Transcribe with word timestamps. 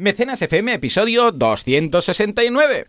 Mecenas 0.00 0.40
FM, 0.40 0.74
episodio 0.74 1.32
269. 1.32 2.84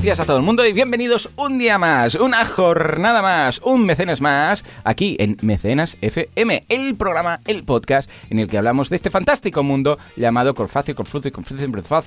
Buenos 0.00 0.16
días 0.16 0.20
a 0.20 0.24
todo 0.24 0.38
el 0.38 0.42
mundo 0.42 0.64
y 0.64 0.72
bienvenidos 0.72 1.28
un 1.36 1.58
día 1.58 1.76
más, 1.76 2.14
una 2.14 2.46
jornada 2.46 3.20
más, 3.20 3.60
un 3.62 3.84
mecenas 3.84 4.22
más, 4.22 4.64
aquí 4.82 5.14
en 5.20 5.36
Mecenas 5.42 5.98
FM, 6.00 6.64
el 6.70 6.96
programa, 6.96 7.40
el 7.46 7.64
podcast 7.64 8.08
en 8.30 8.38
el 8.38 8.48
que 8.48 8.56
hablamos 8.56 8.88
de 8.88 8.96
este 8.96 9.10
fantástico 9.10 9.62
mundo 9.62 9.98
llamado 10.16 10.54
Corfacio, 10.54 10.94
Corfrucio, 10.94 11.30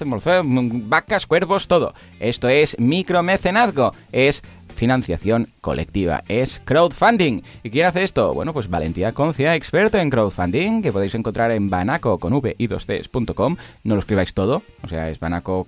Morfeo, 0.08 0.42
vacas, 0.44 1.28
cuervos, 1.28 1.68
todo. 1.68 1.94
Esto 2.20 2.50
es 2.50 2.76
micromecenazgo, 2.80 3.94
es 4.12 4.42
financiación 4.74 5.48
colectiva, 5.62 6.24
es 6.28 6.62
crowdfunding. 6.66 7.42
¿Y 7.64 7.70
quién 7.70 7.86
hace 7.86 8.04
esto? 8.04 8.34
Bueno, 8.34 8.54
pues 8.54 8.70
Valentía 8.70 9.12
Concia, 9.14 9.56
experto 9.56 9.98
en 9.98 10.10
crowdfunding, 10.10 10.82
que 10.82 10.92
podéis 10.92 11.16
encontrar 11.16 11.52
en 11.52 11.70
banaco 11.70 12.18
con 12.20 12.34
v 12.34 12.56
y 12.58 12.68
2cs.com. 12.68 13.56
No 13.84 13.94
lo 13.96 14.00
escribáis 14.00 14.34
todo, 14.34 14.64
o 14.84 14.88
sea, 14.88 15.10
es 15.10 15.20
banaco 15.20 15.68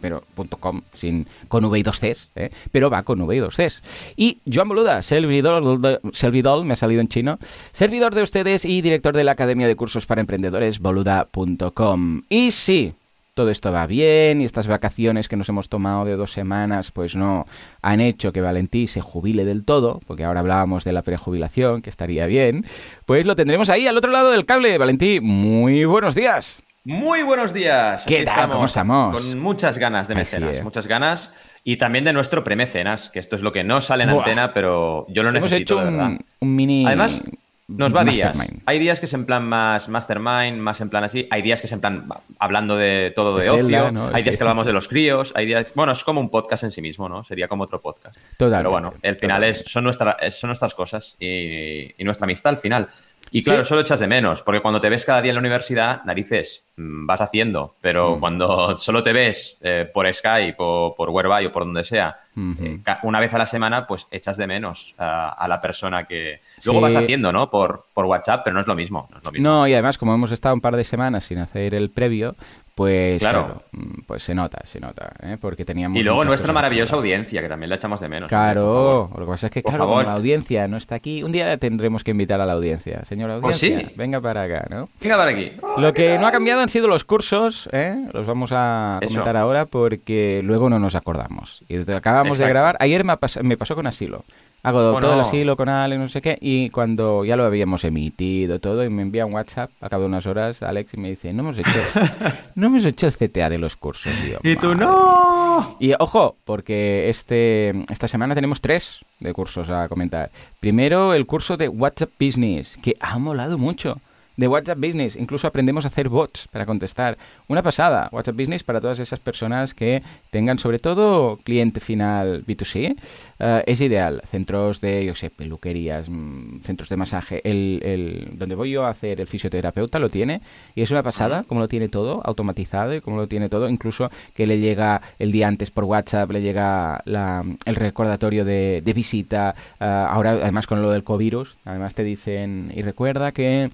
pero 0.00 0.22
.com 0.60 0.80
sin 0.94 1.26
con 1.48 1.64
v 1.64 1.78
y 1.78 1.82
2 1.82 1.98
cs, 1.98 2.30
¿eh? 2.36 2.50
pero 2.70 2.88
va 2.88 3.02
con 3.02 3.20
v 3.20 3.36
y 3.36 3.38
2 3.40 3.54
cs. 3.54 3.82
Y 4.16 4.38
Joan 4.52 4.68
Boluda, 4.68 5.02
servidor, 5.02 5.80
de- 5.80 6.00
servidor, 6.12 6.64
me 6.64 6.72
ha 6.72 6.76
salido 6.76 7.00
en 7.00 7.08
chino, 7.08 7.38
servidor 7.72 8.14
de 8.14 8.22
ustedes 8.22 8.64
y 8.64 8.80
director 8.80 9.14
de 9.16 9.24
la 9.24 9.32
Academia 9.32 9.66
de 9.66 9.76
Cursos 9.76 10.06
para 10.06 10.20
Emprendedores, 10.20 10.78
boluda.com. 10.80 12.22
Y 12.28 12.52
sí, 12.52 12.94
todo 13.36 13.50
esto 13.50 13.70
va 13.70 13.86
bien 13.86 14.40
y 14.40 14.46
estas 14.46 14.66
vacaciones 14.66 15.28
que 15.28 15.36
nos 15.36 15.46
hemos 15.50 15.68
tomado 15.68 16.06
de 16.06 16.16
dos 16.16 16.32
semanas 16.32 16.90
pues 16.90 17.14
no 17.16 17.44
han 17.82 18.00
hecho 18.00 18.32
que 18.32 18.40
Valentí 18.40 18.86
se 18.86 19.02
jubile 19.02 19.44
del 19.44 19.62
todo, 19.62 20.00
porque 20.06 20.24
ahora 20.24 20.40
hablábamos 20.40 20.84
de 20.84 20.92
la 20.94 21.02
prejubilación, 21.02 21.82
que 21.82 21.90
estaría 21.90 22.24
bien, 22.24 22.64
pues 23.04 23.26
lo 23.26 23.36
tendremos 23.36 23.68
ahí 23.68 23.86
al 23.86 23.98
otro 23.98 24.10
lado 24.10 24.30
del 24.30 24.46
cable. 24.46 24.78
Valentí, 24.78 25.20
muy 25.20 25.84
buenos 25.84 26.14
días. 26.14 26.62
Muy 26.82 27.22
buenos 27.24 27.52
días. 27.52 28.06
¿Qué 28.06 28.16
Aquí 28.18 28.24
tal? 28.24 28.48
¿Cómo 28.48 28.64
estamos? 28.64 29.14
Con 29.14 29.38
muchas 29.38 29.76
ganas 29.76 30.08
de 30.08 30.14
mecenas, 30.14 30.62
muchas 30.62 30.86
ganas. 30.86 31.34
Y 31.62 31.76
también 31.76 32.04
de 32.06 32.14
nuestro 32.14 32.42
premecenas, 32.42 33.10
que 33.10 33.18
esto 33.18 33.36
es 33.36 33.42
lo 33.42 33.52
que 33.52 33.64
no 33.64 33.82
sale 33.82 34.04
en 34.04 34.10
Buah. 34.10 34.20
antena, 34.20 34.54
pero 34.54 35.04
yo 35.08 35.22
lo 35.22 35.28
Hemos 35.28 35.42
necesito, 35.42 35.74
hecho 35.74 35.84
de 35.84 35.90
verdad. 35.90 36.10
un 36.40 36.56
mini... 36.56 36.86
Además, 36.86 37.20
nos 37.68 37.94
va 37.94 38.04
días. 38.04 38.34
mastermind. 38.36 38.62
Hay 38.66 38.78
días 38.78 39.00
que 39.00 39.06
es 39.06 39.12
en 39.14 39.26
plan 39.26 39.46
más 39.48 39.88
mastermind, 39.88 40.58
más 40.58 40.80
en 40.80 40.88
plan 40.88 41.04
así. 41.04 41.26
Hay 41.30 41.42
días 41.42 41.60
que 41.60 41.66
es 41.66 41.72
en 41.72 41.80
plan 41.80 42.06
hablando 42.38 42.76
de 42.76 43.12
todo 43.14 43.36
de 43.36 43.44
De 43.44 43.50
ocio. 43.50 43.64
Zelda, 43.64 43.90
¿no? 43.90 44.06
Hay 44.14 44.22
días 44.22 44.34
Sí. 44.34 44.38
que 44.38 44.44
hablamos 44.44 44.66
de 44.66 44.72
los 44.72 44.88
críos. 44.88 45.32
Hay 45.34 45.46
días. 45.46 45.72
Bueno, 45.74 45.92
es 45.92 46.04
como 46.04 46.20
un 46.20 46.30
podcast 46.30 46.62
en 46.64 46.70
sí 46.70 46.80
mismo, 46.80 47.08
¿no? 47.08 47.24
Sería 47.24 47.48
como 47.48 47.64
otro 47.64 47.80
podcast. 47.80 48.16
Totalmente, 48.36 48.58
Pero 48.58 48.70
bueno, 48.70 48.94
el 49.02 49.16
final 49.16 49.42
es, 49.44 49.64
son, 49.66 49.84
nuestra, 49.84 50.16
es- 50.20 50.38
son 50.38 50.48
nuestras 50.48 50.74
cosas 50.74 51.16
y, 51.18 52.00
y 52.00 52.04
nuestra 52.04 52.24
amistad 52.24 52.50
al 52.50 52.58
final. 52.58 52.88
Y 53.32 53.42
claro, 53.42 53.64
Sí. 53.64 53.70
solo 53.70 53.80
echas 53.80 53.98
de 53.98 54.06
menos, 54.06 54.42
porque 54.42 54.60
cuando 54.62 54.80
te 54.80 54.88
ves 54.88 55.04
cada 55.04 55.20
día 55.20 55.30
en 55.30 55.34
la 55.34 55.40
universidad, 55.40 56.04
narices, 56.04 56.64
mm, 56.76 57.06
vas 57.06 57.20
haciendo, 57.20 57.74
pero 57.80 58.16
Mm. 58.16 58.20
cuando 58.20 58.76
solo 58.76 59.02
te 59.02 59.12
ves 59.12 59.58
eh, 59.62 59.90
por 59.92 60.12
Skype 60.14 60.54
o 60.58 60.94
por 60.96 61.10
Whereby 61.10 61.46
o 61.46 61.52
por 61.52 61.64
donde 61.64 61.82
sea, 61.82 62.16
Eh, 62.36 62.80
una 63.02 63.18
vez 63.20 63.32
a 63.34 63.38
la 63.38 63.46
semana, 63.46 63.86
pues 63.86 64.06
echas 64.10 64.36
de 64.36 64.46
menos 64.46 64.94
a, 64.98 65.30
a 65.30 65.48
la 65.48 65.60
persona 65.60 66.04
que 66.04 66.40
luego 66.64 66.80
Sí. 66.80 66.94
vas 66.94 66.96
haciendo, 67.02 67.32
¿no? 67.32 67.50
Por, 67.50 67.86
por 67.94 68.04
WhatsApp, 68.04 68.42
pero 68.44 68.54
no 68.54 68.60
es 68.60 68.66
lo 68.66 68.74
mismo. 68.74 69.08
No, 69.10 69.18
es 69.18 69.24
lo 69.24 69.32
mismo. 69.32 69.48
No, 69.48 69.66
y 69.66 69.72
además 69.72 69.96
como 69.98 70.14
hemos 70.14 70.32
estado 70.32 70.54
un 70.54 70.60
par 70.60 70.76
de 70.76 70.84
semanas 70.84 71.24
sin 71.24 71.38
hacer 71.38 71.74
el 71.74 71.90
previo, 71.90 72.34
pues 72.74 73.20
Claro. 73.22 73.44
claro, 73.46 73.62
mm, 73.72 74.00
pues 74.06 74.22
se 74.22 74.34
nota, 74.34 74.58
se 74.66 74.78
nota, 74.80 75.10
¿eh? 75.22 75.38
porque 75.40 75.64
teníamos... 75.64 75.98
y 75.98 76.02
luego 76.02 76.26
nuestra 76.26 76.52
maravillosa 76.52 76.96
audiencia, 76.96 77.40
que 77.40 77.48
también 77.48 77.70
la 77.70 77.76
echamos 77.76 78.00
de 78.00 78.08
menos. 78.10 78.28
Claro, 78.28 79.00
hombre, 79.04 79.12
por 79.14 79.20
lo 79.20 79.26
que 79.26 79.30
pasa 79.32 79.46
es 79.46 79.52
que, 79.52 79.62
Por 79.62 79.70
claro, 79.72 79.84
favor. 79.84 80.02
como 80.04 80.10
la 80.12 80.18
audiencia 80.18 80.68
no 80.68 80.76
está 80.76 80.94
aquí, 80.96 81.22
un 81.22 81.32
día 81.32 81.56
tendremos 81.56 82.04
que 82.04 82.10
invitar 82.10 82.38
a 82.38 82.44
la 82.44 82.52
audiencia. 82.52 83.02
Señora 83.06 83.40
Pues 83.40 83.56
audiencia, 83.62 83.88
sí. 83.88 83.94
venga 83.96 84.20
para 84.20 84.42
acá, 84.42 84.66
¿no? 84.68 84.90
Venga, 85.00 85.16
para 85.16 85.30
aquí. 85.30 85.52
Lo 85.78 85.94
que 85.94 86.18
no 86.18 86.26
ha 86.26 86.32
cambiado 86.32 86.60
han 86.60 86.68
sido 86.68 86.86
los 86.86 87.04
cursos, 87.04 87.66
¿eh? 87.72 87.96
Los 88.12 88.26
vamos 88.26 88.50
a 88.52 88.98
Eso. 89.00 89.08
comentar 89.08 89.38
ahora 89.38 89.64
porque 89.64 90.42
luego 90.44 90.68
no 90.68 90.78
nos 90.78 90.94
acordamos. 90.96 91.64
Y 91.70 91.90
acabamos 91.90 92.25
de 92.32 92.44
Exacto. 92.44 92.48
grabar, 92.52 92.76
ayer 92.80 93.04
me, 93.04 93.12
pas- 93.14 93.42
me 93.42 93.56
pasó 93.56 93.74
con 93.74 93.86
Asilo. 93.86 94.24
Hago 94.62 94.98
todo 94.98 95.14
el 95.14 95.20
asilo 95.20 95.56
con 95.56 95.68
Ale, 95.68 95.96
no 95.96 96.08
sé 96.08 96.20
qué, 96.20 96.38
y 96.40 96.70
cuando 96.70 97.24
ya 97.24 97.36
lo 97.36 97.44
habíamos 97.44 97.84
emitido 97.84 98.58
todo, 98.58 98.82
y 98.84 98.90
me 98.90 99.02
envía 99.02 99.24
un 99.24 99.32
WhatsApp 99.32 99.70
a 99.80 99.88
cabo 99.88 100.02
de 100.02 100.08
unas 100.08 100.26
horas, 100.26 100.60
Alex, 100.60 100.94
y 100.94 100.96
me 100.96 101.10
dice, 101.10 101.32
no 101.32 101.42
hemos 101.44 101.58
hecho, 101.58 101.70
no 102.56 102.66
hemos 102.66 102.84
hecho 102.84 103.06
el 103.06 103.12
CTA 103.16 103.48
de 103.48 103.58
los 103.58 103.76
cursos. 103.76 104.12
tío. 104.24 104.40
Y 104.42 104.56
tú 104.56 104.74
no. 104.74 105.76
y 105.78 105.92
ojo, 106.00 106.34
porque 106.44 107.06
este, 107.08 107.74
esta 107.92 108.08
semana 108.08 108.34
tenemos 108.34 108.60
tres 108.60 108.98
de 109.20 109.32
cursos 109.32 109.70
a 109.70 109.88
comentar. 109.88 110.32
Primero, 110.58 111.14
el 111.14 111.26
curso 111.26 111.56
de 111.56 111.68
WhatsApp 111.68 112.10
Business, 112.18 112.76
que 112.82 112.96
ha 112.98 113.18
molado 113.20 113.58
mucho. 113.58 114.00
De 114.36 114.48
WhatsApp 114.48 114.78
Business, 114.78 115.16
incluso 115.16 115.46
aprendemos 115.46 115.84
a 115.84 115.88
hacer 115.88 116.08
bots 116.10 116.46
para 116.48 116.66
contestar. 116.66 117.16
Una 117.48 117.62
pasada, 117.62 118.08
WhatsApp 118.12 118.36
Business 118.36 118.62
para 118.64 118.80
todas 118.82 118.98
esas 118.98 119.18
personas 119.18 119.72
que 119.72 120.02
tengan 120.30 120.58
sobre 120.58 120.78
todo 120.78 121.38
cliente 121.42 121.80
final 121.80 122.44
B2C. 122.46 122.96
eh, 123.38 123.62
es 123.66 123.80
ideal. 123.80 124.22
Centros 124.30 124.80
de, 124.80 125.04
yo 125.06 125.14
sé, 125.14 125.30
peluquerías, 125.30 126.08
mm, 126.08 126.60
centros 126.60 126.88
de 126.90 126.96
masaje. 126.96 127.40
El, 127.48 127.80
el- 127.82 128.38
donde 128.38 128.54
voy 128.54 128.70
yo 128.72 128.84
a 128.84 128.90
hacer 128.90 129.20
el 129.20 129.26
fisioterapeuta 129.26 129.98
lo 129.98 130.08
tiene 130.10 130.40
y 130.74 130.82
es 130.82 130.90
una 130.90 131.02
pasada, 131.02 131.44
como 131.44 131.60
lo 131.60 131.68
tiene 131.68 131.88
todo 131.88 132.20
automatizado 132.24 132.94
y 132.94 133.00
como 133.00 133.16
lo 133.16 133.28
tiene 133.28 133.48
todo, 133.48 133.68
incluso 133.68 134.10
que 134.34 134.46
le 134.46 134.58
llega 134.58 135.00
el 135.18 135.32
día 135.32 135.48
antes 135.48 135.70
por 135.70 135.84
WhatsApp, 135.84 136.30
le 136.30 136.42
llega 136.42 137.00
la- 137.06 137.42
el 137.64 137.74
recordatorio 137.74 138.44
de, 138.44 138.82
de 138.84 138.92
visita. 138.92 139.54
ah, 139.80 140.08
ahora, 140.10 140.32
además, 140.32 140.66
con 140.66 140.82
lo 140.82 140.90
del 140.90 141.04
covirus, 141.04 141.56
además 141.64 141.94
te 141.94 142.04
dicen, 142.04 142.70
y 142.74 142.82
recuerda 142.82 143.32
que 143.32 143.70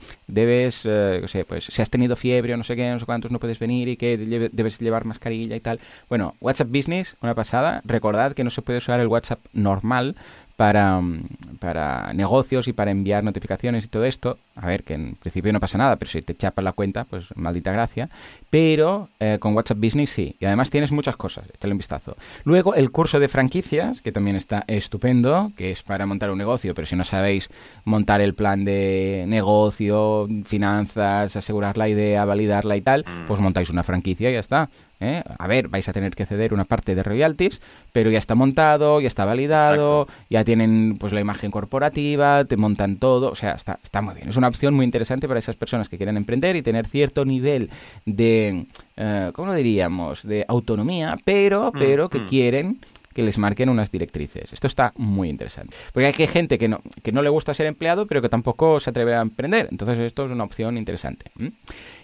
eh, 0.84 1.18
yo 1.20 1.28
sé, 1.28 1.44
pues 1.44 1.64
si 1.64 1.82
has 1.82 1.90
tenido 1.90 2.16
fiebre 2.16 2.54
o 2.54 2.56
no 2.56 2.62
sé 2.64 2.76
qué, 2.76 2.90
no 2.90 2.98
sé 2.98 3.06
cuántos, 3.06 3.30
no 3.30 3.38
puedes 3.38 3.58
venir 3.58 3.88
y 3.88 3.96
que 3.96 4.16
debes 4.16 4.78
llevar 4.78 5.04
mascarilla 5.04 5.56
y 5.56 5.60
tal. 5.60 5.80
Bueno, 6.08 6.36
WhatsApp 6.40 6.68
Business, 6.68 7.16
una 7.20 7.34
pasada. 7.34 7.82
Recordad 7.84 8.34
que 8.34 8.44
no 8.44 8.50
se 8.50 8.62
puede 8.62 8.78
usar 8.78 9.00
el 9.00 9.08
WhatsApp 9.08 9.40
normal 9.52 10.16
para, 10.62 11.00
mm, 11.00 11.24
para 11.58 12.12
negocios 12.12 12.68
y 12.68 12.72
para 12.72 12.92
enviar 12.92 13.24
notificaciones 13.24 13.84
y 13.84 13.88
todo 13.88 14.04
esto. 14.04 14.38
A 14.54 14.66
ver, 14.68 14.84
que 14.84 14.94
en 14.94 15.16
principio 15.16 15.52
no 15.52 15.58
pasa 15.58 15.76
nada, 15.76 15.96
pero 15.96 16.08
si 16.08 16.22
te 16.22 16.34
chapas 16.34 16.64
la 16.64 16.70
cuenta, 16.72 17.02
pues 17.02 17.24
maldita 17.34 17.72
gracia. 17.72 18.08
Pero 18.48 19.08
eh, 19.18 19.38
con 19.40 19.54
WhatsApp 19.56 19.78
Business 19.78 20.10
sí. 20.10 20.36
Y 20.38 20.44
además 20.44 20.70
tienes 20.70 20.92
muchas 20.92 21.16
cosas, 21.16 21.46
échale 21.52 21.72
un 21.72 21.78
vistazo. 21.78 22.16
Luego 22.44 22.76
el 22.76 22.92
curso 22.92 23.18
de 23.18 23.26
franquicias, 23.26 24.00
que 24.02 24.12
también 24.12 24.36
está 24.36 24.62
estupendo, 24.68 25.50
que 25.56 25.72
es 25.72 25.82
para 25.82 26.06
montar 26.06 26.30
un 26.30 26.38
negocio, 26.38 26.74
pero 26.74 26.86
si 26.86 26.94
no 26.94 27.02
sabéis 27.02 27.48
montar 27.84 28.20
el 28.20 28.34
plan 28.34 28.64
de 28.64 29.24
negocio, 29.26 30.28
finanzas, 30.44 31.34
asegurar 31.34 31.76
la 31.76 31.88
idea, 31.88 32.24
validarla 32.24 32.76
y 32.76 32.82
tal, 32.82 33.04
Mm. 33.04 33.26
pues 33.26 33.40
montáis 33.40 33.68
una 33.68 33.82
franquicia 33.82 34.30
y 34.30 34.34
ya 34.34 34.40
está. 34.40 34.68
¿Eh? 35.02 35.22
A 35.38 35.46
ver, 35.46 35.68
vais 35.68 35.88
a 35.88 35.92
tener 35.92 36.14
que 36.14 36.26
ceder 36.26 36.54
una 36.54 36.64
parte 36.64 36.94
de 36.94 37.02
royalties, 37.02 37.60
pero 37.92 38.10
ya 38.10 38.18
está 38.18 38.34
montado, 38.34 39.00
ya 39.00 39.08
está 39.08 39.24
validado, 39.24 40.06
ya 40.30 40.44
tienen 40.44 40.96
pues 40.98 41.12
la 41.12 41.20
imagen 41.20 41.50
corporativa, 41.50 42.44
te 42.44 42.56
montan 42.56 42.96
todo, 42.96 43.30
o 43.30 43.34
sea, 43.34 43.52
está, 43.52 43.78
está 43.82 44.00
muy 44.00 44.14
bien. 44.14 44.28
Es 44.28 44.36
una 44.36 44.48
opción 44.48 44.74
muy 44.74 44.84
interesante 44.84 45.28
para 45.28 45.38
esas 45.38 45.56
personas 45.56 45.88
que 45.88 45.96
quieren 45.96 46.16
emprender 46.16 46.56
y 46.56 46.62
tener 46.62 46.86
cierto 46.86 47.24
nivel 47.24 47.70
de, 48.06 48.66
eh, 48.96 49.30
¿cómo 49.34 49.48
lo 49.48 49.54
diríamos?, 49.54 50.22
de 50.22 50.44
autonomía, 50.48 51.16
pero, 51.24 51.72
pero 51.72 52.08
que 52.08 52.20
mm. 52.20 52.26
quieren 52.26 52.78
que 53.12 53.22
les 53.22 53.38
marquen 53.38 53.68
unas 53.68 53.90
directrices. 53.90 54.52
Esto 54.52 54.66
está 54.66 54.92
muy 54.96 55.28
interesante. 55.28 55.76
Porque 55.92 56.06
hay 56.06 56.26
gente 56.26 56.58
que 56.58 56.68
no, 56.68 56.80
que 57.02 57.12
no 57.12 57.22
le 57.22 57.28
gusta 57.28 57.54
ser 57.54 57.66
empleado, 57.66 58.06
pero 58.06 58.22
que 58.22 58.28
tampoco 58.28 58.80
se 58.80 58.90
atreve 58.90 59.14
a 59.14 59.20
emprender. 59.20 59.68
Entonces 59.70 59.98
esto 59.98 60.24
es 60.24 60.30
una 60.30 60.44
opción 60.44 60.78
interesante. 60.78 61.30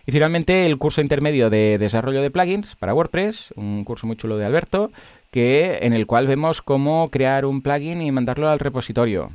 Y 0.08 0.10
finalmente 0.10 0.64
el 0.64 0.78
curso 0.78 1.02
intermedio 1.02 1.50
de 1.50 1.76
desarrollo 1.76 2.22
de 2.22 2.30
plugins 2.30 2.76
para 2.76 2.94
WordPress, 2.94 3.52
un 3.56 3.84
curso 3.84 4.06
muy 4.06 4.16
chulo 4.16 4.38
de 4.38 4.46
Alberto, 4.46 4.90
que 5.30 5.78
en 5.82 5.92
el 5.92 6.06
cual 6.06 6.26
vemos 6.26 6.62
cómo 6.62 7.08
crear 7.10 7.44
un 7.44 7.62
plugin 7.62 8.00
y 8.00 8.10
mandarlo 8.10 8.48
al 8.48 8.58
repositorio. 8.58 9.30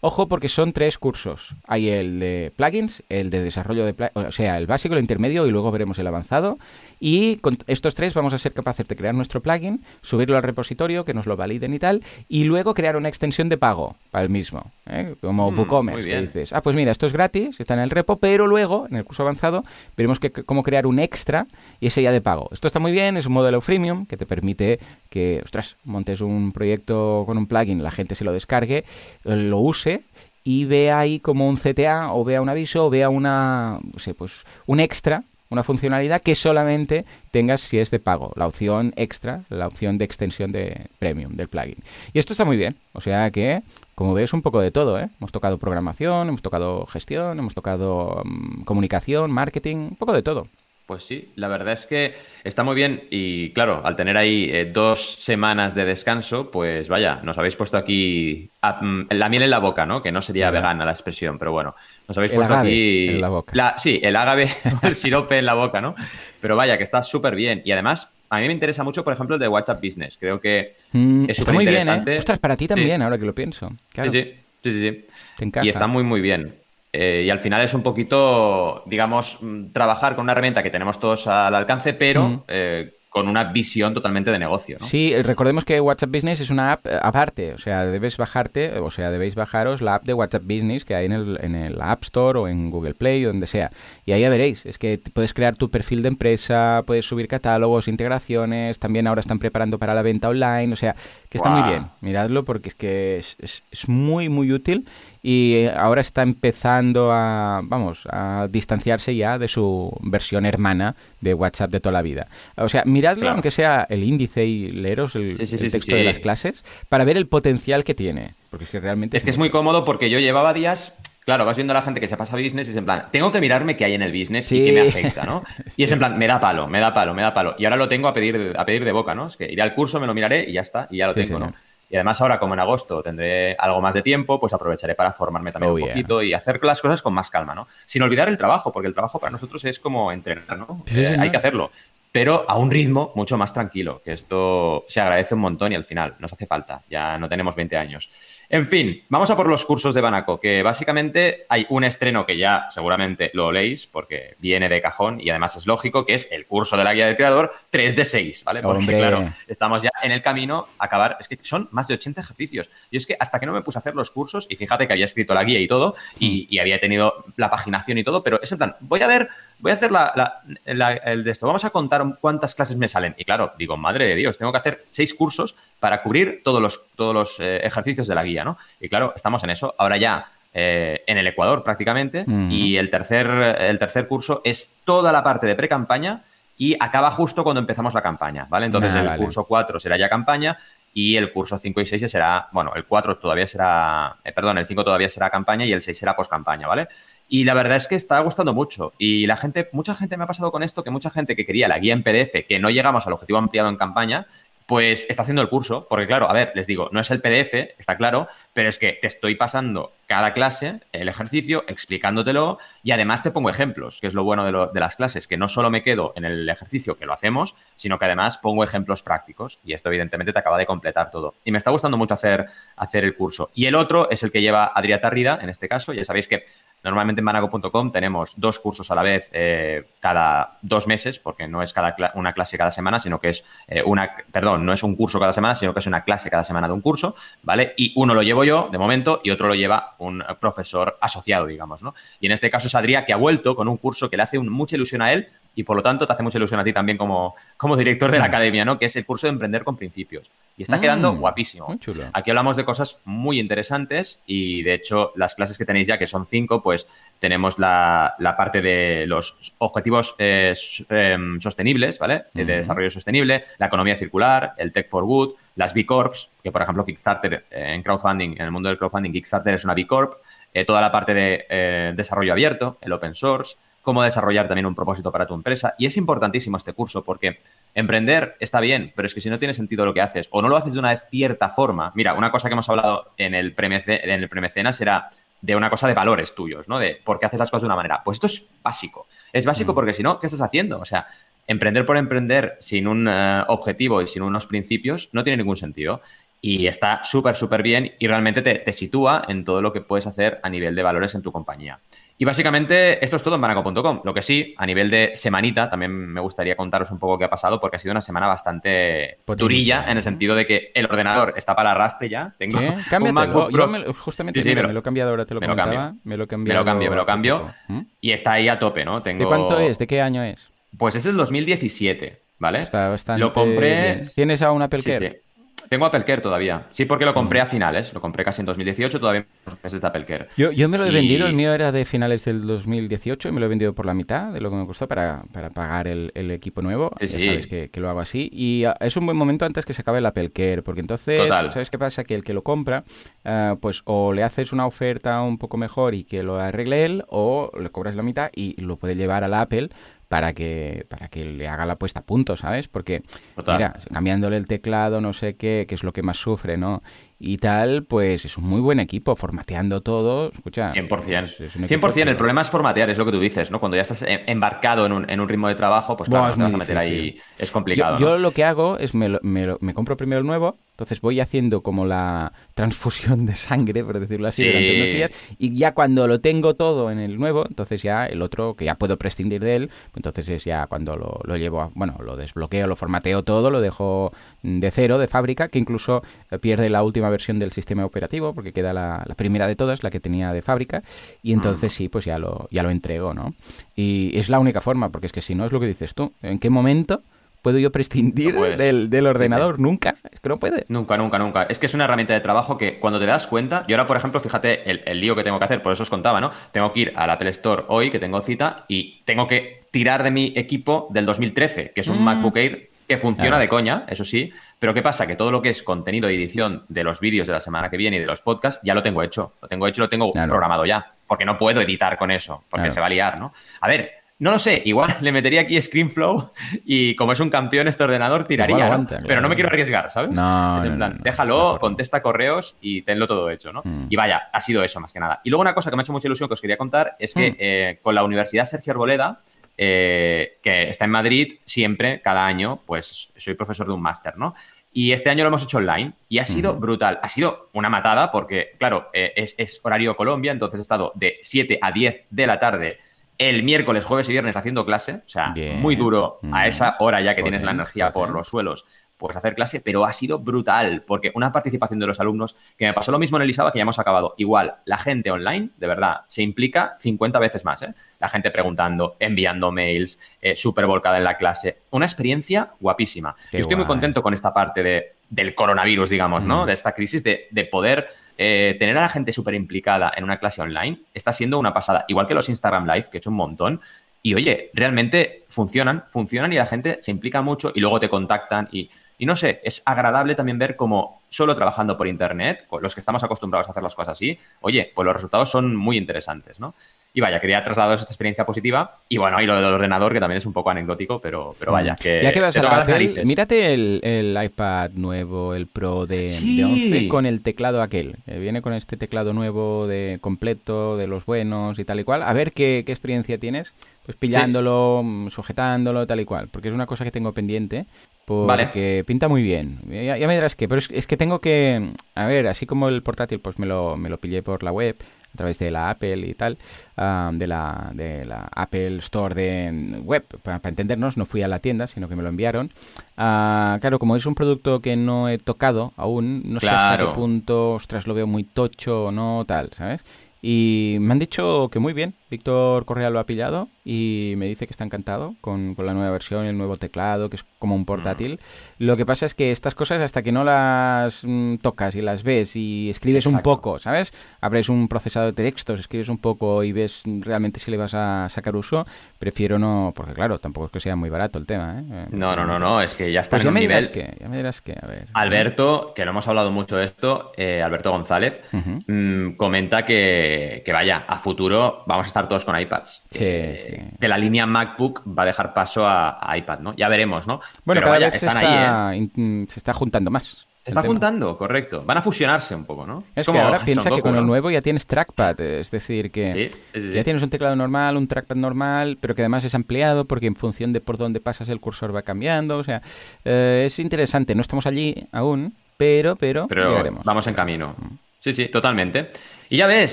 Ojo 0.00 0.28
porque 0.28 0.48
son 0.48 0.72
tres 0.72 0.98
cursos. 0.98 1.54
Hay 1.66 1.88
el 1.88 2.20
de 2.20 2.52
plugins, 2.56 3.02
el 3.08 3.30
de 3.30 3.42
desarrollo 3.42 3.84
de 3.84 3.94
plugins, 3.94 4.28
o 4.28 4.32
sea, 4.32 4.56
el 4.56 4.66
básico, 4.66 4.94
el 4.94 5.00
intermedio 5.00 5.46
y 5.46 5.50
luego 5.50 5.70
veremos 5.70 5.98
el 5.98 6.06
avanzado. 6.06 6.58
Y 7.00 7.36
con 7.36 7.56
estos 7.66 7.94
tres 7.94 8.14
vamos 8.14 8.34
a 8.34 8.38
ser 8.38 8.52
capaces 8.52 8.86
de 8.88 8.96
crear 8.96 9.14
nuestro 9.14 9.40
plugin, 9.40 9.84
subirlo 10.02 10.36
al 10.36 10.42
repositorio, 10.42 11.04
que 11.04 11.14
nos 11.14 11.26
lo 11.26 11.36
validen 11.36 11.72
y 11.74 11.78
tal, 11.78 12.02
y 12.28 12.44
luego 12.44 12.74
crear 12.74 12.96
una 12.96 13.08
extensión 13.08 13.48
de 13.48 13.56
pago 13.56 13.94
para 14.10 14.24
el 14.24 14.30
mismo, 14.30 14.72
¿eh? 14.86 15.14
como 15.20 15.50
Mm, 15.50 15.58
WooCommerce, 15.58 16.08
que 16.08 16.20
dices, 16.20 16.52
ah, 16.52 16.60
pues 16.60 16.74
mira, 16.74 16.90
esto 16.90 17.06
es 17.06 17.12
gratis, 17.12 17.60
está 17.60 17.74
en 17.74 17.80
el 17.80 17.90
repo, 17.90 18.16
pero 18.16 18.46
luego, 18.46 18.86
en 18.90 18.96
el 18.96 19.04
curso 19.04 19.22
avanzado, 19.22 19.64
veremos 19.96 20.18
que, 20.18 20.30
cómo 20.30 20.62
crear 20.62 20.86
un 20.86 20.98
extra 20.98 21.46
y 21.80 21.86
ese 21.86 22.02
ya 22.02 22.12
de 22.12 22.20
pago. 22.20 22.48
Esto 22.52 22.66
está 22.66 22.80
muy 22.80 22.92
bien, 22.92 23.16
es 23.16 23.26
un 23.26 23.32
modelo 23.32 23.60
freemium 23.60 24.06
que 24.06 24.16
te 24.16 24.26
permite 24.26 24.80
que, 25.08 25.17
ostras, 25.44 25.76
montes 25.84 26.20
un 26.20 26.52
proyecto 26.52 27.24
con 27.26 27.38
un 27.38 27.46
plugin, 27.46 27.82
la 27.82 27.90
gente 27.90 28.14
se 28.14 28.24
lo 28.24 28.32
descargue, 28.32 28.84
lo 29.24 29.58
use 29.58 30.02
y 30.44 30.64
vea 30.64 30.98
ahí 30.98 31.20
como 31.20 31.48
un 31.48 31.56
CTA 31.56 32.12
o 32.12 32.24
vea 32.24 32.40
un 32.40 32.48
aviso 32.48 32.86
o 32.86 32.90
vea 32.90 33.08
una, 33.08 33.80
no 33.82 33.98
sé, 33.98 34.14
pues 34.14 34.44
un 34.66 34.80
extra 34.80 35.24
una 35.50 35.62
funcionalidad 35.62 36.22
que 36.22 36.34
solamente 36.34 37.04
tengas 37.30 37.60
si 37.60 37.78
es 37.78 37.90
de 37.90 37.98
pago, 37.98 38.32
la 38.36 38.46
opción 38.46 38.92
extra, 38.96 39.44
la 39.48 39.66
opción 39.66 39.98
de 39.98 40.04
extensión 40.04 40.52
de 40.52 40.88
premium 40.98 41.34
del 41.34 41.48
plugin. 41.48 41.82
Y 42.12 42.18
esto 42.18 42.32
está 42.32 42.44
muy 42.44 42.56
bien, 42.56 42.76
o 42.92 43.00
sea 43.00 43.30
que, 43.30 43.62
como 43.94 44.14
ves, 44.14 44.32
un 44.32 44.42
poco 44.42 44.60
de 44.60 44.70
todo, 44.70 44.98
¿eh? 44.98 45.08
Hemos 45.18 45.32
tocado 45.32 45.58
programación, 45.58 46.28
hemos 46.28 46.42
tocado 46.42 46.86
gestión, 46.86 47.38
hemos 47.38 47.54
tocado 47.54 48.22
mm, 48.24 48.62
comunicación, 48.64 49.30
marketing, 49.30 49.76
un 49.76 49.96
poco 49.96 50.12
de 50.12 50.22
todo. 50.22 50.48
Pues 50.88 51.02
sí, 51.02 51.32
la 51.34 51.48
verdad 51.48 51.74
es 51.74 51.84
que 51.84 52.14
está 52.44 52.64
muy 52.64 52.74
bien 52.74 53.02
y 53.10 53.50
claro, 53.50 53.82
al 53.84 53.94
tener 53.94 54.16
ahí 54.16 54.48
eh, 54.50 54.64
dos 54.64 55.16
semanas 55.16 55.74
de 55.74 55.84
descanso, 55.84 56.50
pues 56.50 56.88
vaya, 56.88 57.20
nos 57.22 57.36
habéis 57.36 57.56
puesto 57.56 57.76
aquí 57.76 58.48
mm, 58.62 59.02
la 59.10 59.28
miel 59.28 59.42
en 59.42 59.50
la 59.50 59.58
boca, 59.58 59.84
¿no? 59.84 60.00
Que 60.00 60.10
no 60.10 60.22
sería 60.22 60.50
vegana 60.50 60.86
la 60.86 60.92
expresión, 60.92 61.38
pero 61.38 61.52
bueno, 61.52 61.74
nos 62.08 62.16
habéis 62.16 62.32
puesto 62.32 62.54
aquí 62.54 63.08
en 63.08 63.20
la 63.20 63.28
boca. 63.28 63.76
sí, 63.76 64.00
el 64.02 64.16
agave 64.16 64.48
el 64.82 64.94
sirope 64.94 65.36
en 65.36 65.44
la 65.44 65.52
boca, 65.52 65.82
¿no? 65.82 65.94
Pero 66.40 66.56
vaya, 66.56 66.78
que 66.78 66.84
está 66.84 67.02
súper 67.02 67.34
bien 67.34 67.60
y 67.66 67.72
además 67.72 68.10
a 68.30 68.38
mí 68.38 68.46
me 68.46 68.54
interesa 68.54 68.82
mucho, 68.82 69.04
por 69.04 69.12
ejemplo, 69.12 69.36
el 69.36 69.40
de 69.40 69.48
WhatsApp 69.48 69.84
Business. 69.84 70.16
Creo 70.18 70.40
que 70.40 70.72
mm, 70.92 71.26
es 71.28 71.36
súper 71.36 71.54
interesante. 71.56 72.12
Bien, 72.12 72.16
¿eh? 72.16 72.18
Ostras, 72.18 72.38
para 72.38 72.56
ti 72.56 72.66
también, 72.66 73.02
ahora 73.02 73.18
que 73.18 73.26
lo 73.26 73.34
pienso. 73.34 73.68
Sí, 73.94 74.08
sí, 74.08 74.34
sí, 74.64 74.70
sí. 74.70 75.04
sí. 75.38 75.50
Y 75.64 75.68
está 75.68 75.86
muy, 75.86 76.02
muy 76.02 76.22
bien. 76.22 76.54
Eh, 77.00 77.22
y 77.26 77.30
al 77.30 77.38
final 77.38 77.60
es 77.60 77.74
un 77.74 77.84
poquito, 77.84 78.82
digamos, 78.86 79.38
mm, 79.40 79.70
trabajar 79.70 80.16
con 80.16 80.24
una 80.24 80.32
herramienta 80.32 80.64
que 80.64 80.70
tenemos 80.70 80.98
todos 80.98 81.28
al 81.28 81.54
alcance, 81.54 81.94
pero 81.94 82.28
mm. 82.28 82.42
eh, 82.48 82.94
con 83.08 83.28
una 83.28 83.44
visión 83.44 83.94
totalmente 83.94 84.32
de 84.32 84.38
negocio. 84.40 84.78
¿no? 84.80 84.86
Sí, 84.86 85.14
recordemos 85.22 85.64
que 85.64 85.80
WhatsApp 85.80 86.10
Business 86.10 86.40
es 86.40 86.50
una 86.50 86.72
app 86.72 86.84
eh, 86.88 86.98
aparte, 87.00 87.54
o 87.54 87.58
sea, 87.58 87.86
debes 87.86 88.16
bajarte, 88.16 88.80
o 88.80 88.90
sea, 88.90 89.12
debéis 89.12 89.36
bajaros 89.36 89.80
la 89.80 89.94
app 89.94 90.06
de 90.06 90.12
WhatsApp 90.12 90.42
Business 90.42 90.84
que 90.84 90.96
hay 90.96 91.06
en 91.06 91.12
el, 91.12 91.38
en 91.40 91.54
el 91.54 91.80
App 91.80 92.02
Store 92.02 92.36
o 92.36 92.48
en 92.48 92.68
Google 92.68 92.94
Play 92.94 93.24
o 93.26 93.28
donde 93.28 93.46
sea. 93.46 93.70
Y 94.04 94.10
ahí 94.10 94.22
ya 94.22 94.28
veréis, 94.28 94.66
es 94.66 94.76
que 94.76 95.00
puedes 95.14 95.32
crear 95.34 95.56
tu 95.56 95.70
perfil 95.70 96.02
de 96.02 96.08
empresa, 96.08 96.82
puedes 96.84 97.06
subir 97.06 97.28
catálogos, 97.28 97.86
integraciones, 97.86 98.80
también 98.80 99.06
ahora 99.06 99.20
están 99.20 99.38
preparando 99.38 99.78
para 99.78 99.94
la 99.94 100.02
venta 100.02 100.28
online, 100.30 100.72
o 100.72 100.76
sea, 100.76 100.96
que 101.28 101.38
está 101.38 101.48
muy 101.48 101.68
bien, 101.68 101.86
miradlo 102.00 102.44
porque 102.44 102.70
es 102.70 102.74
que 102.74 103.18
es, 103.18 103.62
es 103.70 103.88
muy, 103.88 104.28
muy 104.28 104.50
útil 104.50 104.84
y 105.22 105.66
ahora 105.66 106.00
está 106.00 106.22
empezando 106.22 107.10
a, 107.12 107.60
vamos, 107.62 108.06
a 108.10 108.46
distanciarse 108.50 109.14
ya 109.16 109.38
de 109.38 109.48
su 109.48 109.96
versión 110.00 110.46
hermana 110.46 110.94
de 111.20 111.34
WhatsApp 111.34 111.70
de 111.70 111.80
toda 111.80 111.92
la 111.92 112.02
vida. 112.02 112.28
O 112.56 112.68
sea, 112.68 112.84
miradlo 112.84 113.28
aunque 113.30 113.50
sea 113.50 113.86
el 113.88 114.04
índice 114.04 114.44
y 114.44 114.70
leeros 114.70 115.16
el, 115.16 115.36
texto 115.36 115.94
de 115.94 116.04
las 116.04 116.18
clases 116.18 116.64
para 116.88 117.04
ver 117.04 117.16
el 117.16 117.26
potencial 117.26 117.84
que 117.84 117.94
tiene. 117.94 118.34
Porque 118.50 118.64
es 118.64 118.70
que 118.70 118.80
realmente... 118.80 119.16
Es, 119.16 119.24
que 119.24 119.30
es 119.30 119.38
muy 119.38 119.50
cómodo 119.50 119.84
porque 119.84 120.10
yo 120.10 120.18
llevaba 120.18 120.54
días 120.54 120.96
Claro, 121.28 121.44
vas 121.44 121.56
viendo 121.58 121.74
a 121.74 121.74
la 121.74 121.82
gente 121.82 122.00
que 122.00 122.08
se 122.08 122.16
pasa 122.16 122.38
business 122.38 122.68
y 122.68 122.70
es 122.70 122.76
en 122.78 122.86
plan, 122.86 123.08
tengo 123.12 123.30
que 123.30 123.38
mirarme 123.38 123.76
qué 123.76 123.84
hay 123.84 123.92
en 123.92 124.00
el 124.00 124.18
business 124.18 124.50
y 124.50 124.64
qué 124.64 124.72
me 124.72 124.88
afecta, 124.88 125.24
¿no? 125.24 125.44
Y 125.76 125.82
es 125.82 125.92
en 125.92 125.98
plan, 125.98 126.16
me 126.16 126.26
da 126.26 126.40
palo, 126.40 126.68
me 126.68 126.80
da 126.80 126.94
palo, 126.94 127.12
me 127.12 127.20
da 127.20 127.34
palo. 127.34 127.54
Y 127.58 127.66
ahora 127.66 127.76
lo 127.76 127.86
tengo 127.86 128.08
a 128.08 128.14
pedir, 128.14 128.54
a 128.56 128.64
pedir 128.64 128.82
de 128.82 128.92
boca, 128.92 129.14
¿no? 129.14 129.26
Es 129.26 129.36
que 129.36 129.44
iré 129.44 129.60
al 129.60 129.74
curso, 129.74 130.00
me 130.00 130.06
lo 130.06 130.14
miraré 130.14 130.46
y 130.48 130.54
ya 130.54 130.62
está, 130.62 130.88
y 130.90 130.96
ya 130.96 131.06
lo 131.06 131.12
tengo, 131.12 131.38
¿no? 131.38 131.52
Y 131.90 131.96
además 131.96 132.20
ahora, 132.20 132.38
como 132.38 132.54
en 132.54 132.60
agosto 132.60 133.02
tendré 133.02 133.54
algo 133.56 133.80
más 133.80 133.94
de 133.94 134.02
tiempo, 134.02 134.38
pues 134.38 134.52
aprovecharé 134.52 134.94
para 134.94 135.12
formarme 135.12 135.52
también 135.52 135.72
oh, 135.72 135.74
un 135.76 135.80
poquito 135.80 136.22
y 136.22 136.34
hacer 136.34 136.62
las 136.62 136.82
cosas 136.82 137.00
con 137.00 137.14
más 137.14 137.30
calma, 137.30 137.54
¿no? 137.54 137.66
Sin 137.86 138.02
olvidar 138.02 138.28
el 138.28 138.36
trabajo, 138.36 138.72
porque 138.72 138.88
el 138.88 138.94
trabajo 138.94 139.18
para 139.18 139.30
nosotros 139.30 139.64
es 139.64 139.80
como 139.80 140.12
entrenar, 140.12 140.58
¿no? 140.58 140.84
Eh, 140.94 141.16
hay 141.18 141.30
que 141.30 141.36
hacerlo, 141.38 141.70
pero 142.12 142.44
a 142.48 142.56
un 142.56 142.70
ritmo 142.70 143.12
mucho 143.14 143.38
más 143.38 143.52
tranquilo, 143.52 144.02
que 144.04 144.12
esto 144.12 144.84
se 144.88 145.00
agradece 145.00 145.34
un 145.34 145.40
montón 145.40 145.72
y 145.72 145.76
al 145.76 145.84
final 145.84 146.14
nos 146.18 146.32
hace 146.32 146.46
falta, 146.46 146.82
ya 146.90 147.18
no 147.18 147.28
tenemos 147.28 147.54
20 147.54 147.76
años. 147.76 148.10
En 148.50 148.64
fin, 148.64 149.04
vamos 149.10 149.30
a 149.30 149.36
por 149.36 149.46
los 149.46 149.66
cursos 149.66 149.94
de 149.94 150.00
Banaco, 150.00 150.40
que 150.40 150.62
básicamente 150.62 151.44
hay 151.50 151.66
un 151.68 151.84
estreno 151.84 152.24
que 152.24 152.38
ya 152.38 152.66
seguramente 152.70 153.30
lo 153.34 153.52
leéis 153.52 153.86
porque 153.86 154.36
viene 154.38 154.70
de 154.70 154.80
cajón 154.80 155.20
y 155.20 155.28
además 155.28 155.56
es 155.56 155.66
lógico, 155.66 156.06
que 156.06 156.14
es 156.14 156.28
el 156.30 156.46
curso 156.46 156.74
de 156.78 156.84
la 156.84 156.94
guía 156.94 157.06
del 157.06 157.16
creador 157.16 157.52
3 157.68 157.94
de 157.94 158.06
6, 158.06 158.44
¿vale? 158.44 158.62
Porque 158.62 158.86
claro, 158.86 159.28
estamos 159.46 159.82
ya 159.82 159.90
en 160.02 160.12
el 160.12 160.22
camino 160.22 160.66
a 160.78 160.86
acabar, 160.86 161.18
es 161.20 161.28
que 161.28 161.38
son 161.42 161.68
más 161.72 161.88
de 161.88 161.94
80 161.94 162.22
ejercicios. 162.22 162.70
Y 162.90 162.96
es 162.96 163.06
que 163.06 163.18
hasta 163.20 163.38
que 163.38 163.44
no 163.44 163.52
me 163.52 163.60
puse 163.60 163.76
a 163.76 163.80
hacer 163.80 163.94
los 163.94 164.10
cursos, 164.10 164.46
y 164.48 164.56
fíjate 164.56 164.86
que 164.86 164.94
había 164.94 165.04
escrito 165.04 165.34
la 165.34 165.44
guía 165.44 165.60
y 165.60 165.68
todo, 165.68 165.94
y, 166.18 166.46
y 166.48 166.58
había 166.58 166.80
tenido 166.80 167.26
la 167.36 167.50
paginación 167.50 167.98
y 167.98 168.04
todo, 168.04 168.22
pero 168.22 168.40
es 168.40 168.50
en 168.50 168.56
plan, 168.56 168.76
voy 168.80 169.02
a 169.02 169.06
ver 169.08 169.28
voy 169.60 169.72
a 169.72 169.74
hacer 169.74 169.90
la, 169.90 170.42
el 170.64 171.24
de 171.24 171.30
esto, 171.30 171.46
vamos 171.46 171.64
a 171.64 171.70
contar 171.70 172.04
cuántas 172.20 172.54
clases 172.54 172.76
me 172.76 172.88
salen. 172.88 173.14
Y 173.18 173.24
claro, 173.24 173.52
digo, 173.58 173.76
madre 173.76 174.06
de 174.06 174.14
Dios, 174.14 174.38
tengo 174.38 174.52
que 174.52 174.58
hacer 174.58 174.86
seis 174.90 175.14
cursos 175.14 175.56
para 175.80 176.02
cubrir 176.02 176.42
todos 176.44 176.60
los, 176.60 176.86
todos 176.96 177.14
los 177.14 177.40
eh, 177.40 177.60
ejercicios 177.64 178.06
de 178.06 178.14
la 178.14 178.24
guía, 178.24 178.44
¿no? 178.44 178.56
Y 178.80 178.88
claro, 178.88 179.12
estamos 179.14 179.42
en 179.44 179.50
eso. 179.50 179.74
Ahora 179.78 179.96
ya 179.96 180.32
eh, 180.54 181.04
en 181.06 181.18
el 181.18 181.26
Ecuador 181.26 181.62
prácticamente. 181.62 182.24
Y 182.50 182.76
el 182.76 182.90
tercer, 182.90 183.26
el 183.60 183.78
tercer 183.78 184.08
curso 184.08 184.40
es 184.44 184.76
toda 184.84 185.12
la 185.12 185.22
parte 185.22 185.46
de 185.46 185.54
pre-campaña 185.54 186.22
y 186.56 186.76
acaba 186.80 187.10
justo 187.12 187.44
cuando 187.44 187.60
empezamos 187.60 187.94
la 187.94 188.02
campaña, 188.02 188.46
¿vale? 188.50 188.66
Entonces 188.66 188.92
ah, 188.92 189.00
el 189.00 189.16
curso 189.16 189.44
4 189.44 189.78
será 189.78 189.96
ya 189.96 190.08
campaña 190.08 190.58
y 190.92 191.16
el 191.16 191.32
curso 191.32 191.58
5 191.58 191.80
y 191.80 191.86
6 191.86 192.10
será, 192.10 192.48
bueno, 192.50 192.72
el 192.74 192.84
4 192.84 193.18
todavía 193.18 193.46
será, 193.46 194.16
eh, 194.24 194.32
perdón, 194.32 194.58
el 194.58 194.66
5 194.66 194.82
todavía 194.82 195.08
será 195.08 195.30
campaña 195.30 195.64
y 195.64 195.72
el 195.72 195.82
6 195.82 195.96
será 195.96 196.16
post-campaña, 196.16 196.66
¿vale? 196.66 196.88
Y 197.28 197.44
la 197.44 197.54
verdad 197.54 197.76
es 197.76 197.86
que 197.86 197.94
está 197.94 198.18
gustando 198.20 198.54
mucho. 198.54 198.92
Y 198.98 199.26
la 199.26 199.36
gente, 199.36 199.68
mucha 199.72 199.94
gente 199.94 200.16
me 200.16 200.24
ha 200.24 200.26
pasado 200.26 200.50
con 200.50 200.62
esto, 200.62 200.82
que 200.82 200.90
mucha 200.90 201.10
gente 201.10 201.36
que 201.36 201.44
quería 201.44 201.68
la 201.68 201.78
guía 201.78 201.92
en 201.92 202.02
PDF, 202.02 202.46
que 202.48 202.58
no 202.58 202.70
llegamos 202.70 203.06
al 203.06 203.12
objetivo 203.12 203.38
ampliado 203.38 203.68
en 203.68 203.76
campaña, 203.76 204.26
pues 204.66 205.06
está 205.08 205.22
haciendo 205.22 205.42
el 205.42 205.50
curso. 205.50 205.86
Porque 205.88 206.06
claro, 206.06 206.30
a 206.30 206.32
ver, 206.32 206.52
les 206.54 206.66
digo, 206.66 206.88
no 206.90 207.00
es 207.00 207.10
el 207.10 207.20
PDF, 207.20 207.74
está 207.78 207.96
claro, 207.96 208.28
pero 208.54 208.70
es 208.70 208.78
que 208.78 208.92
te 208.92 209.06
estoy 209.06 209.34
pasando 209.34 209.92
cada 210.08 210.32
clase, 210.32 210.80
el 210.92 211.08
ejercicio, 211.08 211.64
explicándotelo 211.68 212.58
y 212.82 212.92
además 212.92 213.22
te 213.22 213.30
pongo 213.30 213.50
ejemplos, 213.50 214.00
que 214.00 214.06
es 214.06 214.14
lo 214.14 214.24
bueno 214.24 214.70
de, 214.72 214.80
las 214.80 214.96
clases, 214.96 215.28
que 215.28 215.36
no 215.36 215.48
solo 215.48 215.70
me 215.70 215.82
quedo 215.82 216.14
en 216.16 216.24
el 216.24 216.48
ejercicio 216.48 216.96
que 216.96 217.04
lo 217.04 217.12
hacemos, 217.12 217.54
sino 217.76 217.98
que 217.98 218.06
además 218.06 218.38
pongo 218.38 218.64
ejemplos 218.64 219.02
prácticos 219.02 219.60
y 219.62 219.74
esto 219.74 219.90
evidentemente 219.90 220.32
te 220.32 220.38
acaba 220.38 220.56
de 220.56 220.64
completar 220.64 221.10
todo. 221.10 221.34
Y 221.44 221.52
me 221.52 221.58
está 221.58 221.70
gustando 221.70 221.98
mucho 221.98 222.14
hacer, 222.14 222.46
hacer 222.76 223.04
el 223.04 223.16
curso. 223.16 223.50
Y 223.54 223.66
el 223.66 223.74
otro 223.74 224.08
es 224.08 224.22
el 224.22 224.32
que 224.32 224.40
lleva 224.40 224.72
Adrià 224.74 224.98
Tarrida, 224.98 225.38
en 225.42 225.50
este 225.50 225.68
caso, 225.68 225.92
ya 225.92 226.04
sabéis 226.04 226.26
que 226.26 226.44
Normalmente 226.84 227.20
en 227.20 227.24
manago.com 227.24 227.90
tenemos 227.90 228.34
dos 228.36 228.58
cursos 228.60 228.90
a 228.90 228.94
la 228.94 229.02
vez 229.02 229.30
eh, 229.32 229.84
cada 230.00 230.58
dos 230.62 230.86
meses, 230.86 231.18
porque 231.18 231.48
no 231.48 231.60
es 231.60 231.72
cada 231.72 231.96
una 232.14 232.32
clase 232.32 232.56
cada 232.56 232.70
semana, 232.70 233.00
sino 233.00 233.20
que 233.20 233.30
es 233.30 233.44
eh, 233.66 233.82
una, 233.84 234.10
perdón, 234.30 234.64
no 234.64 234.72
es 234.72 234.82
un 234.84 234.94
curso 234.94 235.18
cada 235.18 235.32
semana, 235.32 235.56
sino 235.56 235.72
que 235.72 235.80
es 235.80 235.86
una 235.86 236.04
clase 236.04 236.30
cada 236.30 236.44
semana 236.44 236.68
de 236.68 236.74
un 236.74 236.80
curso, 236.80 237.16
¿vale? 237.42 237.74
Y 237.76 237.92
uno 237.96 238.14
lo 238.14 238.22
llevo 238.22 238.44
yo, 238.44 238.68
de 238.70 238.78
momento, 238.78 239.20
y 239.24 239.30
otro 239.30 239.48
lo 239.48 239.54
lleva 239.54 239.96
un 239.98 240.22
profesor 240.40 240.96
asociado, 241.00 241.46
digamos, 241.46 241.82
¿no? 241.82 241.94
Y 242.20 242.26
en 242.26 242.32
este 242.32 242.50
caso 242.50 242.66
es 242.68 242.74
Adrià, 242.74 243.04
que 243.04 243.12
ha 243.12 243.16
vuelto 243.16 243.54
con 243.54 243.68
un 243.68 243.76
curso 243.76 244.08
que 244.08 244.16
le 244.16 244.22
hace 244.22 244.38
mucha 244.38 244.76
ilusión 244.76 245.02
a 245.02 245.12
él, 245.12 245.28
y 245.58 245.64
por 245.64 245.76
lo 245.76 245.82
tanto 245.82 246.06
te 246.06 246.12
hace 246.12 246.22
mucha 246.22 246.38
ilusión 246.38 246.60
a 246.60 246.62
ti 246.62 246.72
también 246.72 246.96
como, 246.96 247.34
como 247.56 247.76
director 247.76 248.12
de 248.12 248.20
la 248.20 248.26
academia, 248.26 248.64
¿no? 248.64 248.78
Que 248.78 248.86
es 248.86 248.94
el 248.94 249.04
curso 249.04 249.26
de 249.26 249.32
emprender 249.32 249.64
con 249.64 249.76
principios. 249.76 250.30
Y 250.56 250.62
está 250.62 250.80
quedando 250.80 251.12
mm, 251.12 251.18
guapísimo. 251.18 251.76
Aquí 252.12 252.30
hablamos 252.30 252.56
de 252.56 252.64
cosas 252.64 253.00
muy 253.04 253.40
interesantes 253.40 254.22
y 254.24 254.62
de 254.62 254.74
hecho 254.74 255.10
las 255.16 255.34
clases 255.34 255.58
que 255.58 255.64
tenéis 255.64 255.88
ya, 255.88 255.98
que 255.98 256.06
son 256.06 256.26
cinco, 256.26 256.62
pues 256.62 256.86
tenemos 257.18 257.58
la, 257.58 258.14
parte 258.36 258.62
de 258.62 259.04
los 259.08 259.52
objetivos 259.58 260.14
eh, 260.18 260.54
em, 260.90 261.40
sostenibles, 261.40 261.98
¿vale? 261.98 262.26
De 262.32 262.44
desarrollo 262.44 262.88
sostenible, 262.88 263.46
la 263.58 263.66
economía 263.66 263.96
circular, 263.96 264.54
el 264.58 264.70
Tech 264.70 264.88
for 264.88 265.04
Good, 265.04 265.34
las 265.56 265.74
B 265.74 265.84
Corps, 265.84 266.30
que 266.40 266.52
por 266.52 266.62
ejemplo 266.62 266.84
Kickstarter 266.84 267.46
eh, 267.50 267.72
en 267.74 267.82
crowdfunding, 267.82 268.34
en 268.34 268.42
el 268.42 268.52
mundo 268.52 268.68
del 268.68 268.78
crowdfunding, 268.78 269.10
Kickstarter 269.10 269.54
es 269.54 269.64
una 269.64 269.74
B 269.74 269.88
Corp, 269.88 270.22
eh, 270.54 270.64
toda 270.64 270.80
la 270.80 270.92
parte 270.92 271.14
de 271.14 271.92
desarrollo 271.96 272.32
abierto, 272.32 272.78
el 272.80 272.92
open 272.92 273.12
source, 273.12 273.56
cómo 273.82 274.02
desarrollar 274.02 274.48
también 274.48 274.66
un 274.66 274.74
propósito 274.74 275.10
para 275.10 275.26
tu 275.26 275.34
empresa. 275.34 275.74
Y 275.78 275.86
es 275.86 275.96
importantísimo 275.96 276.56
este 276.56 276.72
curso 276.72 277.04
porque 277.04 277.40
emprender 277.74 278.36
está 278.40 278.60
bien, 278.60 278.92
pero 278.94 279.06
es 279.06 279.14
que 279.14 279.20
si 279.20 279.30
no 279.30 279.38
tiene 279.38 279.54
sentido 279.54 279.84
lo 279.84 279.94
que 279.94 280.00
haces 280.00 280.28
o 280.30 280.42
no 280.42 280.48
lo 280.48 280.56
haces 280.56 280.74
de 280.74 280.78
una 280.78 280.96
cierta 280.96 281.48
forma, 281.48 281.92
mira, 281.94 282.14
una 282.14 282.30
cosa 282.30 282.48
que 282.48 282.52
hemos 282.52 282.68
hablado 282.68 283.12
en 283.16 283.34
el, 283.34 283.54
en 283.56 284.10
el 284.10 284.28
premecenas 284.28 284.80
era 284.80 285.08
de 285.40 285.56
una 285.56 285.70
cosa 285.70 285.86
de 285.86 285.94
valores 285.94 286.34
tuyos, 286.34 286.68
¿no? 286.68 286.78
De 286.78 287.00
por 287.02 287.18
qué 287.18 287.26
haces 287.26 287.38
las 287.38 287.50
cosas 287.50 287.62
de 287.62 287.66
una 287.66 287.76
manera. 287.76 288.02
Pues 288.04 288.16
esto 288.16 288.26
es 288.26 288.46
básico. 288.62 289.06
Es 289.32 289.46
básico 289.46 289.72
mm. 289.72 289.74
porque 289.74 289.94
si 289.94 290.02
no, 290.02 290.18
¿qué 290.18 290.26
estás 290.26 290.40
haciendo? 290.40 290.80
O 290.80 290.84
sea, 290.84 291.06
emprender 291.46 291.86
por 291.86 291.96
emprender 291.96 292.56
sin 292.60 292.88
un 292.88 293.08
eh, 293.08 293.44
objetivo 293.48 294.02
y 294.02 294.06
sin 294.06 294.22
unos 294.22 294.46
principios 294.46 295.08
no 295.12 295.22
tiene 295.22 295.38
ningún 295.38 295.56
sentido. 295.56 296.00
Y 296.40 296.66
está 296.68 297.02
súper, 297.02 297.34
súper 297.34 297.62
bien 297.62 297.94
y 297.98 298.06
realmente 298.06 298.42
te, 298.42 298.54
te, 298.56 298.72
sitúa 298.72 299.24
en 299.26 299.44
todo 299.44 299.60
lo 299.60 299.72
que 299.72 299.80
puedes 299.80 300.06
hacer 300.06 300.38
a 300.44 300.48
nivel 300.48 300.76
de 300.76 300.82
valores 300.84 301.14
en 301.16 301.22
tu 301.22 301.32
compañía. 301.32 301.80
Y 302.20 302.24
básicamente 302.24 303.02
esto 303.04 303.14
es 303.16 303.22
todo 303.22 303.36
en 303.36 303.40
banaco.com. 303.40 304.00
Lo 304.02 304.12
que 304.12 304.22
sí, 304.22 304.52
a 304.58 304.66
nivel 304.66 304.90
de 304.90 305.12
semanita, 305.14 305.68
también 305.68 305.92
me 305.92 306.20
gustaría 306.20 306.56
contaros 306.56 306.90
un 306.90 306.98
poco 306.98 307.16
qué 307.16 307.24
ha 307.24 307.30
pasado, 307.30 307.60
porque 307.60 307.76
ha 307.76 307.78
sido 307.78 307.92
una 307.92 308.00
semana 308.00 308.26
bastante 308.26 309.20
durilla, 309.24 309.84
en 309.88 309.98
el 309.98 310.02
sentido 310.02 310.34
de 310.34 310.44
que 310.44 310.72
el 310.74 310.86
ordenador 310.86 311.34
está 311.36 311.54
para 311.54 311.70
arrastre 311.70 312.08
ya. 312.08 312.34
Tengo 312.36 312.58
un 312.58 313.12
MacBook 313.12 313.52
Pro. 313.52 313.68
Me, 313.68 313.84
justamente 313.92 314.42
me 314.42 314.72
lo 314.72 314.80
he 314.80 314.82
cambiado 314.82 315.10
ahora, 315.10 315.26
te 315.26 315.34
lo 315.34 315.40
me 315.40 315.46
comentaba. 315.46 315.94
me 316.02 316.16
lo 316.16 316.26
cambio. 316.26 316.52
Me 316.52 316.58
lo 316.58 316.64
cambio, 316.64 316.90
me 316.90 316.96
lo 316.96 317.06
cambio. 317.06 317.54
¿Mm? 317.68 317.80
Y 318.00 318.10
está 318.10 318.32
ahí 318.32 318.48
a 318.48 318.58
tope, 318.58 318.84
¿no? 318.84 319.00
Tengo... 319.00 319.22
¿De 319.22 319.28
cuánto 319.28 319.60
es? 319.60 319.78
¿De 319.78 319.86
qué 319.86 320.00
año 320.00 320.24
es? 320.24 320.40
Pues 320.76 320.96
es 320.96 321.06
el 321.06 321.16
2017, 321.16 322.20
¿vale? 322.40 322.62
Está 322.62 322.88
bastante 322.88 323.20
lo 323.20 323.32
compré... 323.32 324.00
¿Tienes 324.16 324.42
a 324.42 324.50
un 324.50 324.62
Apple 324.62 324.82
Care? 324.82 325.22
Tengo 325.68 325.84
Apple 325.84 326.04
Care 326.04 326.22
todavía. 326.22 326.66
Sí, 326.70 326.84
porque 326.84 327.04
lo 327.04 327.14
compré 327.14 327.40
mm. 327.40 327.42
a 327.42 327.46
finales. 327.46 327.92
Lo 327.92 328.00
compré 328.00 328.24
casi 328.24 328.42
en 328.42 328.46
2018, 328.46 328.98
todavía 329.00 329.26
unos 329.46 329.62
meses 329.62 329.80
de 329.80 329.86
Apple 329.86 330.04
Care. 330.04 330.28
Yo, 330.36 330.50
yo 330.52 330.68
me 330.68 330.78
lo 330.78 330.86
he 330.86 330.90
vendido, 330.90 331.26
el 331.26 331.34
mío 331.34 331.52
era 331.52 331.72
de 331.72 331.84
finales 331.84 332.24
del 332.24 332.46
2018 332.46 333.28
y 333.28 333.32
me 333.32 333.40
lo 333.40 333.46
he 333.46 333.48
vendido 333.48 333.74
por 333.74 333.86
la 333.86 333.94
mitad 333.94 334.32
de 334.32 334.40
lo 334.40 334.50
que 334.50 334.56
me 334.56 334.66
costó 334.66 334.88
para, 334.88 335.22
para 335.32 335.50
pagar 335.50 335.88
el, 335.88 336.10
el, 336.14 336.30
equipo 336.30 336.62
nuevo. 336.62 336.92
Sí, 336.98 337.06
ya 337.06 337.18
sabes 337.18 337.46
que, 337.46 337.68
que, 337.70 337.80
lo 337.80 337.90
hago 337.90 338.00
así. 338.00 338.30
Y 338.32 338.64
ah, 338.64 338.76
es 338.80 338.96
un 338.96 339.06
buen 339.06 339.16
momento 339.16 339.44
antes 339.44 339.64
que 339.64 339.72
se 339.72 339.82
acabe 339.82 339.98
el 339.98 340.06
Apple 340.06 340.30
Care, 340.30 340.62
porque 340.62 340.80
entonces, 340.80 341.28
¿sabes 341.28 341.70
qué 341.70 341.78
pasa? 341.78 342.04
Que 342.04 342.14
el 342.14 342.24
que 342.24 342.32
lo 342.32 342.42
compra, 342.42 342.84
uh, 343.24 343.56
pues 343.56 343.82
o 343.84 344.12
le 344.12 344.22
haces 344.22 344.52
una 344.52 344.66
oferta 344.66 345.20
un 345.22 345.38
poco 345.38 345.56
mejor 345.56 345.94
y 345.94 346.04
que 346.04 346.22
lo 346.22 346.38
arregle 346.38 346.84
él, 346.84 347.04
o 347.08 347.50
le 347.60 347.70
cobras 347.70 347.94
la 347.94 348.02
mitad 348.02 348.30
y 348.34 348.60
lo 348.60 348.76
puede 348.76 348.96
llevar 348.96 349.24
al 349.24 349.34
Apple 349.34 349.70
para 350.08 350.32
que, 350.32 350.86
para 350.88 351.08
que 351.08 351.24
le 351.24 351.48
haga 351.48 351.66
la 351.66 351.76
puesta 351.76 352.00
a 352.00 352.04
punto, 352.04 352.36
¿sabes? 352.36 352.68
Porque, 352.68 353.02
mira, 353.36 353.78
cambiándole 353.92 354.36
el 354.36 354.46
teclado, 354.46 355.00
no 355.00 355.12
sé 355.12 355.36
qué, 355.36 355.66
que 355.68 355.74
es 355.74 355.84
lo 355.84 355.92
que 355.92 356.02
más 356.02 356.16
sufre, 356.16 356.56
¿no? 356.56 356.82
Y 357.20 357.38
tal, 357.38 357.84
pues 357.84 358.24
es 358.24 358.38
un 358.38 358.44
muy 358.44 358.60
buen 358.60 358.78
equipo, 358.78 359.16
formateando 359.16 359.80
todo. 359.80 360.30
Escucha, 360.30 360.70
100%. 360.70 361.50
100%. 361.66 362.08
El 362.08 362.16
problema 362.16 362.42
es 362.42 362.48
formatear, 362.48 362.90
es 362.90 362.98
lo 362.98 363.04
que 363.04 363.10
tú 363.10 363.18
dices, 363.18 363.50
¿no? 363.50 363.58
Cuando 363.58 363.76
ya 363.76 363.82
estás 363.82 364.04
embarcado 364.06 364.86
en 364.86 364.92
un, 364.92 365.10
en 365.10 365.18
un 365.18 365.28
ritmo 365.28 365.48
de 365.48 365.56
trabajo, 365.56 365.96
pues 365.96 366.08
claro, 366.08 366.26
vas 366.26 366.38
a 366.38 366.56
meter 366.56 366.78
ahí. 366.78 367.18
Es 367.36 367.50
complicado. 367.50 367.98
Yo, 367.98 368.18
lo 368.18 368.30
que 368.30 368.44
hago 368.44 368.78
es 368.78 368.94
me, 368.94 369.18
me, 369.22 369.56
me, 369.60 369.74
compro 369.74 369.96
primero 369.96 370.20
el 370.20 370.26
nuevo, 370.26 370.58
entonces 370.70 371.00
voy 371.00 371.18
haciendo 371.18 371.62
como 371.62 371.86
la 371.86 372.32
transfusión 372.54 373.26
de 373.26 373.34
sangre, 373.34 373.82
por 373.82 373.98
decirlo 373.98 374.28
así, 374.28 374.44
durante 374.44 374.76
unos 374.76 374.90
días, 374.90 375.10
y 375.38 375.54
ya 375.56 375.74
cuando 375.74 376.06
lo 376.06 376.20
tengo 376.20 376.54
todo 376.54 376.92
en 376.92 377.00
el 377.00 377.18
nuevo, 377.18 377.44
entonces 377.48 377.82
ya 377.82 378.06
el 378.06 378.22
otro, 378.22 378.54
que 378.54 378.64
ya 378.64 378.76
puedo 378.76 378.96
prescindir 378.96 379.42
de 379.42 379.56
él, 379.56 379.70
entonces 379.96 380.28
es 380.28 380.44
ya 380.44 380.68
cuando 380.68 380.96
lo, 380.96 381.20
lo 381.24 381.36
llevo, 381.36 381.62
a, 381.62 381.70
bueno, 381.74 381.96
lo 382.00 382.16
desbloqueo, 382.16 382.68
lo 382.68 382.76
formateo 382.76 383.24
todo, 383.24 383.50
lo 383.50 383.60
dejo 383.60 384.12
de 384.42 384.70
cero, 384.70 384.98
de 384.98 385.08
fábrica, 385.08 385.48
que 385.48 385.58
incluso 385.58 386.02
pierde 386.40 386.68
la 386.68 386.82
última 386.82 387.10
versión 387.10 387.38
del 387.38 387.52
sistema 387.52 387.84
operativo, 387.84 388.34
porque 388.34 388.52
queda 388.52 388.72
la, 388.72 389.04
primera 389.16 389.46
de 389.46 389.56
todas, 389.56 389.82
la 389.82 389.90
que 389.90 390.00
tenía 390.00 390.32
de 390.32 390.42
fábrica, 390.42 390.82
y 391.22 391.32
entonces 391.32 391.72
sí, 391.72 391.88
pues 391.88 392.04
ya 392.04 392.18
lo, 392.18 392.48
ya 392.50 392.62
lo 392.62 392.70
entrego, 392.70 393.14
¿no? 393.14 393.34
Y 393.74 394.16
es 394.18 394.28
la 394.28 394.38
única 394.38 394.60
forma, 394.60 394.90
porque 394.90 395.06
es 395.06 395.12
que 395.12 395.20
si 395.20 395.34
no 395.34 395.44
es 395.44 395.52
lo 395.52 395.60
que 395.60 395.66
dices 395.66 395.94
tú, 395.94 396.12
¿en 396.22 396.38
qué 396.38 396.50
momento 396.50 397.02
puedo 397.42 397.58
yo 397.58 397.70
prescindir 397.72 398.34
del, 398.34 399.06
ordenador? 399.06 399.60
Nunca, 399.60 399.94
es 400.10 400.20
que 400.20 400.28
no 400.28 400.38
puede. 400.38 400.64
Nunca, 400.68 400.96
nunca, 400.96 401.18
nunca. 401.18 401.42
Es 401.44 401.58
que 401.58 401.66
es 401.66 401.74
una 401.74 401.84
herramienta 401.84 402.14
de 402.14 402.20
trabajo 402.20 402.58
que 402.58 402.78
cuando 402.78 402.98
te 402.98 403.06
das 403.06 403.26
cuenta, 403.26 403.64
y 403.66 403.72
ahora 403.72 403.86
por 403.86 403.96
ejemplo, 403.96 404.20
fíjate 404.20 404.70
el, 404.70 404.82
el 404.86 405.00
lío 405.00 405.16
que 405.16 405.24
tengo 405.24 405.38
que 405.38 405.44
hacer, 405.44 405.62
por 405.62 405.72
eso 405.72 405.82
os 405.82 405.90
contaba, 405.90 406.20
¿no? 406.20 406.30
Tengo 406.52 406.72
que 406.72 406.80
ir 406.80 406.92
al 406.96 407.10
Apple 407.10 407.30
Store 407.30 407.64
hoy, 407.68 407.90
que 407.90 407.98
tengo 407.98 408.20
cita, 408.20 408.64
y 408.68 409.02
tengo 409.04 409.26
que 409.26 409.66
tirar 409.70 410.02
de 410.02 410.10
mi 410.10 410.32
equipo 410.36 410.88
del 410.90 411.06
2013, 411.06 411.72
que 411.74 411.80
es 411.80 411.88
un 411.88 412.00
mm. 412.00 412.04
MacBook 412.04 412.36
Air 412.36 412.68
que 412.88 412.96
funciona 412.96 413.38
de 413.38 413.48
coña, 413.48 413.84
eso 413.86 414.04
sí, 414.04 414.32
pero 414.58 414.72
¿qué 414.72 414.80
pasa? 414.80 415.06
Que 415.06 415.14
todo 415.14 415.30
lo 415.30 415.42
que 415.42 415.50
es 415.50 415.62
contenido 415.62 416.10
y 416.10 416.14
edición 416.14 416.64
de 416.68 416.82
los 416.82 417.00
vídeos 417.00 417.26
de 417.26 417.34
la 417.34 417.40
semana 417.40 417.68
que 417.68 417.76
viene 417.76 417.98
y 417.98 418.00
de 418.00 418.06
los 418.06 418.22
podcasts 418.22 418.60
ya 418.64 418.74
lo 418.74 418.82
tengo 418.82 419.02
hecho, 419.02 419.34
lo 419.42 419.48
tengo 419.48 419.68
hecho, 419.68 419.82
lo 419.82 419.88
tengo 419.90 420.10
programado 420.10 420.64
ya, 420.64 420.94
porque 421.06 421.26
no 421.26 421.36
puedo 421.36 421.60
editar 421.60 421.98
con 421.98 422.10
eso, 422.10 422.44
porque 422.48 422.70
se 422.70 422.80
va 422.80 422.86
a 422.86 422.90
liar, 422.90 423.18
¿no? 423.18 423.32
A 423.60 423.68
ver, 423.68 423.92
no 424.20 424.32
lo 424.32 424.38
sé, 424.38 424.62
igual 424.64 424.96
le 425.00 425.12
metería 425.12 425.42
aquí 425.42 425.60
ScreenFlow 425.60 426.32
y 426.64 426.96
como 426.96 427.12
es 427.12 427.20
un 427.20 427.30
campeón 427.30 427.68
este 427.68 427.84
ordenador 427.84 428.24
tiraría, 428.24 428.86
pero 429.06 429.20
no 429.20 429.28
me 429.28 429.34
quiero 429.34 429.50
arriesgar, 429.50 429.90
¿sabes? 429.90 430.14
No, 430.14 430.58
déjalo, 431.00 431.58
contesta 431.60 432.02
correos 432.02 432.56
y 432.60 432.82
tenlo 432.82 433.06
todo 433.06 433.30
hecho, 433.30 433.52
¿no? 433.52 433.62
Mm. 433.64 433.86
Y 433.90 433.96
vaya, 433.96 434.28
ha 434.32 434.40
sido 434.40 434.64
eso 434.64 434.80
más 434.80 434.92
que 434.92 435.00
nada. 435.00 435.20
Y 435.24 435.30
luego 435.30 435.42
una 435.42 435.54
cosa 435.54 435.70
que 435.70 435.76
me 435.76 435.82
ha 435.82 435.84
hecho 435.84 435.92
mucha 435.92 436.08
ilusión 436.08 436.28
que 436.28 436.34
os 436.34 436.40
quería 436.40 436.56
contar 436.56 436.96
es 436.98 437.14
que 437.14 437.30
mm. 437.32 437.36
eh, 437.38 437.78
con 437.82 437.94
la 437.94 438.02
Universidad 438.02 438.44
Sergio 438.44 438.72
Arboleda 438.72 439.20
eh, 439.60 440.38
que 440.40 440.68
está 440.68 440.84
en 440.84 440.92
Madrid 440.92 441.40
siempre, 441.44 442.00
cada 442.00 442.24
año, 442.24 442.60
pues 442.64 443.12
soy 443.16 443.34
profesor 443.34 443.66
de 443.66 443.72
un 443.72 443.82
máster, 443.82 444.16
¿no? 444.16 444.34
Y 444.72 444.92
este 444.92 445.10
año 445.10 445.24
lo 445.24 445.28
hemos 445.28 445.42
hecho 445.42 445.58
online 445.58 445.94
y 446.08 446.18
ha 446.18 446.24
sido 446.24 446.54
brutal. 446.54 447.00
Ha 447.02 447.08
sido 447.08 447.50
una 447.52 447.68
matada 447.68 448.12
porque, 448.12 448.52
claro, 448.58 448.90
eh, 448.92 449.12
es, 449.16 449.60
horario 449.64 449.96
Colombia, 449.96 450.30
entonces 450.30 450.60
he 450.60 450.62
estado 450.62 450.92
de 450.94 451.18
7 451.22 451.58
a 451.60 451.72
10 451.72 452.04
de 452.08 452.26
la 452.26 452.38
tarde 452.38 452.78
el 453.16 453.42
miércoles, 453.42 453.84
jueves 453.84 454.08
y 454.08 454.12
viernes 454.12 454.36
haciendo 454.36 454.64
clase. 454.64 455.02
O 455.04 455.08
sea, 455.08 455.34
muy 455.56 455.74
duro 455.74 456.20
a 456.30 456.46
esa 456.46 456.76
hora 456.78 457.00
ya 457.00 457.16
que 457.16 457.22
tienes 457.22 457.42
la 457.42 457.50
energía 457.50 457.92
por 457.92 458.10
los 458.10 458.28
suelos 458.28 458.64
pues 458.98 459.16
hacer 459.16 459.34
clase, 459.34 459.60
pero 459.60 459.84
ha 459.84 459.92
sido 459.92 460.18
brutal, 460.18 460.82
porque 460.86 461.12
una 461.14 461.32
participación 461.32 461.78
de 461.78 461.86
los 461.86 462.00
alumnos, 462.00 462.36
que 462.56 462.66
me 462.66 462.74
pasó 462.74 462.92
lo 462.92 462.98
mismo 462.98 463.16
en 463.16 463.22
el 463.22 463.30
ISABA 463.30 463.52
que 463.52 463.58
ya 463.58 463.62
hemos 463.62 463.78
acabado. 463.78 464.14
Igual, 464.18 464.56
la 464.64 464.76
gente 464.76 465.10
online, 465.10 465.50
de 465.56 465.66
verdad, 465.66 466.00
se 466.08 466.22
implica 466.22 466.74
50 466.78 467.18
veces 467.18 467.44
más, 467.44 467.62
¿eh? 467.62 467.74
La 468.00 468.08
gente 468.08 468.30
preguntando, 468.30 468.96
enviando 468.98 469.50
mails, 469.52 469.98
eh, 470.20 470.36
súper 470.36 470.66
volcada 470.66 470.98
en 470.98 471.04
la 471.04 471.16
clase. 471.16 471.58
Una 471.70 471.86
experiencia 471.86 472.50
guapísima. 472.60 473.14
Yo 473.32 473.38
estoy 473.38 473.56
muy 473.56 473.66
contento 473.66 474.02
con 474.02 474.14
esta 474.14 474.32
parte 474.32 474.62
de, 474.62 474.96
del 475.08 475.34
coronavirus, 475.34 475.90
digamos, 475.90 476.24
¿no? 476.24 476.42
Mm. 476.42 476.46
De 476.46 476.52
esta 476.52 476.72
crisis, 476.72 477.02
de, 477.04 477.28
de 477.30 477.44
poder 477.44 477.88
eh, 478.16 478.56
tener 478.58 478.76
a 478.76 478.80
la 478.80 478.88
gente 478.88 479.12
súper 479.12 479.34
implicada 479.34 479.92
en 479.96 480.02
una 480.02 480.18
clase 480.18 480.42
online. 480.42 480.80
Está 480.92 481.12
siendo 481.12 481.38
una 481.38 481.52
pasada. 481.52 481.84
Igual 481.86 482.08
que 482.08 482.14
los 482.14 482.28
Instagram 482.28 482.66
Live, 482.66 482.88
que 482.90 482.96
he 482.96 482.98
hecho 482.98 483.10
un 483.10 483.16
montón. 483.16 483.60
Y 484.02 484.14
oye, 484.14 484.50
realmente 484.54 485.24
funcionan, 485.28 485.84
funcionan 485.88 486.32
y 486.32 486.36
la 486.36 486.46
gente 486.46 486.78
se 486.80 486.90
implica 486.90 487.22
mucho 487.22 487.52
y 487.54 487.60
luego 487.60 487.80
te 487.80 487.88
contactan 487.88 488.48
y 488.52 488.70
y 488.98 489.06
no 489.06 489.16
sé, 489.16 489.40
es 489.44 489.62
agradable 489.64 490.14
también 490.16 490.38
ver 490.38 490.56
cómo 490.56 491.02
solo 491.08 491.34
trabajando 491.34 491.76
por 491.76 491.86
Internet, 491.86 492.46
los 492.60 492.74
que 492.74 492.80
estamos 492.80 493.02
acostumbrados 493.02 493.48
a 493.48 493.52
hacer 493.52 493.62
las 493.62 493.74
cosas 493.74 493.92
así, 493.92 494.18
oye, 494.40 494.72
pues 494.74 494.84
los 494.84 494.94
resultados 494.94 495.30
son 495.30 495.56
muy 495.56 495.76
interesantes, 495.76 496.40
¿no? 496.40 496.54
Y 496.94 497.00
vaya, 497.00 497.20
quería 497.20 497.44
trasladaros 497.44 497.82
esta 497.82 497.92
experiencia 497.92 498.24
positiva. 498.24 498.78
Y 498.88 498.96
bueno, 498.96 499.20
y 499.20 499.26
lo 499.26 499.36
del 499.36 499.44
ordenador, 499.44 499.92
que 499.92 500.00
también 500.00 500.18
es 500.18 500.26
un 500.26 500.32
poco 500.32 500.50
anecdótico, 500.50 501.00
pero, 501.00 501.34
pero 501.38 501.52
vaya, 501.52 501.76
que. 501.76 502.02
Ya 502.02 502.12
que 502.12 502.20
vas 502.20 502.36
a 502.36 502.76
mírate 503.04 503.52
el, 503.54 504.18
iPad 504.20 504.70
nuevo, 504.70 505.34
el 505.34 505.46
Pro 505.46 505.86
de, 505.86 506.06
11 506.06 506.88
con 506.88 507.06
el 507.06 507.22
teclado 507.22 507.62
aquel. 507.62 507.96
viene 508.06 508.42
con 508.42 508.54
este 508.54 508.76
teclado 508.76 509.12
nuevo 509.12 509.66
de 509.66 509.98
completo, 510.00 510.76
de 510.76 510.86
los 510.88 511.04
buenos 511.04 511.58
y 511.58 511.64
tal 511.64 511.78
y 511.78 511.84
cual. 511.84 512.02
A 512.02 512.12
ver 512.14 512.32
qué, 512.32 512.64
experiencia 512.66 513.18
tienes. 513.18 513.52
Pues 513.88 513.96
pillándolo, 513.96 514.84
sujetándolo, 515.08 515.86
tal 515.86 516.00
y 516.00 516.04
cual. 516.04 516.28
Porque 516.28 516.48
es 516.48 516.54
una 516.54 516.66
cosa 516.66 516.84
que 516.84 516.90
tengo 516.90 517.14
pendiente 517.14 517.64
porque 518.04 518.84
pinta 518.86 519.08
muy 519.08 519.22
bien. 519.22 519.58
Ya, 519.66 520.06
me 520.06 520.14
dirás 520.14 520.34
que, 520.34 520.48
pero 520.48 520.60
es, 520.70 520.86
que 520.86 520.96
tengo 520.96 521.20
que, 521.20 521.72
a 521.94 522.06
ver, 522.06 522.26
así 522.26 522.44
como 522.44 522.68
el 522.68 522.82
portátil, 522.82 523.20
pues 523.20 523.38
me 523.38 523.46
lo, 523.46 523.76
me 523.76 523.90
lo 523.90 523.98
pillé 523.98 524.22
por 524.22 524.42
la 524.42 524.50
web, 524.50 524.76
a 525.14 525.16
través 525.16 525.38
de 525.38 525.50
la 525.50 525.70
Apple 525.70 526.06
y 526.06 526.14
tal, 526.14 526.38
de, 526.76 527.26
la, 527.26 527.70
de 527.74 528.06
la 528.06 528.28
Apple 528.34 528.76
Store 528.78 529.14
de 529.14 529.80
web, 529.82 530.04
para, 530.22 530.40
entendernos, 530.42 530.96
no 530.96 531.04
fui 531.04 531.22
a 531.22 531.28
la 531.28 531.38
tienda, 531.38 531.66
sino 531.66 531.88
que 531.88 531.96
me 531.96 532.02
lo 532.02 532.08
enviaron. 532.08 532.50
Ah, 532.96 533.58
claro, 533.60 533.78
como 533.78 533.94
es 533.96 534.06
un 534.06 534.14
producto 534.14 534.60
que 534.60 534.76
no 534.76 535.08
he 535.08 535.18
tocado 535.18 535.72
aún, 535.76 536.22
no 536.24 536.40
sé 536.40 536.48
hasta 536.48 536.78
qué 536.78 536.92
punto, 536.92 537.52
ostras, 537.52 537.86
lo 537.86 537.94
veo 537.94 538.06
muy 538.06 538.24
tocho 538.24 538.86
o 538.86 538.92
no, 538.92 539.24
tal, 539.26 539.50
¿sabes? 539.52 539.84
Y 540.22 540.78
me 540.80 540.92
han 540.92 540.98
dicho 540.98 541.48
que 541.52 541.58
muy 541.58 541.72
bien, 541.74 541.94
Víctor 542.10 542.64
Correa 542.64 542.90
lo 542.90 542.98
ha 542.98 543.04
pillado 543.04 543.48
y 543.64 544.14
me 544.16 544.26
dice 544.26 544.46
que 544.46 544.52
está 544.52 544.64
encantado 544.64 545.14
con, 545.20 545.54
la 545.58 545.74
nueva 545.74 545.90
versión, 545.90 546.24
el 546.24 546.38
nuevo 546.38 546.56
teclado, 546.56 547.10
que 547.10 547.16
es 547.16 547.24
como 547.38 547.54
un 547.54 547.66
portátil. 547.66 548.18
Mm. 548.58 548.64
Lo 548.64 548.76
que 548.76 548.86
pasa 548.86 549.04
es 549.04 549.14
que 549.14 549.30
estas 549.30 549.54
cosas, 549.54 549.82
hasta 549.82 550.02
que 550.02 550.10
no 550.10 550.24
las 550.24 551.02
mm, 551.04 551.36
tocas 551.36 551.74
y 551.74 551.82
las 551.82 552.02
ves 552.02 552.34
y 552.34 552.70
escribes 552.70 553.04
un 553.06 553.20
poco, 553.20 553.58
¿sabes? 553.58 553.92
Abres 554.20 554.48
un 554.48 554.68
procesador 554.68 555.14
de 555.14 555.24
textos, 555.24 555.60
escribes 555.60 555.88
un 555.90 555.98
poco 555.98 556.42
y 556.44 556.52
ves 556.52 556.82
realmente 557.00 557.40
si 557.40 557.50
le 557.50 557.58
vas 557.58 557.74
a 557.74 558.08
sacar 558.08 558.34
uso, 558.36 558.66
prefiero 558.98 559.38
no, 559.38 559.72
porque 559.74 559.92
claro, 559.92 560.18
tampoco 560.18 560.46
es 560.46 560.52
que 560.52 560.60
sea 560.60 560.76
muy 560.76 560.88
barato 560.88 561.18
el 561.18 561.26
tema, 561.26 561.60
¿eh? 561.60 561.86
No, 561.90 562.16
no, 562.16 562.24
no, 562.24 562.38
no, 562.38 562.62
es 562.62 562.74
que 562.74 562.90
ya 562.90 563.00
está 563.00 563.16
pues 563.16 563.26
en 563.26 563.30
ya 563.30 563.34
me 563.34 563.40
dirás 563.40 563.68
que, 563.68 563.96
ya 564.00 564.08
me 564.08 564.16
dirás 564.16 564.40
que, 564.40 564.56
a 564.60 564.66
ver. 564.66 564.88
Alberto, 564.94 565.72
que 565.74 565.84
lo 565.84 565.90
hemos 565.90 566.08
hablado 566.08 566.30
mucho 566.30 566.56
de 566.56 566.64
esto, 566.64 567.12
eh, 567.16 567.42
Alberto 567.42 567.70
González, 567.70 568.22
mm, 568.32 569.12
comenta 569.12 569.64
que, 569.64 570.42
que 570.44 570.52
vaya, 570.52 570.84
a 570.88 570.98
futuro 570.98 571.64
vamos 571.66 571.86
a 571.86 571.88
estar 571.88 571.97
todos 572.06 572.24
con 572.24 572.38
iPads. 572.38 572.82
Sí, 572.90 572.98
eh, 573.00 573.70
Que 573.80 573.88
la 573.88 573.98
línea 573.98 574.26
MacBook 574.26 574.82
va 574.86 575.02
a 575.02 575.06
dejar 575.06 575.32
paso 575.32 575.66
a, 575.66 575.98
iPad, 576.16 576.40
¿no? 576.40 576.54
Ya 576.54 576.68
veremos, 576.68 577.06
¿no? 577.06 577.20
Bueno, 577.44 577.60
Pero 577.60 577.70
vaya, 577.70 577.88
están 577.88 578.16
ahí, 578.16 578.88
¿eh? 578.96 579.26
se 579.28 579.40
está 579.40 579.54
juntando 579.54 579.90
más. 579.90 580.28
Se 580.48 580.52
está 580.52 580.62
juntando, 580.62 581.18
correcto. 581.18 581.62
Van 581.66 581.76
a 581.76 581.82
fusionarse 581.82 582.34
un 582.34 582.46
poco, 582.46 582.66
¿no? 582.66 582.84
Es, 582.94 583.04
como, 583.04 583.18
que 583.18 583.22
ahora 583.22 583.40
piensa 583.44 583.68
que 583.70 583.82
con 583.82 583.96
el 583.96 584.06
nuevo 584.06 584.30
ya 584.30 584.40
tienes 584.40 584.66
trackpad, 584.66 585.20
es 585.20 585.50
decir, 585.50 585.90
que 585.90 586.30
ya 586.54 586.84
tienes 586.84 587.02
un 587.02 587.10
teclado 587.10 587.36
normal, 587.36 587.76
un 587.76 587.86
trackpad 587.86 588.16
normal, 588.16 588.78
pero 588.80 588.94
que 588.94 589.02
además 589.02 589.24
es 589.24 589.34
ampliado 589.34 589.84
porque 589.84 590.06
en 590.06 590.16
función 590.16 590.54
de 590.54 590.62
por 590.62 590.78
dónde 590.78 591.00
pasas 591.00 591.28
el 591.28 591.40
cursor 591.40 591.74
va 591.76 591.82
cambiando. 591.82 592.38
O 592.38 592.44
sea, 592.44 592.62
eh, 593.04 593.44
es 593.46 593.58
interesante. 593.58 594.14
No 594.14 594.22
estamos 594.22 594.46
allí 594.46 594.88
aún, 594.90 595.34
pero, 595.58 595.96
pero, 595.96 596.26
pero 596.28 596.80
vamos 596.82 597.06
en 597.06 597.14
camino. 597.14 597.54
Sí, 598.00 598.12
sí, 598.12 598.28
totalmente. 598.28 598.90
Y 599.30 599.36
ya 599.36 599.46
ves, 599.46 599.72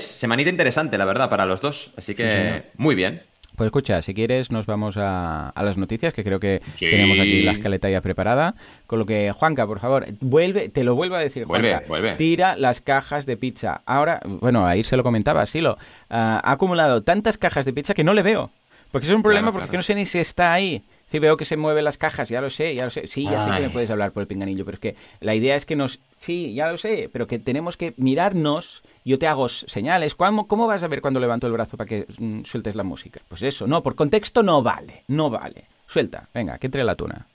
semanita 0.00 0.50
interesante, 0.50 0.98
la 0.98 1.04
verdad, 1.04 1.30
para 1.30 1.46
los 1.46 1.60
dos. 1.60 1.92
Así 1.96 2.14
que 2.14 2.64
muy 2.76 2.94
bien. 2.94 3.22
Pues 3.56 3.68
escucha, 3.68 4.02
si 4.02 4.12
quieres 4.12 4.50
nos 4.50 4.66
vamos 4.66 4.98
a, 4.98 5.50
las 5.56 5.78
noticias, 5.78 6.12
que 6.12 6.22
creo 6.22 6.38
que 6.38 6.60
tenemos 6.78 7.18
aquí 7.18 7.42
la 7.42 7.52
escaleta 7.52 7.88
ya 7.88 8.02
preparada. 8.02 8.54
Con 8.86 8.98
lo 8.98 9.06
que, 9.06 9.32
Juanca, 9.32 9.66
por 9.66 9.80
favor, 9.80 10.06
vuelve, 10.20 10.68
te 10.68 10.84
lo 10.84 10.94
vuelvo 10.94 11.14
a 11.14 11.20
decir, 11.20 11.44
Juanca. 11.44 11.82
Vuelve, 11.88 12.16
Tira 12.16 12.54
las 12.56 12.82
cajas 12.82 13.24
de 13.24 13.38
pizza. 13.38 13.80
Ahora, 13.86 14.20
bueno, 14.24 14.66
ahí 14.66 14.84
se 14.84 14.96
lo 14.98 15.02
comentaba, 15.02 15.46
Silo. 15.46 15.78
ha 16.10 16.52
acumulado 16.52 17.02
tantas 17.02 17.38
cajas 17.38 17.64
de 17.64 17.72
pizza 17.72 17.94
que 17.94 18.04
no 18.04 18.12
le 18.12 18.22
veo. 18.22 18.50
Porque 18.92 19.06
es 19.06 19.12
un 19.12 19.22
problema 19.22 19.52
porque 19.52 19.76
no 19.76 19.82
sé 19.82 19.94
ni 19.94 20.04
si 20.04 20.18
está 20.18 20.52
ahí. 20.52 20.84
Sí, 21.06 21.20
veo 21.20 21.36
que 21.36 21.44
se 21.44 21.56
mueven 21.56 21.84
las 21.84 21.98
cajas, 21.98 22.28
ya 22.28 22.40
lo 22.40 22.50
sé, 22.50 22.74
ya 22.74 22.84
lo 22.84 22.90
sé. 22.90 23.06
Sí, 23.06 23.24
ya 23.24 23.44
sé 23.44 23.50
que 23.54 23.60
me 23.60 23.70
puedes 23.70 23.90
hablar 23.90 24.10
por 24.10 24.22
el 24.22 24.26
pinganillo, 24.26 24.64
pero 24.64 24.74
es 24.74 24.80
que 24.80 24.96
la 25.20 25.34
idea 25.34 25.54
es 25.54 25.64
que 25.64 25.76
nos... 25.76 26.00
Sí, 26.18 26.52
ya 26.54 26.70
lo 26.70 26.78
sé, 26.78 27.08
pero 27.12 27.28
que 27.28 27.38
tenemos 27.38 27.76
que 27.76 27.94
mirarnos, 27.96 28.82
yo 29.04 29.18
te 29.18 29.28
hago 29.28 29.48
señales. 29.48 30.16
¿Cómo, 30.16 30.48
cómo 30.48 30.66
vas 30.66 30.82
a 30.82 30.88
ver 30.88 31.00
cuando 31.00 31.20
levanto 31.20 31.46
el 31.46 31.52
brazo 31.52 31.76
para 31.76 31.88
que 31.88 32.06
mm, 32.18 32.42
sueltes 32.42 32.74
la 32.74 32.82
música? 32.82 33.20
Pues 33.28 33.42
eso, 33.42 33.68
no, 33.68 33.84
por 33.84 33.94
contexto 33.94 34.42
no 34.42 34.62
vale, 34.62 35.04
no 35.06 35.30
vale. 35.30 35.66
Suelta, 35.86 36.28
venga, 36.34 36.58
que 36.58 36.66
entre 36.66 36.82
la 36.82 36.96
tuna. 36.96 37.28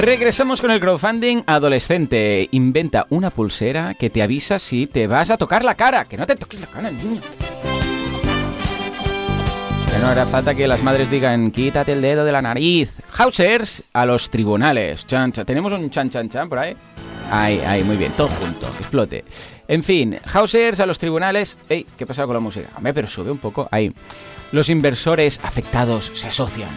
Regresamos 0.00 0.62
con 0.62 0.70
el 0.70 0.80
crowdfunding 0.80 1.42
adolescente. 1.44 2.48
Inventa 2.52 3.04
una 3.10 3.28
pulsera 3.28 3.92
que 3.92 4.08
te 4.08 4.22
avisa 4.22 4.58
si 4.58 4.86
te 4.86 5.06
vas 5.06 5.28
a 5.28 5.36
tocar 5.36 5.62
la 5.62 5.74
cara. 5.74 6.06
Que 6.06 6.16
no 6.16 6.26
te 6.26 6.36
toques 6.36 6.58
la 6.58 6.66
cara, 6.68 6.90
niño. 6.90 7.20
Que 9.90 9.98
no 9.98 10.06
hará 10.06 10.24
falta 10.24 10.54
que 10.54 10.66
las 10.66 10.82
madres 10.82 11.10
digan, 11.10 11.50
quítate 11.50 11.92
el 11.92 12.00
dedo 12.00 12.24
de 12.24 12.32
la 12.32 12.40
nariz. 12.40 12.94
Hausers 13.18 13.84
a 13.92 14.06
los 14.06 14.30
tribunales. 14.30 15.06
Chancha. 15.06 15.44
¿Tenemos 15.44 15.70
un 15.74 15.90
chan 15.90 16.08
chan 16.08 16.30
chan 16.30 16.48
por 16.48 16.60
ahí? 16.60 16.74
Ahí, 17.30 17.60
ahí, 17.60 17.82
muy 17.82 17.98
bien, 17.98 18.12
todo 18.12 18.28
junto, 18.28 18.68
explote. 18.68 19.26
En 19.68 19.84
fin, 19.84 20.18
Hausers 20.32 20.80
a 20.80 20.86
los 20.86 20.98
tribunales. 20.98 21.58
Ey, 21.68 21.84
¿qué 21.98 22.06
pasa 22.06 22.24
con 22.24 22.32
la 22.32 22.40
música? 22.40 22.70
Hombre, 22.74 22.94
pero 22.94 23.06
sube 23.06 23.30
un 23.30 23.38
poco. 23.38 23.68
Ahí. 23.70 23.92
Los 24.52 24.70
inversores 24.70 25.38
afectados 25.42 26.10
se 26.14 26.28
asocian. 26.28 26.70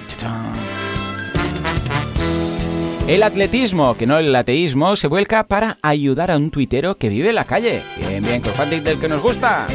El 3.06 3.22
atletismo, 3.22 3.98
que 3.98 4.08
no 4.08 4.18
el 4.18 4.34
ateísmo, 4.34 4.96
se 4.96 5.08
vuelca 5.08 5.44
para 5.44 5.78
ayudar 5.82 6.32
a 6.32 6.38
un 6.38 6.52
tuitero 6.52 6.96
que 6.96 7.10
vive 7.10 7.30
en 7.30 7.36
la 7.36 7.44
calle. 7.44 7.82
Bien, 7.98 8.24
bien, 8.24 8.40
crowdfunding 8.40 8.82
del 8.82 8.98
que 8.98 9.10
nos 9.10 9.22
gusta. 9.22 9.68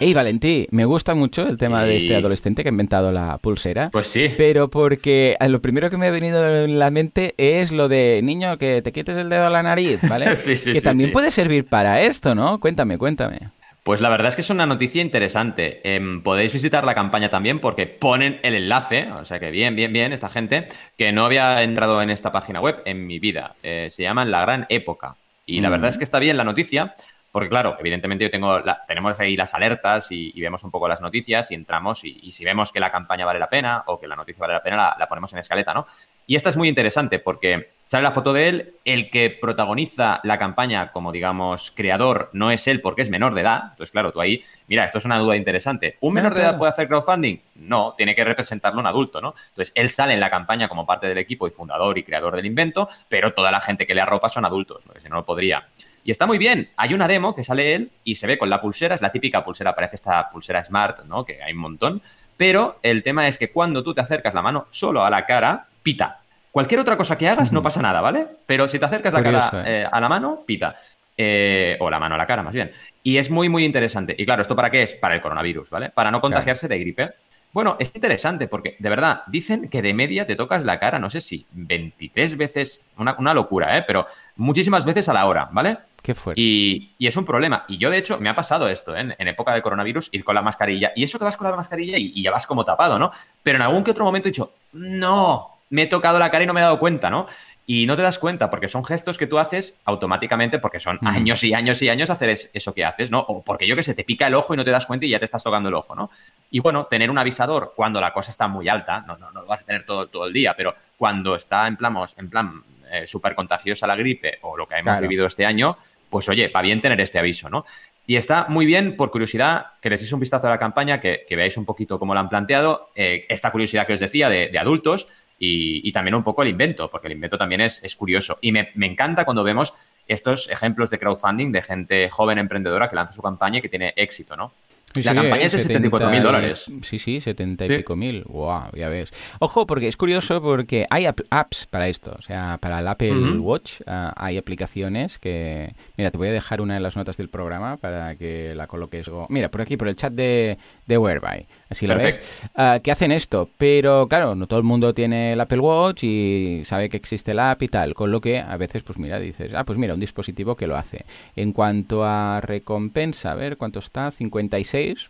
Hey 0.00 0.14
Valentí, 0.14 0.68
me 0.70 0.86
gusta 0.86 1.14
mucho 1.14 1.42
el 1.42 1.58
tema 1.58 1.84
de 1.84 1.96
este 1.96 2.16
adolescente 2.16 2.62
que 2.62 2.70
ha 2.70 2.72
inventado 2.72 3.12
la 3.12 3.36
pulsera. 3.38 3.90
Pues 3.90 4.08
sí. 4.08 4.30
Pero 4.38 4.70
porque 4.70 5.36
lo 5.48 5.60
primero 5.60 5.90
que 5.90 5.98
me 5.98 6.06
ha 6.06 6.10
venido 6.10 6.64
en 6.64 6.78
la 6.78 6.90
mente 6.90 7.34
es 7.36 7.72
lo 7.72 7.88
de 7.88 8.20
niño 8.22 8.56
que 8.56 8.80
te 8.80 8.92
quites 8.92 9.18
el 9.18 9.28
dedo 9.28 9.44
a 9.44 9.50
la 9.50 9.62
nariz, 9.62 9.98
¿vale? 10.08 10.34
sí, 10.36 10.56
sí, 10.56 10.72
que 10.72 10.80
también 10.80 11.12
puede 11.12 11.30
servir 11.30 11.66
para 11.66 12.00
esto, 12.00 12.34
¿no? 12.34 12.58
Cuéntame, 12.58 12.96
cuéntame. 12.96 13.50
Pues 13.88 14.02
la 14.02 14.10
verdad 14.10 14.28
es 14.28 14.34
que 14.34 14.42
es 14.42 14.50
una 14.50 14.66
noticia 14.66 15.00
interesante. 15.00 15.80
Em, 15.82 16.22
podéis 16.22 16.52
visitar 16.52 16.84
la 16.84 16.94
campaña 16.94 17.30
también 17.30 17.58
porque 17.58 17.86
ponen 17.86 18.38
el 18.42 18.54
enlace, 18.54 19.10
o 19.12 19.24
sea 19.24 19.40
que 19.40 19.50
bien, 19.50 19.76
bien, 19.76 19.94
bien, 19.94 20.12
esta 20.12 20.28
gente 20.28 20.68
que 20.98 21.10
no 21.10 21.24
había 21.24 21.62
entrado 21.62 22.02
en 22.02 22.10
esta 22.10 22.30
página 22.30 22.60
web 22.60 22.82
en 22.84 23.06
mi 23.06 23.18
vida. 23.18 23.54
Eh, 23.62 23.88
se 23.90 24.02
llaman 24.02 24.30
La 24.30 24.42
Gran 24.42 24.66
Época. 24.68 25.16
Y 25.46 25.62
la 25.62 25.70
verdad 25.70 25.88
es 25.88 25.96
que 25.96 26.04
está 26.04 26.18
bien 26.18 26.36
la 26.36 26.44
noticia 26.44 26.94
porque 27.32 27.48
claro, 27.48 27.76
evidentemente 27.80 28.24
yo 28.24 28.30
tengo 28.30 28.62
tenemos 28.86 29.18
ahí 29.20 29.36
las 29.38 29.54
alertas 29.54 30.08
y, 30.10 30.38
vemos 30.38 30.64
un 30.64 30.70
poco 30.70 30.86
las 30.86 31.00
noticias 31.00 31.50
y 31.50 31.54
entramos 31.54 32.04
y, 32.04 32.30
si 32.30 32.44
vemos 32.44 32.72
que 32.72 32.80
la 32.80 32.92
campaña 32.92 33.24
vale 33.24 33.38
la 33.38 33.48
pena 33.48 33.84
o 33.86 33.98
que 33.98 34.06
la 34.06 34.16
noticia 34.16 34.42
vale 34.42 34.52
la 34.52 34.62
pena, 34.62 34.76
la, 34.76 34.96
la 34.98 35.08
ponemos 35.08 35.32
en 35.32 35.38
escaleta, 35.38 35.72
¿no? 35.72 35.86
Y 36.26 36.36
esta 36.36 36.50
es 36.50 36.58
muy 36.58 36.68
interesante 36.68 37.20
porque 37.20 37.77
Sale 37.88 38.02
la 38.02 38.10
foto 38.10 38.34
de 38.34 38.48
él, 38.50 38.74
el 38.84 39.08
que 39.08 39.30
protagoniza 39.30 40.20
la 40.22 40.38
campaña 40.38 40.92
como, 40.92 41.10
digamos, 41.10 41.70
creador 41.70 42.28
no 42.34 42.50
es 42.50 42.66
él 42.68 42.82
porque 42.82 43.00
es 43.00 43.08
menor 43.08 43.32
de 43.32 43.40
edad. 43.40 43.62
Entonces, 43.70 43.90
claro, 43.90 44.12
tú 44.12 44.20
ahí, 44.20 44.44
mira, 44.66 44.84
esto 44.84 44.98
es 44.98 45.06
una 45.06 45.16
duda 45.16 45.36
interesante. 45.36 45.96
¿Un 46.00 46.12
menor 46.12 46.34
de 46.34 46.42
edad 46.42 46.58
puede 46.58 46.68
hacer 46.68 46.86
crowdfunding? 46.86 47.38
No, 47.54 47.94
tiene 47.96 48.14
que 48.14 48.24
representarlo 48.24 48.78
un 48.78 48.86
adulto, 48.86 49.22
¿no? 49.22 49.34
Entonces, 49.48 49.72
él 49.74 49.88
sale 49.88 50.12
en 50.12 50.20
la 50.20 50.28
campaña 50.28 50.68
como 50.68 50.84
parte 50.84 51.08
del 51.08 51.16
equipo 51.16 51.48
y 51.48 51.50
fundador 51.50 51.96
y 51.96 52.04
creador 52.04 52.36
del 52.36 52.44
invento, 52.44 52.90
pero 53.08 53.32
toda 53.32 53.50
la 53.50 53.62
gente 53.62 53.86
que 53.86 53.94
le 53.94 54.02
arropa 54.02 54.28
son 54.28 54.44
adultos, 54.44 54.84
porque 54.84 55.00
si 55.00 55.08
no, 55.08 55.14
no 55.16 55.24
podría. 55.24 55.66
Y 56.04 56.10
está 56.10 56.26
muy 56.26 56.36
bien. 56.36 56.68
Hay 56.76 56.92
una 56.92 57.08
demo 57.08 57.34
que 57.34 57.42
sale 57.42 57.74
él 57.74 57.90
y 58.04 58.16
se 58.16 58.26
ve 58.26 58.36
con 58.36 58.50
la 58.50 58.60
pulsera, 58.60 58.96
es 58.96 59.00
la 59.00 59.12
típica 59.12 59.42
pulsera, 59.42 59.74
parece 59.74 59.96
esta 59.96 60.28
pulsera 60.28 60.62
smart, 60.62 61.06
¿no? 61.06 61.24
Que 61.24 61.42
hay 61.42 61.54
un 61.54 61.60
montón. 61.60 62.02
Pero 62.36 62.80
el 62.82 63.02
tema 63.02 63.28
es 63.28 63.38
que 63.38 63.50
cuando 63.50 63.82
tú 63.82 63.94
te 63.94 64.02
acercas 64.02 64.34
la 64.34 64.42
mano 64.42 64.66
solo 64.70 65.06
a 65.06 65.08
la 65.08 65.24
cara, 65.24 65.68
pita. 65.82 66.20
Cualquier 66.52 66.80
otra 66.80 66.96
cosa 66.96 67.18
que 67.18 67.28
hagas 67.28 67.52
no 67.52 67.62
pasa 67.62 67.82
nada, 67.82 68.00
¿vale? 68.00 68.26
Pero 68.46 68.68
si 68.68 68.78
te 68.78 68.84
acercas 68.84 69.12
la 69.12 69.22
cara 69.22 69.50
eh. 69.64 69.82
Eh, 69.82 69.86
a 69.90 70.00
la 70.00 70.08
mano, 70.08 70.44
pita. 70.46 70.74
Eh, 71.16 71.76
o 71.80 71.90
la 71.90 71.98
mano 71.98 72.14
a 72.14 72.18
la 72.18 72.26
cara, 72.26 72.42
más 72.42 72.54
bien. 72.54 72.72
Y 73.02 73.18
es 73.18 73.30
muy, 73.30 73.48
muy 73.48 73.64
interesante. 73.64 74.14
Y 74.16 74.24
claro, 74.24 74.42
¿esto 74.42 74.54
para 74.54 74.70
qué 74.70 74.82
es? 74.82 74.94
Para 74.94 75.16
el 75.16 75.20
coronavirus, 75.20 75.70
¿vale? 75.70 75.90
Para 75.90 76.10
no 76.10 76.20
contagiarse 76.20 76.68
de 76.68 76.78
gripe. 76.78 77.10
Bueno, 77.52 77.76
es 77.80 77.90
interesante 77.94 78.46
porque, 78.46 78.76
de 78.78 78.88
verdad, 78.88 79.22
dicen 79.26 79.68
que 79.68 79.82
de 79.82 79.94
media 79.94 80.26
te 80.26 80.36
tocas 80.36 80.64
la 80.64 80.78
cara, 80.78 80.98
no 80.98 81.08
sé 81.08 81.20
si 81.20 81.46
23 81.52 82.36
veces, 82.36 82.84
una, 82.96 83.34
locura, 83.34 83.76
¿eh? 83.76 83.84
Pero 83.86 84.06
muchísimas 84.36 84.84
veces 84.84 85.08
a 85.08 85.14
la 85.14 85.26
hora, 85.26 85.48
¿vale? 85.50 85.78
Qué 86.02 86.14
fuerte. 86.14 86.40
Y, 86.40 86.94
es 87.00 87.16
un 87.16 87.24
problema. 87.24 87.64
Y 87.66 87.78
yo, 87.78 87.90
de 87.90 87.98
hecho, 87.98 88.18
me 88.18 88.28
ha 88.28 88.34
pasado 88.34 88.68
esto, 88.68 88.94
¿eh? 88.94 89.16
En, 89.18 89.28
época 89.28 89.54
de 89.54 89.62
coronavirus, 89.62 90.10
ir 90.12 90.24
con 90.24 90.34
la 90.34 90.42
mascarilla. 90.42 90.92
Y 90.94 91.04
eso 91.04 91.18
que 91.18 91.24
vas 91.24 91.36
con 91.36 91.50
la 91.50 91.56
mascarilla 91.56 91.96
y, 91.98 92.12
y 92.14 92.22
ya 92.22 92.30
vas 92.30 92.46
como 92.46 92.64
tapado, 92.64 92.98
¿no? 92.98 93.10
Pero 93.42 93.56
en 93.56 93.62
algún 93.62 93.82
que 93.82 93.90
otro 93.92 94.04
momento 94.04 94.28
he 94.28 94.30
dicho, 94.30 94.52
no, 94.74 95.57
me 95.70 95.82
he 95.82 95.86
tocado 95.86 96.18
la 96.18 96.30
cara 96.30 96.44
y 96.44 96.46
no 96.46 96.54
me 96.54 96.60
he 96.60 96.62
dado 96.62 96.78
cuenta, 96.78 97.10
¿no? 97.10 97.26
Y 97.70 97.84
no 97.84 97.96
te 97.96 98.02
das 98.02 98.18
cuenta 98.18 98.48
porque 98.48 98.66
son 98.66 98.82
gestos 98.82 99.18
que 99.18 99.26
tú 99.26 99.38
haces 99.38 99.78
automáticamente 99.84 100.58
porque 100.58 100.80
son 100.80 100.98
años 101.02 101.44
y 101.44 101.52
años 101.52 101.82
y 101.82 101.90
años 101.90 102.08
hacer 102.08 102.30
eso 102.30 102.72
que 102.72 102.82
haces, 102.82 103.10
¿no? 103.10 103.20
O 103.20 103.44
porque 103.44 103.66
yo 103.66 103.76
que 103.76 103.82
sé, 103.82 103.94
te 103.94 104.04
pica 104.04 104.26
el 104.26 104.34
ojo 104.34 104.54
y 104.54 104.56
no 104.56 104.64
te 104.64 104.70
das 104.70 104.86
cuenta 104.86 105.04
y 105.04 105.10
ya 105.10 105.18
te 105.18 105.26
estás 105.26 105.44
tocando 105.44 105.68
el 105.68 105.74
ojo, 105.74 105.94
¿no? 105.94 106.10
Y 106.50 106.60
bueno, 106.60 106.86
tener 106.86 107.10
un 107.10 107.18
avisador 107.18 107.74
cuando 107.76 108.00
la 108.00 108.14
cosa 108.14 108.30
está 108.30 108.48
muy 108.48 108.70
alta, 108.70 109.04
no, 109.06 109.18
no, 109.18 109.30
no 109.32 109.42
lo 109.42 109.46
vas 109.46 109.60
a 109.60 109.66
tener 109.66 109.84
todo, 109.84 110.06
todo 110.06 110.26
el 110.26 110.32
día, 110.32 110.54
pero 110.56 110.74
cuando 110.96 111.34
está 111.34 111.66
en 111.66 111.76
plan, 111.76 111.94
en 112.16 112.30
plan 112.30 112.62
eh, 112.90 113.06
súper 113.06 113.34
contagiosa 113.34 113.86
la 113.86 113.96
gripe 113.96 114.38
o 114.40 114.56
lo 114.56 114.66
que 114.66 114.76
hemos 114.76 114.98
vivido 115.00 115.26
este 115.26 115.44
año, 115.44 115.76
pues 116.08 116.26
oye, 116.30 116.48
va 116.48 116.62
bien 116.62 116.80
tener 116.80 116.98
este 117.02 117.18
aviso, 117.18 117.50
¿no? 117.50 117.66
Y 118.06 118.16
está 118.16 118.46
muy 118.48 118.64
bien, 118.64 118.96
por 118.96 119.10
curiosidad, 119.10 119.72
que 119.82 119.90
les 119.90 120.00
deis 120.00 120.14
un 120.14 120.20
vistazo 120.20 120.46
a 120.46 120.50
la 120.50 120.58
campaña, 120.58 121.02
que, 121.02 121.26
veáis 121.28 121.58
un 121.58 121.66
poquito 121.66 121.98
cómo 121.98 122.14
la 122.14 122.20
han 122.20 122.30
planteado, 122.30 122.88
eh, 122.94 123.26
esta 123.28 123.50
curiosidad 123.52 123.86
que 123.86 123.92
os 123.92 124.00
decía 124.00 124.30
de 124.30 124.58
adultos, 124.58 125.06
y, 125.38 125.92
también 125.92 126.14
un 126.14 126.24
poco 126.24 126.42
el 126.42 126.48
invento, 126.48 126.90
porque 126.90 127.06
el 127.06 127.12
invento 127.12 127.38
también 127.38 127.60
es, 127.60 127.96
curioso. 127.96 128.38
Y 128.40 128.52
me, 128.52 128.70
me, 128.74 128.86
encanta 128.86 129.24
cuando 129.24 129.44
vemos 129.44 129.74
estos 130.06 130.50
ejemplos 130.50 130.90
de 130.90 130.98
crowdfunding 130.98 131.52
de 131.52 131.62
gente 131.62 132.10
joven 132.10 132.38
emprendedora 132.38 132.88
que 132.88 132.96
lanza 132.96 133.12
su 133.12 133.22
campaña 133.22 133.58
y 133.58 133.62
que 133.62 133.68
tiene 133.68 133.92
éxito, 133.96 134.36
¿no? 134.36 134.52
la 134.94 135.14
campaña 135.14 135.44
es 135.44 135.52
de 135.52 135.58
74 135.58 136.10
mil 136.10 136.22
dólares. 136.22 136.64
Sí, 136.82 136.98
sí, 136.98 137.20
70 137.20 137.66
y 137.66 137.68
pico 137.68 137.96
mil. 137.96 138.24
Wow, 138.24 138.70
ya 138.74 138.88
ves. 138.88 139.12
Ojo, 139.38 139.66
porque 139.66 139.88
es 139.88 139.96
curioso 139.96 140.40
porque 140.42 140.86
hay 140.90 141.06
apps 141.06 141.66
para 141.66 141.88
esto. 141.88 142.16
O 142.18 142.22
sea, 142.22 142.58
para 142.60 142.80
el 142.80 142.88
Apple 142.88 143.38
Watch 143.38 143.80
ah, 143.86 144.12
hay 144.16 144.38
aplicaciones 144.38 145.18
que... 145.18 145.74
Mira, 145.96 146.10
te 146.10 146.18
voy 146.18 146.28
a 146.28 146.32
dejar 146.32 146.60
una 146.60 146.74
de 146.74 146.80
las 146.80 146.96
notas 146.96 147.16
del 147.16 147.28
programa 147.28 147.76
para 147.76 148.16
que 148.16 148.54
la 148.54 148.66
coloques. 148.66 149.10
Mira, 149.28 149.50
por 149.50 149.60
aquí, 149.60 149.76
por 149.76 149.88
el 149.88 149.96
chat 149.96 150.12
de, 150.12 150.58
de 150.86 150.98
Whereby. 150.98 151.46
Así 151.68 151.86
lo 151.86 151.96
ves. 151.96 152.42
Uh, 152.56 152.80
que 152.82 152.90
hacen 152.90 153.12
esto. 153.12 153.48
Pero 153.58 154.08
claro, 154.08 154.34
no 154.34 154.46
todo 154.46 154.58
el 154.58 154.64
mundo 154.64 154.94
tiene 154.94 155.32
el 155.32 155.40
Apple 155.40 155.60
Watch 155.60 156.04
y 156.04 156.62
sabe 156.64 156.88
que 156.88 156.96
existe 156.96 157.34
la 157.34 157.50
app 157.50 157.62
y 157.62 157.68
tal. 157.68 157.94
Con 157.94 158.10
lo 158.10 158.20
que 158.20 158.38
a 158.38 158.56
veces, 158.56 158.82
pues 158.82 158.98
mira, 158.98 159.18
dices, 159.18 159.52
ah, 159.54 159.64
pues 159.64 159.78
mira, 159.78 159.94
un 159.94 160.00
dispositivo 160.00 160.56
que 160.56 160.66
lo 160.66 160.76
hace. 160.76 161.04
En 161.36 161.52
cuanto 161.52 162.04
a 162.04 162.40
recompensa, 162.40 163.32
a 163.32 163.34
ver, 163.34 163.56
¿cuánto 163.56 163.78
está? 163.78 164.10
56 164.10 164.68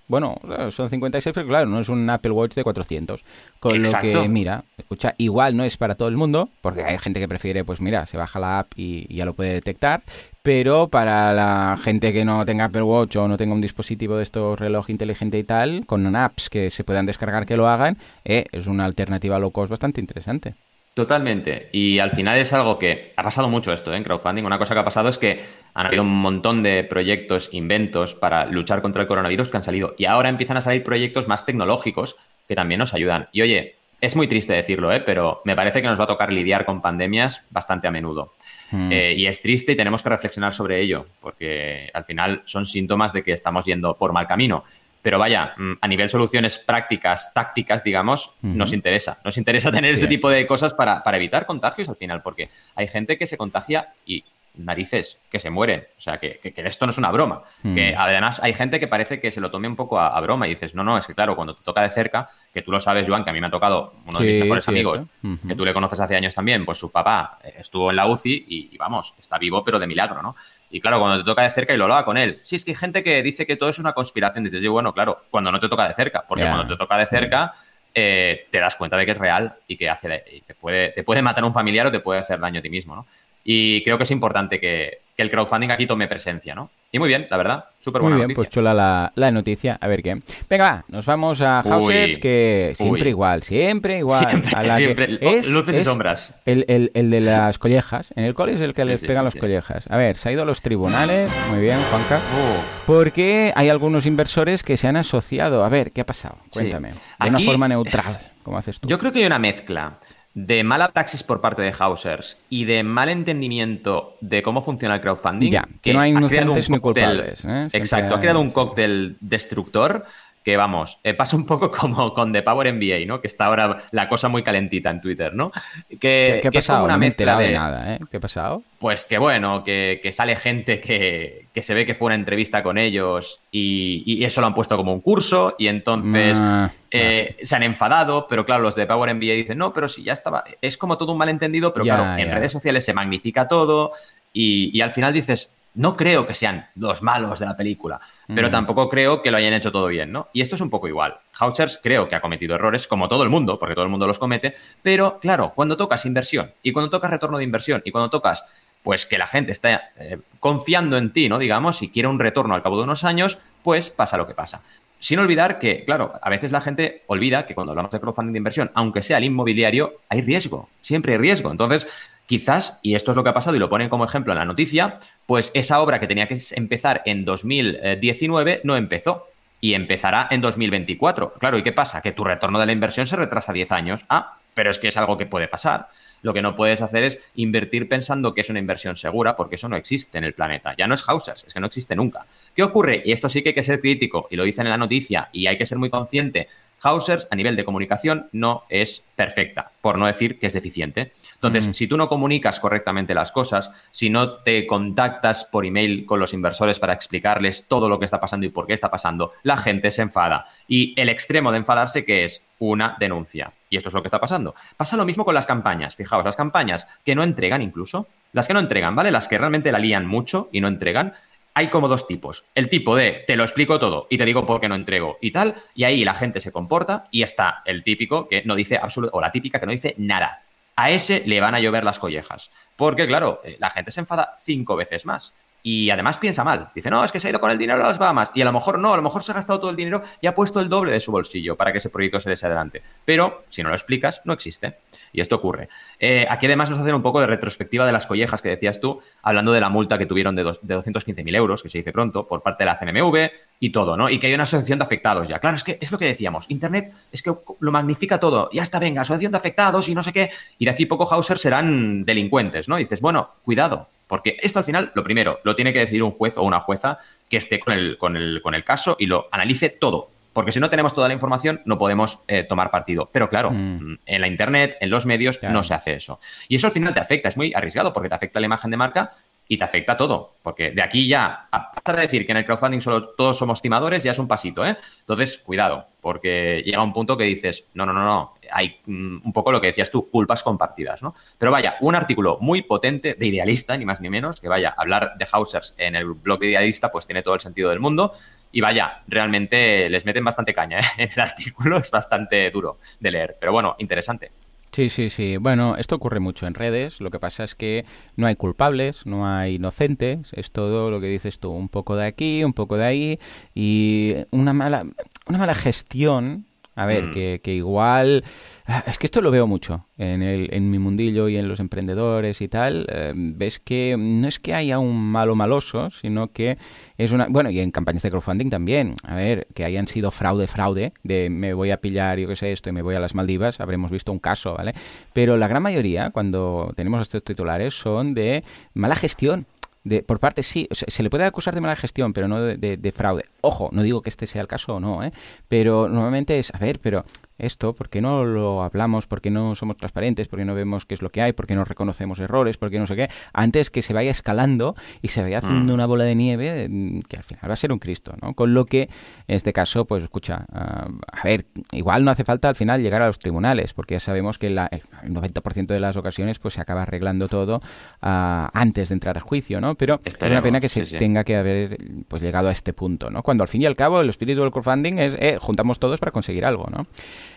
bueno, 0.09 0.37
son 0.71 0.90
56, 0.90 1.35
pero 1.35 1.47
claro, 1.47 1.66
no 1.66 1.81
es 1.81 1.88
un 1.88 2.09
Apple 2.09 2.33
Watch 2.33 2.55
de 2.55 2.64
400. 2.64 3.25
Con 3.61 3.83
lo 3.83 3.92
que, 4.01 4.29
mira, 4.29 4.64
escucha, 4.77 5.14
igual 5.18 5.57
no 5.57 5.64
es 5.64 5.77
para 5.77 5.94
todo 5.94 6.09
el 6.09 6.16
mundo, 6.16 6.49
porque 6.61 6.83
hay 6.83 6.99
gente 6.99 7.21
que 7.21 7.29
prefiere, 7.29 7.64
pues 7.64 7.81
mira, 7.81 8.07
se 8.07 8.16
baja 8.16 8.38
la 8.38 8.61
app 8.61 8.73
y, 8.77 9.14
ya 9.14 9.25
lo 9.25 9.35
puede 9.35 9.53
detectar, 9.53 10.03
pero 10.48 10.88
para 10.88 11.34
la 11.34 11.76
gente 11.76 12.11
que 12.11 12.24
no 12.24 12.46
tenga 12.46 12.64
Apple 12.64 12.80
Watch 12.80 13.16
o 13.16 13.28
no 13.28 13.37
tenga 13.37 13.52
un 13.52 13.61
dispositivo 13.61 14.16
de 14.16 14.22
estos 14.22 14.58
reloj 14.58 14.88
inteligente 14.88 15.38
y 15.38 15.44
tal, 15.44 15.84
con 15.84 16.16
apps 16.16 16.48
que 16.48 16.70
se 16.70 16.84
puedan 16.84 17.04
descargar 17.04 17.44
que 17.44 17.54
lo 17.54 17.68
hagan, 17.68 17.98
eh, 18.24 18.46
es 18.50 18.66
una 18.66 18.87
alternativa 18.87 19.38
low 19.38 19.50
cost 19.50 19.68
bastante 19.68 20.00
interesante. 20.00 20.54
Totalmente. 20.94 21.68
Y 21.70 21.98
al 21.98 22.12
final 22.12 22.38
es 22.38 22.54
algo 22.54 22.78
que 22.78 23.12
ha 23.14 23.22
pasado 23.22 23.50
mucho 23.50 23.74
esto 23.74 23.92
¿eh? 23.92 23.98
en 23.98 24.04
crowdfunding. 24.04 24.46
Una 24.46 24.56
cosa 24.58 24.72
que 24.72 24.80
ha 24.80 24.84
pasado 24.87 25.11
es 25.11 25.18
que 25.18 25.38
han 25.74 25.88
habido 25.88 26.02
un 26.02 26.18
montón 26.18 26.62
de 26.62 26.82
proyectos, 26.82 27.50
inventos 27.52 28.14
para 28.14 28.46
luchar 28.46 28.80
contra 28.80 29.02
el 29.02 29.08
coronavirus 29.08 29.50
que 29.50 29.58
han 29.58 29.62
salido. 29.62 29.96
Y 29.98 30.06
ahora 30.06 30.30
empiezan 30.30 30.56
a 30.56 30.62
salir 30.62 30.82
proyectos 30.82 31.28
más 31.28 31.44
tecnológicos 31.44 32.16
que 32.48 32.54
también 32.54 32.78
nos 32.78 32.94
ayudan. 32.94 33.28
Y 33.32 33.42
oye, 33.42 33.74
es 34.00 34.16
muy 34.16 34.28
triste 34.28 34.54
decirlo, 34.54 34.92
¿eh? 34.92 35.00
pero 35.00 35.42
me 35.44 35.54
parece 35.54 35.82
que 35.82 35.88
nos 35.88 36.00
va 36.00 36.04
a 36.04 36.08
tocar 36.08 36.32
lidiar 36.32 36.64
con 36.64 36.80
pandemias 36.80 37.42
bastante 37.50 37.87
a 37.87 37.90
menudo. 37.90 38.32
Hmm. 38.70 38.92
Eh, 38.92 39.14
y 39.16 39.26
es 39.26 39.40
triste 39.40 39.72
y 39.72 39.76
tenemos 39.76 40.02
que 40.02 40.09
reflexionar 40.09 40.52
sobre 40.52 40.81
ello, 40.81 41.07
porque 41.20 41.90
al 41.94 42.04
final 42.04 42.42
son 42.44 42.66
síntomas 42.66 43.12
de 43.12 43.22
que 43.22 43.33
estamos 43.33 43.64
yendo 43.64 43.94
por 43.96 44.12
mal 44.12 44.26
camino. 44.26 44.64
Pero 45.00 45.18
vaya, 45.18 45.54
mm, 45.57 45.74
a 45.81 45.88
nivel 45.88 46.11
soluciones 46.11 46.59
prácticas, 46.59 47.33
tácticas, 47.33 47.85
digamos, 47.85 48.33
nos 48.42 48.72
interesa. 48.72 49.20
Nos 49.24 49.38
interesa 49.38 49.70
tener 49.70 49.94
este 49.94 50.09
tipo 50.09 50.28
de 50.28 50.46
cosas 50.46 50.74
para, 50.74 51.02
para 51.02 51.16
evitar 51.16 51.46
contagios 51.46 51.88
al 51.88 51.96
final, 51.96 52.20
porque 52.22 52.48
hay 52.74 52.88
gente 52.88 53.16
que 53.16 53.26
se 53.26 53.37
contagia 53.37 53.94
y 54.04 54.24
narices 54.59 55.18
que 55.31 55.38
se 55.38 55.51
mueren. 55.51 55.87
O 55.97 56.01
sea, 56.01 56.18
que, 56.18 56.38
esto 56.42 56.87
no 56.87 56.90
es 56.90 56.99
una 56.99 57.11
broma. 57.11 57.42
Que 57.62 57.92
mm. 57.92 57.99
además 57.99 58.40
hay 58.42 58.53
gente 58.53 58.79
que 58.81 58.88
parece 58.88 59.21
que 59.21 59.31
se 59.31 59.40
lo 59.40 59.51
tome 59.51 59.68
un 59.68 59.77
poco 59.77 59.99
a, 59.99 60.21
broma 60.21 60.47
y 60.47 60.51
dices, 60.51 60.75
no, 60.75 60.85
no, 60.85 60.99
es 60.99 61.07
que 61.07 61.14
claro, 61.14 61.37
cuando 61.37 61.55
te 61.55 61.62
toca 61.62 61.83
de 61.83 61.90
cerca, 61.90 62.29
que 62.53 62.62
tú 62.62 62.71
lo 62.71 62.81
sabes, 62.81 63.07
Joan, 63.09 63.25
que 63.25 63.31
a 63.31 63.33
mí 63.33 63.40
me 63.40 63.47
ha 63.47 63.51
tocado 63.51 63.94
uno 64.07 64.18
de 64.18 64.27
mis 64.27 64.40
mejores 64.42 64.68
amigos, 64.68 65.01
que 65.47 65.55
tú 65.55 65.64
le 65.64 65.73
conoces 65.73 66.01
hace 66.01 66.16
años 66.16 66.35
también, 66.35 66.64
pues 66.64 66.79
su 66.79 66.90
papá 66.90 67.38
estuvo 67.57 67.90
en 67.90 67.97
la 67.97 68.07
UCI 68.07 68.44
y, 68.49 68.77
vamos, 68.77 69.14
está 69.18 69.38
vivo, 69.38 69.64
pero 69.64 69.79
de 69.79 69.87
milagro, 69.87 70.23
¿no? 70.23 70.37
Y 70.71 70.81
claro, 70.81 71.01
cuando 71.01 71.23
te 71.23 71.25
toca 71.25 71.42
de 71.42 71.51
cerca 71.51 71.73
y 71.73 71.77
lo 71.77 71.85
hablaba 71.85 72.05
con 72.05 72.18
él. 72.18 72.40
Sí, 72.42 72.57
es 72.57 72.64
que 72.64 72.73
hay 72.73 72.77
gente 72.77 73.03
que 73.03 73.23
dice 73.23 73.47
que 73.47 73.57
todo 73.57 73.71
es 73.71 73.79
una 73.79 73.94
conspiración. 73.94 74.44
Dices, 74.44 74.61
yo, 74.61 74.73
bueno, 74.73 74.92
claro, 74.92 75.23
cuando 75.31 75.51
no 75.51 75.61
te 75.61 75.68
toca 75.68 75.88
de 75.88 75.94
cerca, 75.94 76.25
porque 76.29 76.44
cuando 76.44 76.66
te 76.66 76.77
toca 76.77 76.99
de 76.99 77.07
cerca, 77.07 77.55
eh, 77.94 78.47
te 78.51 78.59
das 78.59 78.77
cuenta 78.77 78.97
de 78.97 79.07
que 79.07 79.12
es 79.12 79.18
real 79.18 79.57
y 79.66 79.77
que 79.77 79.88
hace, 79.88 80.23
y 80.31 80.42
te, 80.42 80.55
puede, 80.55 80.90
te 80.90 81.03
puede 81.03 81.23
matar 81.23 81.42
a 81.42 81.47
un 81.47 81.55
familiar 81.55 81.87
o 81.87 81.90
te 81.90 82.01
puede 82.01 82.21
hacer 82.21 82.38
daño 82.38 82.61
a 82.61 82.62
ti 82.62 82.71
mismo, 82.71 82.94
¿no? 82.94 83.07
Y 83.50 83.82
creo 83.82 83.96
que 83.96 84.04
es 84.04 84.11
importante 84.11 84.61
que, 84.61 84.98
el 85.16 85.30
crowdfunding 85.30 85.70
aquí 85.70 85.87
tome 85.87 86.06
presencia, 86.06 86.54
¿no? 86.54 86.70
Y 86.92 86.98
muy 86.98 87.08
bien, 87.08 87.26
la 87.30 87.38
verdad, 87.38 87.64
súper 87.80 88.02
buena 88.02 88.18
Muy 88.18 88.26
bien, 88.26 88.37
pues 88.37 88.50
chula 88.50 88.74
la, 88.74 89.30
noticia, 89.30 89.78
a 89.80 89.88
ver 89.88 90.02
qué. 90.02 90.20
Venga, 90.50 90.64
va, 90.64 90.84
nos 90.88 91.06
vamos 91.06 91.40
a 91.40 91.61
Hausers, 91.61 92.18
que 92.18 92.74
siempre 92.76 93.08
igual, 93.08 93.42
siempre 93.42 93.98
igual. 93.98 94.28
Siempre, 94.76 95.18
luces 95.48 95.78
y 95.78 95.84
sombras. 95.84 96.38
El, 96.44 96.90
de 96.92 97.20
las 97.22 97.58
collejas, 97.58 98.12
en 98.16 98.24
el 98.24 98.34
cole 98.34 98.52
es 98.52 98.61
el 98.61 98.74
que 98.74 98.84
les 98.84 99.00
pegan 99.00 99.24
los 99.24 99.34
collejas. 99.34 99.90
A 99.90 99.96
ver, 99.96 100.18
se 100.18 100.28
ha 100.28 100.32
ido 100.32 100.42
a 100.42 100.44
los 100.44 100.61
tribunales, 100.61 101.32
muy 101.48 101.61
bien, 101.61 101.78
Juanca, 101.90 102.18
uh. 102.18 102.87
porque 102.87 103.54
hay 103.56 103.70
algunos 103.70 104.04
inversores 104.04 104.62
que 104.62 104.76
se 104.76 104.88
han 104.88 104.96
asociado. 104.96 105.64
A 105.64 105.70
ver, 105.70 105.92
¿qué 105.92 106.02
ha 106.02 106.06
pasado? 106.06 106.37
Cuéntame, 106.52 106.90
de 106.90 107.28
una 107.30 107.40
forma 107.40 107.66
neutral, 107.66 108.20
¿cómo 108.42 108.58
haces 108.58 108.78
tú? 108.78 108.87
Yo 108.87 108.98
creo 108.98 109.11
que 109.11 109.20
hay 109.20 109.26
una 109.26 109.38
mezcla 109.38 109.98
de 110.34 110.62
mala 110.62 110.88
praxis 110.92 111.22
por 111.22 111.40
parte 111.40 111.62
de 111.62 111.72
Hausers 111.76 112.36
y 112.48 112.64
de 112.64 112.82
mal 112.82 113.08
entendimiento 113.08 114.16
de 114.20 114.42
cómo 114.42 114.62
funciona 114.62 114.96
el 114.96 115.00
crowdfunding. 115.00 115.50
Ya, 115.50 115.68
que, 115.82 115.92
no 115.92 116.00
hay 116.00 116.10
inocentes 116.10 116.70
ni 116.70 116.78
culpables. 116.78 117.44
¿eh? 117.44 117.68
Exacto, 117.72 118.14
ha 118.14 118.20
creado 118.20 118.40
un 118.40 118.50
cóctel 118.50 119.16
destructor 119.20 120.04
que 120.48 120.56
vamos, 120.56 120.98
eh, 121.04 121.12
pasa 121.12 121.37
un 121.37 121.44
poco 121.44 121.70
como 121.78 122.14
con 122.14 122.32
The 122.32 122.40
Power 122.40 122.72
NBA, 122.72 123.04
¿no? 123.06 123.20
Que 123.20 123.26
está 123.26 123.44
ahora 123.44 123.82
la 123.90 124.08
cosa 124.08 124.28
muy 124.28 124.42
calentita 124.42 124.88
en 124.88 125.02
Twitter, 125.02 125.34
¿no? 125.34 125.52
Que, 126.00 126.38
¿Qué, 126.40 126.48
ha 126.48 126.50
pasado? 126.50 126.84
una 126.87 126.96
mezcla 126.96 127.37
de... 127.37 127.52
nada, 127.52 127.92
¿eh? 127.92 127.98
¿Qué 128.11 128.16
ha 128.16 128.20
pasado? 128.20 128.62
Pues 128.78 129.04
que 129.04 129.18
bueno, 129.18 129.62
que, 129.62 130.00
sale 130.11 130.37
gente 130.37 130.80
que, 130.80 131.44
se 131.61 131.74
ve 131.74 131.84
que 131.84 131.94
fue 131.94 132.06
una 132.06 132.14
entrevista 132.14 132.62
con 132.62 132.78
ellos 132.78 133.40
y, 133.52 134.24
eso 134.24 134.40
lo 134.40 134.46
han 134.46 134.54
puesto 134.54 134.78
como 134.78 134.94
un 134.94 135.02
curso 135.02 135.54
y 135.58 135.68
entonces 135.68 136.38
ah, 136.40 136.70
eh, 136.90 137.37
se 137.42 137.54
han 137.54 137.62
enfadado, 137.62 138.26
pero 138.26 138.46
claro, 138.46 138.62
los 138.62 138.74
de 138.74 138.87
Power 138.87 139.14
NBA 139.14 139.34
dicen, 139.34 139.58
no, 139.58 139.74
pero 139.74 139.87
si 139.87 140.02
ya 140.02 140.14
estaba, 140.14 140.44
es 140.62 140.78
como 140.78 140.96
todo 140.96 141.12
un 141.12 141.18
malentendido, 141.18 141.74
pero 141.74 141.84
claro, 141.84 142.16
en 142.16 142.32
redes 142.32 142.52
sociales 142.52 142.87
se 142.87 142.94
magnifica 142.94 143.48
todo 143.48 143.92
y, 144.32 144.74
y 144.74 144.80
al 144.80 144.92
final 144.92 145.12
dices, 145.12 145.52
no 145.78 145.96
creo 145.96 146.26
que 146.26 146.34
sean 146.34 146.66
los 146.74 147.02
malos 147.02 147.38
de 147.38 147.46
la 147.46 147.56
película, 147.56 148.00
pero 148.26 148.48
mm. 148.48 148.50
tampoco 148.50 148.88
creo 148.88 149.22
que 149.22 149.30
lo 149.30 149.36
hayan 149.36 149.52
hecho 149.52 149.70
todo 149.70 149.86
bien, 149.86 150.10
¿no? 150.10 150.28
Y 150.32 150.40
esto 150.40 150.56
es 150.56 150.60
un 150.60 150.70
poco 150.70 150.88
igual. 150.88 151.18
Hausers 151.38 151.78
creo 151.80 152.08
que 152.08 152.16
ha 152.16 152.20
cometido 152.20 152.56
errores, 152.56 152.88
como 152.88 153.08
todo 153.08 153.22
el 153.22 153.28
mundo, 153.28 153.60
porque 153.60 153.76
todo 153.76 153.84
el 153.84 153.90
mundo 153.90 154.08
los 154.08 154.18
comete, 154.18 154.56
pero 154.82 155.20
claro, 155.20 155.52
cuando 155.54 155.76
tocas 155.76 156.04
inversión 156.04 156.50
y 156.64 156.72
cuando 156.72 156.90
tocas 156.90 157.12
retorno 157.12 157.38
de 157.38 157.44
inversión 157.44 157.80
y 157.84 157.92
cuando 157.92 158.10
tocas 158.10 158.44
pues 158.82 159.06
que 159.06 159.18
la 159.18 159.28
gente 159.28 159.52
está 159.52 159.92
eh, 159.98 160.18
confiando 160.40 160.96
en 160.96 161.12
ti, 161.12 161.28
¿no? 161.28 161.38
Digamos, 161.38 161.80
y 161.80 161.90
quiere 161.90 162.08
un 162.08 162.18
retorno 162.18 162.56
al 162.56 162.62
cabo 162.62 162.76
de 162.76 162.82
unos 162.82 163.04
años, 163.04 163.38
pues 163.62 163.90
pasa 163.90 164.16
lo 164.16 164.26
que 164.26 164.34
pasa. 164.34 164.62
Sin 164.98 165.20
olvidar 165.20 165.60
que, 165.60 165.84
claro, 165.84 166.14
a 166.20 166.28
veces 166.28 166.50
la 166.50 166.60
gente 166.60 167.04
olvida 167.06 167.46
que 167.46 167.54
cuando 167.54 167.70
hablamos 167.70 167.92
de 167.92 168.00
crowdfunding 168.00 168.32
de 168.32 168.38
inversión, 168.38 168.72
aunque 168.74 169.02
sea 169.02 169.18
el 169.18 169.24
inmobiliario, 169.24 170.00
hay 170.08 170.22
riesgo, 170.22 170.68
siempre 170.80 171.12
hay 171.12 171.18
riesgo. 171.18 171.52
Entonces, 171.52 171.86
quizás, 172.28 172.78
y 172.82 172.94
esto 172.94 173.10
es 173.10 173.16
lo 173.16 173.24
que 173.24 173.30
ha 173.30 173.34
pasado 173.34 173.56
y 173.56 173.58
lo 173.58 173.70
ponen 173.70 173.88
como 173.88 174.04
ejemplo 174.04 174.32
en 174.32 174.38
la 174.38 174.44
noticia, 174.44 174.98
pues 175.26 175.50
esa 175.54 175.80
obra 175.80 175.98
que 175.98 176.06
tenía 176.06 176.28
que 176.28 176.38
empezar 176.52 177.02
en 177.06 177.24
2019 177.24 178.60
no 178.64 178.76
empezó 178.76 179.26
y 179.60 179.72
empezará 179.72 180.28
en 180.30 180.42
2024. 180.42 181.32
Claro, 181.40 181.58
¿y 181.58 181.62
qué 181.62 181.72
pasa? 181.72 182.02
Que 182.02 182.12
tu 182.12 182.24
retorno 182.24 182.60
de 182.60 182.66
la 182.66 182.72
inversión 182.72 183.06
se 183.06 183.16
retrasa 183.16 183.52
10 183.52 183.72
años. 183.72 184.04
Ah, 184.10 184.36
pero 184.52 184.70
es 184.70 184.78
que 184.78 184.88
es 184.88 184.96
algo 184.98 185.16
que 185.16 185.24
puede 185.24 185.48
pasar. 185.48 185.88
Lo 186.20 186.34
que 186.34 186.42
no 186.42 186.54
puedes 186.54 186.82
hacer 186.82 187.02
es 187.04 187.18
invertir 187.34 187.88
pensando 187.88 188.34
que 188.34 188.42
es 188.42 188.50
una 188.50 188.58
inversión 188.58 188.94
segura, 188.94 189.34
porque 189.34 189.54
eso 189.54 189.68
no 189.68 189.76
existe 189.76 190.18
en 190.18 190.24
el 190.24 190.34
planeta. 190.34 190.74
Ya 190.76 190.86
no 190.86 190.94
es 190.94 191.04
Hausers, 191.08 191.44
es 191.44 191.54
que 191.54 191.60
no 191.60 191.66
existe 191.66 191.96
nunca. 191.96 192.26
¿Qué 192.54 192.62
ocurre? 192.62 193.02
Y 193.06 193.12
esto 193.12 193.28
sí 193.28 193.42
que 193.42 193.50
hay 193.50 193.54
que 193.54 193.62
ser 193.62 193.80
crítico, 193.80 194.28
y 194.30 194.36
lo 194.36 194.44
dicen 194.44 194.66
en 194.66 194.70
la 194.70 194.76
noticia, 194.76 195.30
y 195.32 195.46
hay 195.46 195.56
que 195.56 195.64
ser 195.64 195.78
muy 195.78 195.88
consciente 195.88 196.48
Hausers 196.82 197.28
a 197.30 197.36
nivel 197.36 197.56
de 197.56 197.64
comunicación 197.64 198.28
no 198.32 198.64
es 198.68 199.04
perfecta, 199.16 199.72
por 199.80 199.98
no 199.98 200.06
decir 200.06 200.38
que 200.38 200.46
es 200.46 200.52
deficiente. 200.52 201.12
Entonces, 201.34 201.76
si 201.76 201.86
tú 201.86 201.96
no 201.96 202.08
comunicas 202.08 202.60
correctamente 202.60 203.14
las 203.14 203.32
cosas, 203.32 203.70
si 203.90 204.10
no 204.10 204.34
te 204.38 204.66
contactas 204.66 205.44
por 205.44 205.66
email 205.66 206.06
con 206.06 206.20
los 206.20 206.32
inversores 206.32 206.78
para 206.78 206.92
explicarles 206.92 207.66
todo 207.66 207.88
lo 207.88 207.98
que 207.98 208.04
está 208.04 208.20
pasando 208.20 208.46
y 208.46 208.50
por 208.50 208.66
qué 208.66 208.74
está 208.74 208.90
pasando, 208.90 209.32
la 209.42 209.56
gente 209.56 209.90
se 209.90 210.02
enfada. 210.02 210.46
Y 210.68 210.98
el 211.00 211.08
extremo 211.08 211.50
de 211.50 211.58
enfadarse 211.58 212.04
que 212.04 212.24
es 212.24 212.42
una 212.58 212.96
denuncia. 212.98 213.52
Y 213.70 213.76
esto 213.76 213.88
es 213.88 213.94
lo 213.94 214.02
que 214.02 214.08
está 214.08 214.20
pasando. 214.20 214.54
Pasa 214.76 214.96
lo 214.96 215.04
mismo 215.04 215.24
con 215.24 215.34
las 215.34 215.46
campañas. 215.46 215.94
Fijaos, 215.94 216.24
las 216.24 216.36
campañas 216.36 216.88
que 217.04 217.14
no 217.14 217.22
entregan 217.22 217.62
incluso, 217.62 218.06
las 218.32 218.46
que 218.46 218.54
no 218.54 218.60
entregan, 218.60 218.94
¿vale? 218.94 219.10
Las 219.10 219.28
que 219.28 219.38
realmente 219.38 219.72
la 219.72 219.78
lían 219.78 220.06
mucho 220.06 220.48
y 220.52 220.60
no 220.60 220.68
entregan, 220.68 221.14
hay 221.59 221.71
como 221.71 221.88
dos 221.88 222.07
tipos. 222.07 222.44
El 222.55 222.68
tipo 222.68 222.94
de 222.94 223.25
te 223.27 223.35
lo 223.35 223.42
explico 223.42 223.81
todo 223.81 224.07
y 224.11 224.16
te 224.16 224.25
digo 224.25 224.47
por 224.47 224.61
qué 224.61 224.68
no 224.68 224.77
entrego 224.77 225.18
y 225.21 225.33
tal, 225.33 225.57
y 225.75 225.83
ahí 225.83 226.05
la 226.05 226.14
gente 226.14 226.38
se 226.38 226.53
comporta, 226.53 227.09
y 227.11 227.23
está 227.23 227.62
el 227.64 227.83
típico 227.83 228.29
que 228.29 228.44
no 228.44 228.55
dice 228.55 228.79
absoluto, 228.81 229.16
o 229.16 229.21
la 229.21 229.33
típica 229.33 229.59
que 229.59 229.66
no 229.66 229.73
dice 229.73 229.97
nada. 229.99 230.44
A 230.77 230.92
ese 230.92 231.25
le 231.27 231.40
van 231.40 231.57
a 231.57 231.61
llover 231.61 231.83
las 231.83 231.99
collejas. 231.99 232.53
Porque, 232.77 233.09
claro, 233.09 233.40
eh, 233.42 233.57
la 233.59 233.71
gente 233.71 233.90
se 233.90 233.99
enfada 233.99 234.37
cinco 234.38 234.77
veces 234.77 235.05
más. 235.05 235.35
Y 235.70 235.90
además 235.90 236.16
piensa 236.16 236.44
mal. 236.44 236.70
Dice, 236.74 236.88
no, 236.88 237.04
es 237.04 237.12
que 237.12 237.20
se 237.20 237.26
ha 237.26 237.31
ido 237.31 237.40
con 237.40 237.50
el 237.50 237.59
dinero 237.59 237.85
a 237.85 237.88
las 237.88 237.98
Bahamas. 237.98 238.31
Y 238.33 238.40
a 238.40 238.46
lo 238.46 238.54
mejor 238.54 238.78
no, 238.78 238.94
a 238.94 238.96
lo 238.96 239.02
mejor 239.02 239.22
se 239.22 239.33
ha 239.33 239.35
gastado 239.35 239.61
todo 239.61 239.70
el 239.70 239.76
dinero 239.76 240.02
y 240.18 240.26
ha 240.26 240.35
puesto 240.35 240.61
el 240.61 240.70
doble 240.70 240.92
de 240.92 241.00
su 241.00 241.12
bolsillo 241.12 241.57
para 241.57 241.72
que 241.72 241.78
ese 241.78 241.90
proyecto 241.90 242.20
se 242.20 242.31
des 242.31 242.42
adelante. 242.42 242.83
Pero 243.04 243.44
si 243.50 243.62
no 243.62 243.68
lo 243.68 243.74
explicas, 243.74 244.22
no 244.24 244.33
existe. 244.33 244.76
Y 245.12 245.20
esto 245.20 245.37
ocurre. 245.37 245.68
Eh, 246.00 246.26
aquí 246.31 246.46
además 246.46 246.70
nos 246.70 246.81
hacen 246.81 246.94
un 246.94 247.02
poco 247.02 247.20
de 247.20 247.26
retrospectiva 247.26 247.85
de 247.85 247.92
las 247.92 248.07
collejas 248.07 248.40
que 248.40 248.48
decías 248.48 248.81
tú, 248.81 249.02
hablando 249.20 249.52
de 249.52 249.61
la 249.61 249.68
multa 249.68 249.98
que 249.98 250.07
tuvieron 250.07 250.35
de, 250.35 250.42
de 250.42 250.76
215.000 250.78 251.37
euros, 251.37 251.62
que 251.62 251.68
se 251.68 251.76
dice 251.76 251.92
pronto, 251.92 252.26
por 252.26 252.42
parte 252.42 252.64
de 252.64 252.70
la 252.70 252.78
CNMV 252.78 253.31
y 253.61 253.68
todo, 253.68 253.94
¿no? 253.98 254.09
Y 254.09 254.18
que 254.18 254.28
hay 254.28 254.33
una 254.33 254.44
asociación 254.44 254.78
de 254.78 254.87
afectados 254.87 255.28
ya. 255.28 255.38
Claro, 255.38 255.59
es 255.59 255.64
que 255.64 255.76
es 255.83 255.92
lo 255.92 255.98
que 255.98 256.07
decíamos. 256.07 256.46
Internet 256.48 256.94
es 257.12 257.22
que 257.22 257.35
lo 257.61 257.72
magnifica 257.72 258.18
todo. 258.18 258.48
Ya 258.54 258.62
está, 258.62 258.78
venga, 258.78 259.02
asociación 259.02 259.33
de 259.33 259.38
afectados 259.38 259.87
y 259.90 259.94
no 259.94 260.02
sé 260.02 260.14
qué. 260.14 260.31
Y 260.57 260.64
de 260.64 260.70
aquí 260.70 260.87
poco 260.87 261.12
Hauser 261.12 261.38
serán 261.38 262.07
delincuentes, 262.07 262.68
¿no? 262.68 262.76
Dices, 262.76 263.02
bueno, 263.02 263.33
cuidado, 263.42 263.88
porque 264.09 264.37
esto 264.40 264.59
al 264.59 264.64
final, 264.64 264.90
lo 264.94 265.05
primero, 265.05 265.38
lo 265.44 265.55
tiene 265.55 265.73
que 265.73 265.81
decidir 265.81 266.03
un 266.03 266.11
juez 266.12 266.37
o 266.37 266.42
una 266.42 266.61
jueza 266.61 266.99
que 267.29 267.37
esté 267.37 267.61
con 267.61 267.75
el, 267.75 267.99
con 267.99 268.16
el, 268.16 268.40
con 268.42 268.55
el 268.55 268.64
caso 268.64 268.97
y 268.99 269.07
lo 269.07 269.29
analice 269.31 269.68
todo. 269.68 270.11
Porque 270.33 270.53
si 270.53 270.61
no 270.61 270.71
tenemos 270.71 270.94
toda 270.94 271.09
la 271.09 271.14
información, 271.14 271.62
no 271.64 271.79
podemos 271.79 272.21
eh, 272.29 272.44
tomar 272.44 272.71
partido. 272.71 273.09
Pero 273.12 273.29
claro, 273.29 273.51
mm. 273.51 273.92
Mm, 273.92 273.99
en 274.07 274.21
la 274.21 274.29
Internet, 274.29 274.77
en 274.81 274.90
los 274.90 275.05
medios, 275.05 275.40
no 275.42 275.62
se 275.62 275.75
hace 275.75 275.94
eso. 275.94 276.21
Y 276.49 276.57
eso 276.57 276.68
al 276.68 276.73
final 276.73 276.94
te 276.94 277.01
afecta, 277.01 277.29
es 277.29 277.37
muy 277.37 277.53
arriesgado 277.55 277.92
porque 277.92 278.09
te 278.09 278.14
afecta 278.14 278.40
la 278.40 278.47
imagen 278.47 278.71
de 278.71 278.77
marca 278.77 279.12
y 279.48 279.56
te 279.56 279.64
afecta 279.64 279.96
todo. 279.96 280.34
Porque 280.42 280.70
de 280.70 280.82
aquí 280.82 281.08
ya, 281.08 281.48
a 281.50 281.72
de 281.92 282.02
decir 282.02 282.26
que 282.26 282.32
en 282.32 282.38
el 282.38 282.44
crowdfunding 282.44 282.80
solo 282.80 283.08
todos 283.11 283.38
somos 283.38 283.62
timadores, 283.62 284.02
ya 284.02 284.12
es 284.12 284.18
un 284.18 284.28
pasito, 284.28 284.64
¿eh? 284.64 284.76
Entonces, 285.00 285.38
cuidado, 285.38 285.87
porque 286.02 286.62
llega 286.64 286.82
un 286.82 286.92
punto 286.92 287.16
que 287.16 287.24
dices, 287.24 287.66
no, 287.74 287.87
no, 287.87 287.92
no, 287.94 288.04
no, 288.04 288.34
hay 288.52 288.76
mm, 288.84 289.20
un 289.24 289.32
poco 289.32 289.50
lo 289.50 289.61
que 289.61 289.68
decías 289.68 289.90
tú, 289.90 290.11
culpas 290.11 290.42
compartidas, 290.42 291.02
¿no? 291.02 291.14
Pero 291.38 291.50
vaya, 291.50 291.76
un 291.80 291.94
artículo 291.94 292.38
muy 292.40 292.62
potente 292.62 293.14
de 293.14 293.26
Idealista, 293.26 293.76
ni 293.76 293.87
más 293.87 294.00
ni 294.00 294.11
menos, 294.11 294.40
que 294.40 294.48
vaya, 294.48 294.74
hablar 294.76 295.14
de 295.16 295.26
Hausers 295.32 295.74
en 295.78 295.96
el 295.96 296.04
blog 296.04 296.40
de 296.40 296.50
Idealista, 296.50 296.92
pues 296.92 297.06
tiene 297.06 297.22
todo 297.22 297.34
el 297.34 297.40
sentido 297.40 297.70
del 297.70 297.80
mundo. 297.80 298.12
Y 298.52 298.61
vaya, 298.61 299.02
realmente 299.06 299.88
les 299.90 300.04
meten 300.04 300.24
bastante 300.24 300.54
caña, 300.54 300.80
¿eh? 300.80 301.11
El 301.14 301.20
artículo 301.20 301.78
es 301.78 301.90
bastante 301.90 302.50
duro 302.50 302.78
de 303.00 303.11
leer, 303.11 303.37
pero 303.38 303.52
bueno, 303.52 303.76
interesante. 303.78 304.30
Sí, 304.72 304.90
sí, 304.90 305.11
sí. 305.11 305.38
Bueno, 305.38 305.76
esto 305.76 305.96
ocurre 305.96 306.20
mucho 306.20 306.46
en 306.46 306.54
redes. 306.54 307.00
Lo 307.00 307.11
que 307.11 307.18
pasa 307.18 307.42
es 307.44 307.54
que 307.54 307.85
no 308.16 308.26
hay 308.26 308.37
culpables, 308.37 309.07
no 309.07 309.26
hay 309.26 309.57
inocentes. 309.57 310.28
Es 310.33 310.52
todo 310.52 310.90
lo 310.90 311.00
que 311.00 311.09
dices 311.09 311.40
tú, 311.40 311.50
un 311.50 311.68
poco 311.68 311.96
de 311.96 312.07
aquí, 312.07 312.44
un 312.44 312.52
poco 312.52 312.76
de 312.76 312.85
ahí 312.85 313.18
y 313.54 314.14
una 314.31 314.52
mala, 314.52 314.85
una 315.26 315.38
mala 315.38 315.54
gestión. 315.54 316.46
A 316.78 316.86
ver, 316.86 317.08
mm. 317.08 317.10
que, 317.10 317.40
que 317.42 317.54
igual 317.54 318.24
Ah, 318.70 318.84
es 318.86 318.98
que 318.98 319.06
esto 319.06 319.22
lo 319.22 319.30
veo 319.30 319.46
mucho 319.46 319.86
en, 319.96 320.22
el, 320.22 320.52
en 320.52 320.70
mi 320.70 320.78
mundillo 320.78 321.28
y 321.28 321.38
en 321.38 321.48
los 321.48 321.58
emprendedores 321.58 322.42
y 322.42 322.48
tal. 322.48 322.86
Eh, 322.90 323.14
ves 323.16 323.58
que 323.60 323.96
no 323.98 324.28
es 324.28 324.38
que 324.38 324.52
haya 324.52 324.78
un 324.78 324.94
malo 324.94 325.34
maloso, 325.34 325.90
sino 325.90 326.32
que 326.32 326.58
es 326.98 327.12
una... 327.12 327.28
Bueno, 327.30 327.48
y 327.48 327.60
en 327.60 327.70
campañas 327.70 328.02
de 328.02 328.10
crowdfunding 328.10 328.50
también. 328.50 328.96
A 329.04 329.14
ver, 329.14 329.46
que 329.54 329.64
hayan 329.64 329.88
sido 329.88 330.10
fraude, 330.10 330.46
fraude, 330.46 330.92
de 331.02 331.30
me 331.30 331.54
voy 331.54 331.70
a 331.70 331.80
pillar, 331.80 332.18
yo 332.18 332.28
qué 332.28 332.36
sé, 332.36 332.52
esto 332.52 332.68
y 332.68 332.72
me 332.72 332.82
voy 332.82 332.94
a 332.94 333.00
las 333.00 333.14
Maldivas, 333.14 333.58
habremos 333.58 333.90
visto 333.90 334.12
un 334.12 334.18
caso, 334.18 334.52
¿vale? 334.52 334.74
Pero 335.14 335.38
la 335.38 335.48
gran 335.48 335.62
mayoría, 335.62 336.10
cuando 336.10 336.74
tenemos 336.76 337.00
estos 337.00 337.24
titulares, 337.24 337.72
son 337.72 338.12
de 338.12 338.44
mala 338.74 338.96
gestión 338.96 339.46
de, 339.84 340.02
por 340.02 340.20
parte, 340.20 340.42
sí, 340.42 340.68
se 340.70 341.02
le 341.02 341.10
puede 341.10 341.24
acusar 341.24 341.54
de 341.54 341.60
mala 341.60 341.76
gestión, 341.76 342.12
pero 342.12 342.28
no 342.28 342.40
de, 342.42 342.92
fraude. 342.94 343.24
Ojo, 343.40 343.68
no 343.72 343.82
digo 343.82 344.02
que 344.02 344.10
este 344.10 344.26
sea 344.26 344.42
el 344.42 344.48
caso 344.48 344.76
o 344.76 344.80
no, 344.80 345.02
¿eh? 345.02 345.12
pero 345.48 345.88
normalmente 345.88 346.38
es, 346.38 346.54
a 346.54 346.58
ver, 346.58 346.80
pero 346.80 347.04
esto, 347.38 347.72
¿por 347.74 347.88
qué 347.88 348.01
no 348.01 348.24
lo 348.24 348.62
hablamos? 348.62 349.07
¿Por 349.07 349.20
qué 349.20 349.31
no 349.31 349.55
somos 349.55 349.77
transparentes? 349.77 350.29
¿Por 350.29 350.38
qué 350.38 350.44
no 350.44 350.55
vemos 350.55 350.85
qué 350.85 350.94
es 350.94 351.03
lo 351.03 351.11
que 351.11 351.22
hay? 351.22 351.33
¿Por 351.33 351.46
qué 351.46 351.55
no 351.55 351.64
reconocemos 351.64 352.18
errores? 352.18 352.57
¿Por 352.59 352.70
qué 352.70 352.79
no 352.79 352.87
sé 352.87 352.96
qué? 352.96 353.11
Antes 353.33 353.70
que 353.70 353.83
se 353.83 353.92
vaya 353.92 354.11
escalando 354.11 354.74
y 355.03 355.09
se 355.09 355.22
vaya 355.22 355.38
haciendo 355.38 355.72
mm. 355.72 355.74
una 355.74 355.87
bola 355.87 356.05
de 356.05 356.14
nieve 356.14 356.68
mm, 356.68 357.01
que 357.03 357.16
al 357.16 357.22
final 357.22 357.48
va 357.48 357.55
a 357.55 357.57
ser 357.57 357.72
un 357.72 357.79
Cristo, 357.79 358.14
¿no? 358.20 358.35
Con 358.35 358.55
lo 358.55 358.66
que, 358.66 358.83
en 358.83 359.37
este 359.37 359.53
caso, 359.53 359.85
pues 359.85 360.03
escucha, 360.03 360.46
ah, 360.53 360.88
a 361.11 361.24
ver, 361.24 361.46
igual 361.72 362.05
no 362.05 362.11
hace 362.11 362.24
falta 362.24 362.48
al 362.48 362.57
final 362.57 362.83
llegar 362.83 363.03
a 363.03 363.07
los 363.07 363.18
tribunales, 363.18 363.72
porque 363.72 363.94
ya 363.94 364.01
sabemos 364.01 364.38
que 364.38 364.51
la, 364.51 364.68
el 364.70 364.83
90% 365.14 365.66
de 365.66 365.81
las 365.81 365.96
ocasiones 365.96 366.38
pues 366.38 366.55
se 366.55 366.61
acaba 366.61 366.83
arreglando 366.83 367.29
todo 367.29 367.61
ah, 368.03 368.51
antes 368.53 368.88
de 368.88 368.94
entrar 368.94 369.16
a 369.16 369.20
juicio, 369.20 369.61
¿no? 369.61 369.74
Pero 369.77 370.01
es 370.05 370.14
una 370.31 370.42
pena 370.42 370.61
que 370.61 370.68
se 370.68 370.85
tenga 370.85 371.24
que 371.24 371.37
haber 371.37 371.79
pues 372.09 372.22
llegado 372.22 372.48
a 372.48 372.53
este 372.53 372.72
punto, 372.72 373.11
¿no? 373.11 373.22
Cuando 373.22 373.42
al 373.42 373.48
fin 373.48 373.62
y 373.62 373.66
al 373.66 373.77
cabo 373.77 374.01
el 374.01 374.09
espíritu 374.09 374.40
del 374.40 374.51
crowdfunding 374.51 374.98
es 374.98 375.14
eh, 375.18 375.38
juntamos 375.40 375.79
todos 375.79 376.01
para 376.01 376.12
conseguir 376.12 376.44
algo, 376.44 376.66
¿no? 376.70 376.87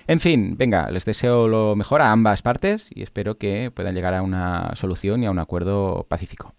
En 0.08 0.20
fin, 0.20 0.56
venga, 0.58 0.90
les 0.92 1.06
deseo 1.06 1.48
lo 1.48 1.76
mejor 1.76 2.02
a 2.02 2.12
ambas 2.12 2.42
partes 2.42 2.90
y 2.94 3.04
espero 3.04 3.38
que 3.38 3.72
puedan 3.74 3.96
llegar 3.96 4.14
a 4.14 4.22
una 4.22 4.72
solución 4.76 5.24
y 5.24 5.26
a 5.26 5.32
un 5.32 5.40
acuerdo 5.40 6.06
pacífico. 6.10 6.54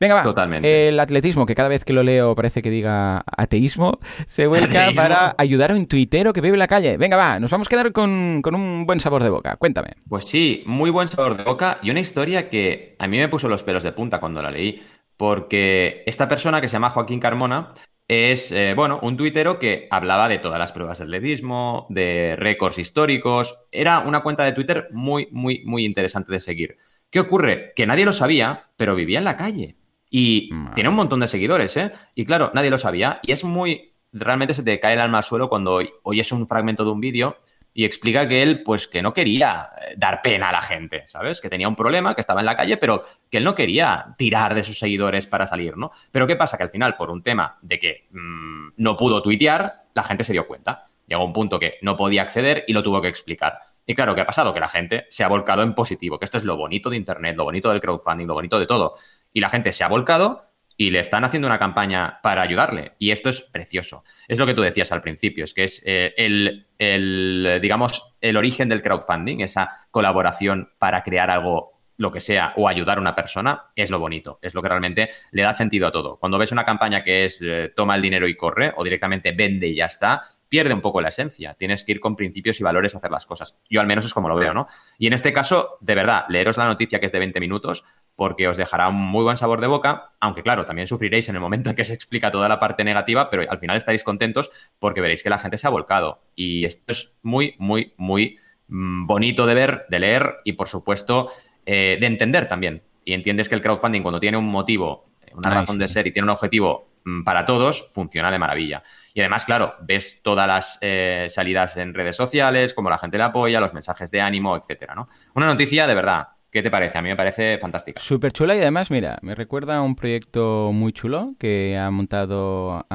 Venga, 0.00 0.14
va. 0.14 0.22
Totalmente. 0.22 0.88
El 0.88 0.98
atletismo, 0.98 1.46
que 1.46 1.54
cada 1.54 1.68
vez 1.68 1.84
que 1.84 1.92
lo 1.92 2.02
leo 2.02 2.34
parece 2.34 2.62
que 2.62 2.70
diga 2.70 3.24
ateísmo, 3.36 3.98
se 4.26 4.46
vuelca 4.46 4.90
para 4.94 5.34
ayudar 5.38 5.70
a 5.70 5.74
un 5.74 5.86
tuitero 5.86 6.32
que 6.32 6.40
vive 6.40 6.54
en 6.54 6.60
la 6.60 6.68
calle. 6.68 6.96
Venga, 6.96 7.16
va, 7.16 7.38
nos 7.38 7.50
vamos 7.50 7.68
a 7.68 7.70
quedar 7.70 7.92
con, 7.92 8.40
con 8.42 8.54
un 8.54 8.86
buen 8.86 9.00
sabor 9.00 9.22
de 9.22 9.30
boca. 9.30 9.56
Cuéntame. 9.56 9.92
Pues 10.08 10.24
sí, 10.24 10.62
muy 10.66 10.90
buen 10.90 11.08
sabor 11.08 11.36
de 11.36 11.44
boca 11.44 11.78
y 11.82 11.90
una 11.90 12.00
historia 12.00 12.48
que 12.48 12.96
a 12.98 13.06
mí 13.06 13.18
me 13.18 13.28
puso 13.28 13.48
los 13.48 13.62
pelos 13.62 13.82
de 13.82 13.92
punta 13.92 14.20
cuando 14.20 14.42
la 14.42 14.50
leí 14.50 14.82
porque 15.16 16.02
esta 16.06 16.28
persona 16.28 16.60
que 16.60 16.68
se 16.68 16.74
llama 16.74 16.90
Joaquín 16.90 17.20
Carmona 17.20 17.72
es, 18.08 18.52
eh, 18.52 18.74
bueno, 18.74 18.98
un 19.02 19.16
tuitero 19.16 19.58
que 19.58 19.88
hablaba 19.90 20.28
de 20.28 20.38
todas 20.38 20.58
las 20.58 20.72
pruebas 20.72 20.98
de 20.98 21.04
atletismo, 21.04 21.86
de 21.88 22.36
récords 22.38 22.78
históricos. 22.78 23.58
Era 23.72 24.00
una 24.00 24.22
cuenta 24.22 24.44
de 24.44 24.52
Twitter 24.52 24.88
muy, 24.92 25.28
muy, 25.30 25.62
muy 25.64 25.84
interesante 25.84 26.32
de 26.32 26.40
seguir. 26.40 26.76
¿Qué 27.10 27.20
ocurre? 27.20 27.72
Que 27.74 27.86
nadie 27.86 28.04
lo 28.04 28.12
sabía, 28.12 28.70
pero 28.76 28.94
vivía 28.94 29.18
en 29.18 29.24
la 29.24 29.36
calle. 29.36 29.76
Y 30.10 30.50
tiene 30.74 30.90
un 30.90 30.94
montón 30.94 31.20
de 31.20 31.28
seguidores, 31.28 31.76
¿eh? 31.76 31.90
Y 32.14 32.24
claro, 32.24 32.52
nadie 32.54 32.70
lo 32.70 32.78
sabía. 32.78 33.20
Y 33.22 33.32
es 33.32 33.42
muy. 33.42 33.94
Realmente 34.12 34.54
se 34.54 34.62
te 34.62 34.78
cae 34.78 34.94
el 34.94 35.00
alma 35.00 35.18
al 35.18 35.24
suelo 35.24 35.48
cuando 35.48 35.80
oyes 36.02 36.30
un 36.30 36.46
fragmento 36.46 36.84
de 36.84 36.90
un 36.90 37.00
vídeo 37.00 37.36
y 37.76 37.84
explica 37.84 38.28
que 38.28 38.42
él, 38.42 38.62
pues, 38.62 38.86
que 38.86 39.02
no 39.02 39.12
quería 39.12 39.70
eh, 39.80 39.94
dar 39.96 40.22
pena 40.22 40.50
a 40.50 40.52
la 40.52 40.62
gente, 40.62 41.02
¿sabes? 41.08 41.40
Que 41.40 41.50
tenía 41.50 41.68
un 41.68 41.74
problema, 41.74 42.14
que 42.14 42.20
estaba 42.20 42.38
en 42.38 42.46
la 42.46 42.56
calle, 42.56 42.76
pero 42.76 43.04
que 43.28 43.38
él 43.38 43.44
no 43.44 43.56
quería 43.56 44.14
tirar 44.16 44.54
de 44.54 44.62
sus 44.62 44.78
seguidores 44.78 45.26
para 45.26 45.48
salir, 45.48 45.76
¿no? 45.76 45.90
Pero 46.12 46.28
¿qué 46.28 46.36
pasa? 46.36 46.56
Que 46.56 46.62
al 46.62 46.70
final, 46.70 46.96
por 46.96 47.10
un 47.10 47.24
tema 47.24 47.58
de 47.62 47.80
que 47.80 48.06
mm, 48.12 48.68
no 48.76 48.96
pudo 48.96 49.20
tuitear, 49.20 49.86
la 49.92 50.04
gente 50.04 50.22
se 50.22 50.32
dio 50.32 50.46
cuenta. 50.46 50.86
Llegó 51.08 51.24
un 51.24 51.32
punto 51.32 51.58
que 51.58 51.78
no 51.82 51.96
podía 51.96 52.22
acceder 52.22 52.64
y 52.68 52.72
lo 52.72 52.82
tuvo 52.82 53.02
que 53.02 53.08
explicar. 53.08 53.58
Y 53.84 53.94
claro, 53.94 54.14
¿qué 54.14 54.20
ha 54.20 54.26
pasado? 54.26 54.54
Que 54.54 54.60
la 54.60 54.68
gente 54.68 55.06
se 55.10 55.24
ha 55.24 55.28
volcado 55.28 55.62
en 55.62 55.74
positivo, 55.74 56.18
que 56.18 56.24
esto 56.24 56.38
es 56.38 56.44
lo 56.44 56.56
bonito 56.56 56.90
de 56.90 56.96
Internet, 56.96 57.36
lo 57.36 57.44
bonito 57.44 57.70
del 57.70 57.80
crowdfunding, 57.80 58.26
lo 58.26 58.34
bonito 58.34 58.58
de 58.58 58.66
todo. 58.66 58.94
Y 59.32 59.40
la 59.40 59.50
gente 59.50 59.72
se 59.72 59.82
ha 59.82 59.88
volcado 59.88 60.53
y 60.76 60.90
le 60.90 61.00
están 61.00 61.24
haciendo 61.24 61.46
una 61.46 61.58
campaña 61.58 62.20
para 62.22 62.42
ayudarle. 62.42 62.92
Y 62.98 63.10
esto 63.10 63.28
es 63.28 63.40
precioso. 63.42 64.04
Es 64.28 64.38
lo 64.38 64.46
que 64.46 64.54
tú 64.54 64.62
decías 64.62 64.92
al 64.92 65.02
principio, 65.02 65.44
es 65.44 65.54
que 65.54 65.64
es 65.64 65.82
eh, 65.84 66.14
el, 66.16 67.60
digamos, 67.60 68.16
el 68.20 68.36
origen 68.36 68.68
del 68.68 68.82
crowdfunding, 68.82 69.40
esa 69.40 69.70
colaboración 69.90 70.70
para 70.78 71.02
crear 71.02 71.30
algo 71.30 71.72
lo 71.96 72.10
que 72.10 72.18
sea 72.18 72.54
o 72.56 72.68
ayudar 72.68 72.98
a 72.98 73.00
una 73.00 73.14
persona 73.14 73.66
es 73.76 73.88
lo 73.88 74.00
bonito, 74.00 74.40
es 74.42 74.52
lo 74.52 74.62
que 74.62 74.68
realmente 74.68 75.10
le 75.30 75.42
da 75.42 75.54
sentido 75.54 75.86
a 75.86 75.92
todo. 75.92 76.18
Cuando 76.18 76.38
ves 76.38 76.50
una 76.50 76.64
campaña 76.64 77.04
que 77.04 77.24
es 77.24 77.40
eh, 77.40 77.72
toma 77.74 77.94
el 77.94 78.02
dinero 78.02 78.26
y 78.26 78.36
corre 78.36 78.72
o 78.76 78.82
directamente 78.82 79.30
vende 79.30 79.68
y 79.68 79.76
ya 79.76 79.86
está, 79.86 80.22
pierde 80.54 80.72
un 80.72 80.80
poco 80.80 81.00
la 81.00 81.08
esencia. 81.08 81.54
Tienes 81.54 81.82
que 81.82 81.90
ir 81.90 81.98
con 81.98 82.14
principios 82.14 82.60
y 82.60 82.62
valores 82.62 82.94
a 82.94 82.98
hacer 82.98 83.10
las 83.10 83.26
cosas. 83.26 83.58
Yo 83.68 83.80
al 83.80 83.88
menos 83.88 84.04
es 84.04 84.14
como 84.14 84.28
lo 84.28 84.36
veo, 84.36 84.54
¿no? 84.54 84.68
Y 84.98 85.08
en 85.08 85.12
este 85.12 85.32
caso, 85.32 85.78
de 85.80 85.96
verdad, 85.96 86.26
leeros 86.28 86.56
la 86.56 86.66
noticia 86.66 87.00
que 87.00 87.06
es 87.06 87.10
de 87.10 87.18
20 87.18 87.40
minutos, 87.40 87.84
porque 88.14 88.46
os 88.46 88.56
dejará 88.56 88.88
un 88.88 88.94
muy 88.94 89.24
buen 89.24 89.36
sabor 89.36 89.60
de 89.60 89.66
boca, 89.66 90.12
aunque 90.20 90.44
claro, 90.44 90.64
también 90.64 90.86
sufriréis 90.86 91.28
en 91.28 91.34
el 91.34 91.40
momento 91.40 91.70
en 91.70 91.74
que 91.74 91.84
se 91.84 91.92
explica 91.92 92.30
toda 92.30 92.48
la 92.48 92.60
parte 92.60 92.84
negativa, 92.84 93.30
pero 93.30 93.50
al 93.50 93.58
final 93.58 93.76
estaréis 93.76 94.04
contentos 94.04 94.52
porque 94.78 95.00
veréis 95.00 95.24
que 95.24 95.30
la 95.30 95.40
gente 95.40 95.58
se 95.58 95.66
ha 95.66 95.70
volcado. 95.70 96.22
Y 96.36 96.66
esto 96.66 96.92
es 96.92 97.16
muy, 97.22 97.56
muy, 97.58 97.92
muy 97.96 98.38
mm, 98.68 99.08
bonito 99.08 99.46
de 99.46 99.54
ver, 99.54 99.86
de 99.88 99.98
leer 99.98 100.36
y 100.44 100.52
por 100.52 100.68
supuesto 100.68 101.32
eh, 101.66 101.96
de 101.98 102.06
entender 102.06 102.46
también. 102.46 102.84
Y 103.04 103.14
entiendes 103.14 103.48
que 103.48 103.56
el 103.56 103.60
crowdfunding 103.60 104.02
cuando 104.02 104.20
tiene 104.20 104.36
un 104.36 104.46
motivo, 104.46 105.06
una 105.34 105.50
razón 105.50 105.78
de 105.78 105.88
ser 105.88 106.06
y 106.06 106.12
tiene 106.12 106.24
un 106.24 106.30
objetivo 106.30 106.88
mm, 107.04 107.24
para 107.24 107.44
todos, 107.44 107.88
funciona 107.92 108.30
de 108.30 108.38
maravilla. 108.38 108.82
Y 109.12 109.20
además, 109.20 109.44
claro, 109.44 109.74
ves 109.82 110.20
todas 110.22 110.46
las 110.46 110.78
eh, 110.80 111.26
salidas 111.28 111.76
en 111.76 111.94
redes 111.94 112.16
sociales, 112.16 112.74
cómo 112.74 112.90
la 112.90 112.98
gente 112.98 113.18
le 113.18 113.24
apoya, 113.24 113.60
los 113.60 113.74
mensajes 113.74 114.10
de 114.10 114.20
ánimo, 114.20 114.56
etcétera, 114.56 114.94
¿no? 114.94 115.08
Una 115.34 115.46
noticia 115.46 115.86
de 115.86 115.94
verdad 115.94 116.28
¿Qué 116.54 116.62
te 116.62 116.70
parece? 116.70 116.96
A 116.96 117.02
mí 117.02 117.08
me 117.08 117.16
parece 117.16 117.58
fantástica. 117.58 118.00
Súper 118.00 118.30
chula 118.30 118.54
y 118.54 118.60
además, 118.60 118.88
mira, 118.88 119.18
me 119.22 119.34
recuerda 119.34 119.78
a 119.78 119.82
un 119.82 119.96
proyecto 119.96 120.70
muy 120.72 120.92
chulo 120.92 121.34
que 121.36 121.76
ha 121.76 121.90
montado, 121.90 122.86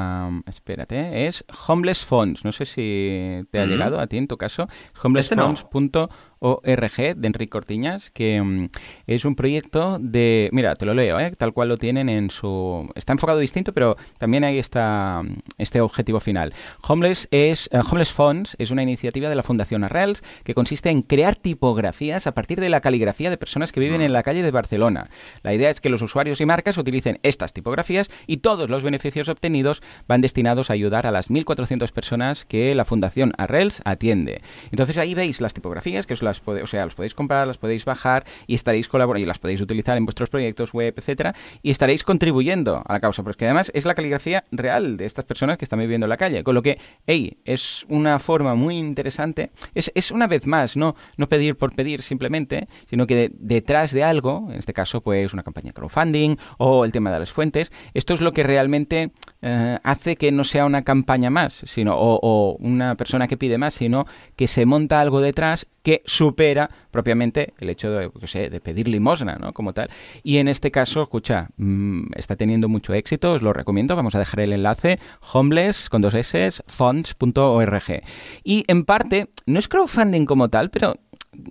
espérate, 0.47 1.27
es 1.27 1.43
Homeless 1.67 2.05
Funds. 2.05 2.45
No 2.45 2.53
sé 2.53 2.63
si 2.63 3.45
te 3.51 3.59
ha 3.59 3.65
llegado 3.65 3.99
a 3.99 4.07
ti 4.07 4.15
en 4.15 4.29
tu 4.29 4.37
caso. 4.37 4.69
Homelessfunds.org 5.03 6.07
este 6.07 6.15
de 6.41 7.27
Enrique 7.27 7.49
Cortiñas, 7.49 8.11
que 8.11 8.41
mm, 8.41 8.69
es 9.07 9.25
un 9.25 9.35
proyecto 9.35 9.97
de, 9.99 10.49
mira, 10.53 10.75
te 10.75 10.85
lo 10.85 10.93
leo, 10.93 11.19
¿eh? 11.19 11.33
tal 11.37 11.53
cual 11.53 11.69
lo 11.69 11.77
tienen 11.77 12.09
en 12.09 12.29
su... 12.29 12.89
Está 12.95 13.13
enfocado 13.13 13.39
distinto, 13.39 13.73
pero 13.73 13.97
también 14.17 14.43
hay 14.43 14.57
esta, 14.57 15.21
este 15.57 15.81
objetivo 15.81 16.19
final. 16.19 16.53
Homeless, 16.87 17.27
es, 17.31 17.69
eh, 17.71 17.79
Homeless 17.79 18.13
Funds 18.13 18.55
es 18.57 18.71
una 18.71 18.83
iniciativa 18.83 19.29
de 19.29 19.35
la 19.35 19.43
Fundación 19.43 19.83
Arrels 19.83 20.23
que 20.43 20.53
consiste 20.53 20.89
en 20.89 21.01
crear 21.01 21.35
tipografías 21.35 22.25
a 22.25 22.33
partir 22.33 22.61
de 22.61 22.69
la 22.69 22.81
caligrafía 22.81 23.29
de 23.29 23.37
personas 23.37 23.71
que 23.71 23.79
viven 23.79 24.01
en 24.01 24.13
la 24.13 24.23
calle 24.23 24.43
de 24.43 24.51
Barcelona. 24.51 25.09
La 25.43 25.53
idea 25.53 25.69
es 25.69 25.81
que 25.81 25.89
los 25.89 26.01
usuarios 26.01 26.39
y 26.39 26.45
marcas 26.45 26.77
utilicen 26.77 27.19
estas 27.23 27.53
tipografías 27.53 28.09
y 28.27 28.37
todos 28.37 28.69
los 28.69 28.83
beneficios 28.83 29.29
obtenidos 29.29 29.81
van 30.07 30.21
destinados 30.21 30.69
a 30.69 30.73
ayudar 30.73 31.05
a 31.05 31.11
las 31.11 31.29
1.400 31.29 31.91
personas 31.91 32.45
que 32.45 32.73
la 32.75 32.85
Fundación 32.85 33.33
Arrels 33.37 33.81
atiende. 33.83 34.41
Entonces 34.71 34.97
ahí 34.97 35.13
veis 35.13 35.41
las 35.41 35.53
tipografías, 35.53 36.07
que 36.07 36.13
os 36.13 36.23
las, 36.29 36.41
o 36.45 36.67
sea, 36.67 36.85
las 36.85 36.95
podéis 36.95 37.13
comprar, 37.13 37.47
las 37.47 37.57
podéis 37.57 37.85
bajar 37.85 38.25
y 38.47 38.55
estaréis 38.55 38.87
colaborando 38.87 39.23
y 39.23 39.27
las 39.27 39.39
podéis 39.39 39.61
utilizar 39.61 39.97
en 39.97 40.05
vuestros 40.05 40.29
proyectos 40.29 40.73
web, 40.73 40.93
etcétera, 40.97 41.35
y 41.61 41.71
estaréis 41.71 42.03
contribuyendo 42.03 42.83
a 42.85 42.93
la 42.93 42.99
causa, 42.99 43.23
porque 43.23 43.45
además 43.45 43.71
es 43.73 43.85
la 43.85 43.95
caligrafía 43.95 44.43
real 44.51 44.97
de 44.97 45.05
estas 45.05 45.25
personas 45.25 45.57
que 45.57 45.65
están 45.65 45.79
viviendo 45.79 46.05
en 46.05 46.09
la 46.09 46.17
calle, 46.17 46.43
con 46.43 46.55
lo 46.55 46.61
que, 46.61 46.79
hey, 47.05 47.37
es 47.45 47.85
una 47.89 48.19
forma 48.19 48.55
muy 48.55 48.77
interesante, 48.77 49.51
es, 49.75 49.91
es 49.95 50.11
una 50.11 50.27
vez 50.27 50.47
más, 50.47 50.77
no, 50.77 50.95
no 51.17 51.27
pedir 51.27 51.57
por 51.57 51.75
pedir 51.75 52.01
simplemente, 52.01 52.67
sino 52.89 53.07
que 53.07 53.31
detrás 53.33 53.91
de 53.91 54.03
algo, 54.03 54.47
en 54.49 54.59
este 54.59 54.73
caso 54.73 55.01
pues 55.01 55.33
una 55.33 55.43
campaña 55.43 55.67
de 55.67 55.73
crowdfunding 55.73 56.37
o 56.57 56.85
el 56.85 56.91
tema 56.91 57.11
de 57.11 57.19
las 57.19 57.31
fuentes, 57.31 57.71
esto 57.93 58.13
es 58.13 58.21
lo 58.21 58.31
que 58.31 58.43
realmente 58.43 59.11
eh, 59.41 59.79
hace 59.83 60.15
que 60.15 60.31
no 60.31 60.43
sea 60.43 60.65
una 60.65 60.83
campaña 60.83 61.29
más, 61.29 61.63
sino 61.65 61.93
o, 61.95 62.57
una 62.59 62.95
persona 62.95 63.27
que 63.27 63.37
pide 63.37 63.57
más, 63.57 63.73
sino 63.73 64.05
que 64.35 64.47
se 64.47 64.65
monta 64.65 64.99
algo 64.99 65.21
detrás 65.21 65.67
que 65.83 66.01
supera 66.19 66.69
propiamente 66.91 67.53
el 67.59 67.69
hecho 67.69 67.91
de, 67.91 68.11
sé, 68.25 68.49
de 68.49 68.59
pedir 68.59 68.89
limosna, 68.89 69.37
¿no? 69.37 69.53
Como 69.53 69.73
tal. 69.73 69.89
Y 70.21 70.39
en 70.39 70.49
este 70.49 70.69
caso, 70.69 71.03
escucha, 71.03 71.47
mm, 71.55 72.11
está 72.17 72.35
teniendo 72.35 72.67
mucho 72.67 72.93
éxito, 72.93 73.31
os 73.31 73.41
lo 73.41 73.53
recomiendo, 73.53 73.95
vamos 73.95 74.15
a 74.15 74.19
dejar 74.19 74.41
el 74.41 74.51
enlace, 74.51 74.99
homeless, 75.31 75.89
con 75.89 76.01
dos 76.01 76.13
S, 76.13 76.61
fonts.org. 76.67 78.03
Y 78.43 78.65
en 78.67 78.83
parte, 78.83 79.29
no 79.45 79.59
es 79.59 79.69
crowdfunding 79.69 80.25
como 80.25 80.49
tal, 80.49 80.69
pero 80.71 80.95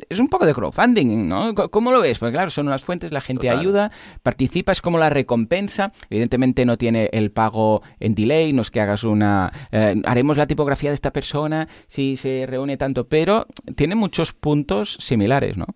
es 0.08 0.18
un 0.18 0.28
poco 0.28 0.46
de 0.46 0.54
crowdfunding, 0.54 1.28
¿no? 1.28 1.54
¿Cómo 1.54 1.92
lo 1.92 2.00
ves? 2.00 2.18
Pues 2.18 2.32
claro, 2.32 2.50
son 2.50 2.66
unas 2.66 2.82
fuentes, 2.82 3.12
la 3.12 3.20
gente 3.20 3.50
ayuda, 3.50 3.90
participa, 4.22 4.72
es 4.72 4.80
como 4.80 4.98
la 4.98 5.10
recompensa. 5.10 5.92
Evidentemente 6.10 6.64
no 6.64 6.76
tiene 6.76 7.08
el 7.12 7.30
pago 7.30 7.82
en 8.00 8.14
delay, 8.14 8.52
no 8.52 8.62
es 8.62 8.70
que 8.70 8.80
hagas 8.80 9.04
una... 9.04 9.52
Eh, 9.72 9.94
haremos 10.04 10.36
la 10.36 10.46
tipografía 10.46 10.90
de 10.90 10.94
esta 10.94 11.12
persona 11.12 11.68
si 11.86 12.16
se 12.16 12.46
reúne 12.46 12.76
tanto, 12.76 13.08
pero 13.08 13.46
tiene 13.76 13.94
muchos 13.94 14.32
puntos 14.32 14.98
similares, 15.00 15.56
¿no? 15.56 15.66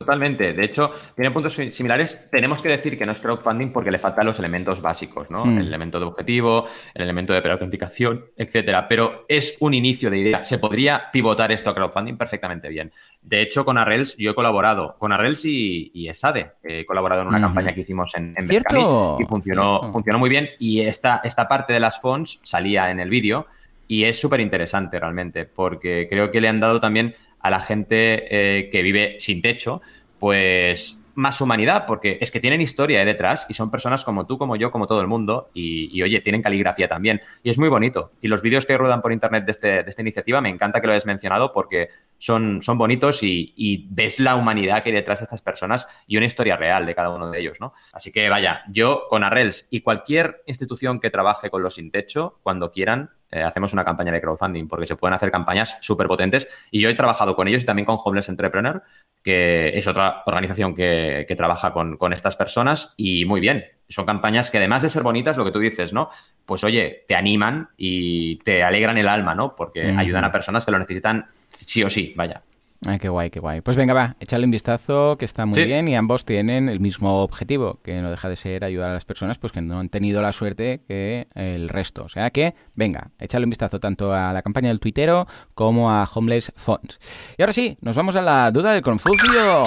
Totalmente. 0.00 0.54
De 0.54 0.64
hecho, 0.64 0.92
tiene 1.14 1.30
puntos 1.30 1.52
similares. 1.52 2.26
Tenemos 2.30 2.62
que 2.62 2.70
decir 2.70 2.96
que 2.96 3.04
no 3.04 3.12
es 3.12 3.20
crowdfunding 3.20 3.70
porque 3.70 3.90
le 3.90 3.98
faltan 3.98 4.24
los 4.24 4.38
elementos 4.38 4.80
básicos, 4.80 5.30
¿no? 5.30 5.44
Hmm. 5.44 5.58
El 5.58 5.66
elemento 5.66 6.00
de 6.00 6.06
objetivo, 6.06 6.66
el 6.94 7.02
elemento 7.02 7.34
de 7.34 7.42
preautenticación, 7.42 8.24
etcétera. 8.34 8.88
Pero 8.88 9.26
es 9.28 9.58
un 9.60 9.74
inicio 9.74 10.10
de 10.10 10.16
idea. 10.16 10.42
Se 10.42 10.56
podría 10.56 11.10
pivotar 11.12 11.52
esto 11.52 11.68
a 11.68 11.74
crowdfunding 11.74 12.16
perfectamente 12.16 12.70
bien. 12.70 12.90
De 13.20 13.42
hecho, 13.42 13.66
con 13.66 13.76
Arrels 13.76 14.16
yo 14.16 14.30
he 14.30 14.34
colaborado, 14.34 14.96
con 14.98 15.12
Arrels 15.12 15.44
y, 15.44 15.90
y 15.92 16.08
ESADE. 16.08 16.52
He 16.62 16.86
colaborado 16.86 17.20
en 17.20 17.28
una 17.28 17.40
campaña 17.42 17.74
que 17.74 17.82
hicimos 17.82 18.14
en, 18.14 18.32
en 18.38 18.50
y 18.50 19.26
funcionó, 19.26 19.92
funcionó 19.92 20.18
muy 20.18 20.30
bien. 20.30 20.48
Y 20.58 20.80
esta, 20.80 21.20
esta 21.24 21.46
parte 21.46 21.74
de 21.74 21.80
las 21.80 22.00
fonts 22.00 22.40
salía 22.42 22.90
en 22.90 23.00
el 23.00 23.10
vídeo 23.10 23.48
y 23.86 24.04
es 24.04 24.18
súper 24.18 24.40
interesante 24.40 24.98
realmente 24.98 25.44
porque 25.44 26.06
creo 26.08 26.30
que 26.30 26.40
le 26.40 26.48
han 26.48 26.60
dado 26.60 26.80
también 26.80 27.16
a 27.40 27.50
la 27.50 27.60
gente 27.60 28.26
eh, 28.30 28.70
que 28.70 28.82
vive 28.82 29.16
sin 29.18 29.42
techo, 29.42 29.80
pues 30.18 31.00
más 31.14 31.40
humanidad, 31.40 31.84
porque 31.86 32.18
es 32.20 32.30
que 32.30 32.40
tienen 32.40 32.60
historia 32.60 33.04
detrás 33.04 33.46
y 33.48 33.54
son 33.54 33.70
personas 33.70 34.04
como 34.04 34.26
tú, 34.26 34.38
como 34.38 34.56
yo, 34.56 34.70
como 34.70 34.86
todo 34.86 35.00
el 35.00 35.06
mundo, 35.06 35.50
y, 35.54 36.02
oye, 36.02 36.20
tienen 36.20 36.42
caligrafía 36.42 36.88
también. 36.88 37.20
Y 37.42 37.50
es 37.50 37.58
muy 37.58 37.68
bonito. 37.68 38.12
Y 38.20 38.28
los 38.28 38.42
vídeos 38.42 38.66
que 38.66 38.76
ruedan 38.76 39.02
por 39.02 39.12
internet 39.12 39.44
de, 39.44 39.50
este, 39.50 39.82
de 39.82 39.90
esta 39.90 40.02
iniciativa, 40.02 40.40
me 40.40 40.48
encanta 40.48 40.80
que 40.80 40.86
lo 40.86 40.92
hayas 40.92 41.06
mencionado 41.06 41.52
porque 41.52 41.90
son, 42.18 42.62
son 42.62 42.78
bonitos 42.78 43.22
y, 43.22 43.86
ves 43.90 44.20
la 44.20 44.36
humanidad 44.36 44.82
que 44.82 44.90
hay 44.90 44.94
detrás 44.94 45.20
de 45.20 45.24
estas 45.24 45.42
personas 45.42 45.86
y 46.06 46.16
una 46.16 46.26
historia 46.26 46.56
real 46.56 46.86
de 46.86 46.94
cada 46.94 47.10
uno 47.10 47.30
de 47.30 47.40
ellos, 47.40 47.60
¿no? 47.60 47.72
Así 47.92 48.12
que 48.12 48.28
vaya, 48.28 48.62
yo 48.68 49.04
con 49.08 49.24
Arrels 49.24 49.66
y 49.70 49.80
cualquier 49.80 50.42
institución 50.46 51.00
que 51.00 51.10
trabaje 51.10 51.50
con 51.50 51.62
los 51.62 51.74
sin 51.74 51.90
techo, 51.90 52.38
cuando 52.42 52.72
quieran, 52.72 53.10
eh, 53.30 53.42
hacemos 53.42 53.72
una 53.72 53.84
campaña 53.84 54.12
de 54.12 54.20
crowdfunding, 54.20 54.66
porque 54.66 54.86
se 54.86 54.96
pueden 54.96 55.14
hacer 55.14 55.30
campañas 55.30 55.76
súper 55.80 56.08
potentes. 56.08 56.48
Y 56.70 56.80
yo 56.80 56.88
he 56.88 56.94
trabajado 56.94 57.36
con 57.36 57.48
ellos 57.48 57.62
y 57.62 57.66
también 57.66 57.86
con 57.86 57.98
Homeless 58.02 58.28
Entrepreneur, 58.28 58.82
que 59.22 59.76
es 59.78 59.86
otra 59.86 60.22
organización 60.26 60.74
que, 60.74 61.26
trabaja 61.36 61.72
con, 61.72 62.12
estas 62.12 62.36
personas 62.36 62.94
y 62.96 63.24
muy 63.24 63.40
bien. 63.40 63.64
Son 63.88 64.04
campañas 64.04 64.50
que 64.50 64.58
además 64.58 64.82
de 64.82 64.90
ser 64.90 65.02
bonitas, 65.02 65.36
lo 65.36 65.44
que 65.44 65.52
tú 65.52 65.58
dices, 65.58 65.92
¿no? 65.92 66.10
Pues 66.44 66.64
oye, 66.64 67.04
te 67.06 67.14
animan 67.14 67.68
y 67.76 68.38
te 68.38 68.62
alegran 68.62 68.98
el 68.98 69.08
alma, 69.08 69.34
¿no? 69.34 69.54
Porque 69.56 69.82
ayudan 69.96 70.24
a 70.24 70.32
personas 70.32 70.64
que 70.64 70.72
lo 70.72 70.78
necesitan 70.78 71.26
sí 71.50 71.82
o 71.84 71.90
sí, 71.90 72.14
vaya. 72.16 72.42
Ay, 72.86 72.98
qué 72.98 73.10
guay, 73.10 73.30
qué 73.30 73.40
guay. 73.40 73.60
Pues 73.60 73.76
venga, 73.76 73.92
va, 73.92 74.16
échale 74.20 74.46
un 74.46 74.50
vistazo, 74.50 75.18
que 75.18 75.26
está 75.26 75.44
muy 75.44 75.64
bien 75.64 75.86
y 75.86 75.96
ambos 75.96 76.24
tienen 76.24 76.70
el 76.70 76.80
mismo 76.80 77.22
objetivo, 77.22 77.78
que 77.82 78.00
no 78.00 78.10
deja 78.10 78.30
de 78.30 78.36
ser 78.36 78.64
ayudar 78.64 78.90
a 78.90 78.94
las 78.94 79.04
personas 79.04 79.36
pues 79.36 79.52
que 79.52 79.60
no 79.60 79.78
han 79.78 79.90
tenido 79.90 80.22
la 80.22 80.32
suerte 80.32 80.80
que 80.88 81.28
el 81.34 81.68
resto. 81.68 82.04
O 82.04 82.08
sea 82.08 82.30
que, 82.30 82.54
venga, 82.74 83.10
échale 83.18 83.44
un 83.44 83.50
vistazo 83.50 83.80
tanto 83.80 84.14
a 84.14 84.32
la 84.32 84.40
campaña 84.40 84.68
del 84.68 84.80
tuitero 84.80 85.26
como 85.54 85.90
a 85.90 86.08
Homeless 86.12 86.52
Funds. 86.56 86.98
Y 87.36 87.42
ahora 87.42 87.52
sí, 87.52 87.76
nos 87.82 87.96
vamos 87.96 88.16
a 88.16 88.22
la 88.22 88.50
duda 88.50 88.72
del 88.72 88.80
Confucio. 88.82 89.64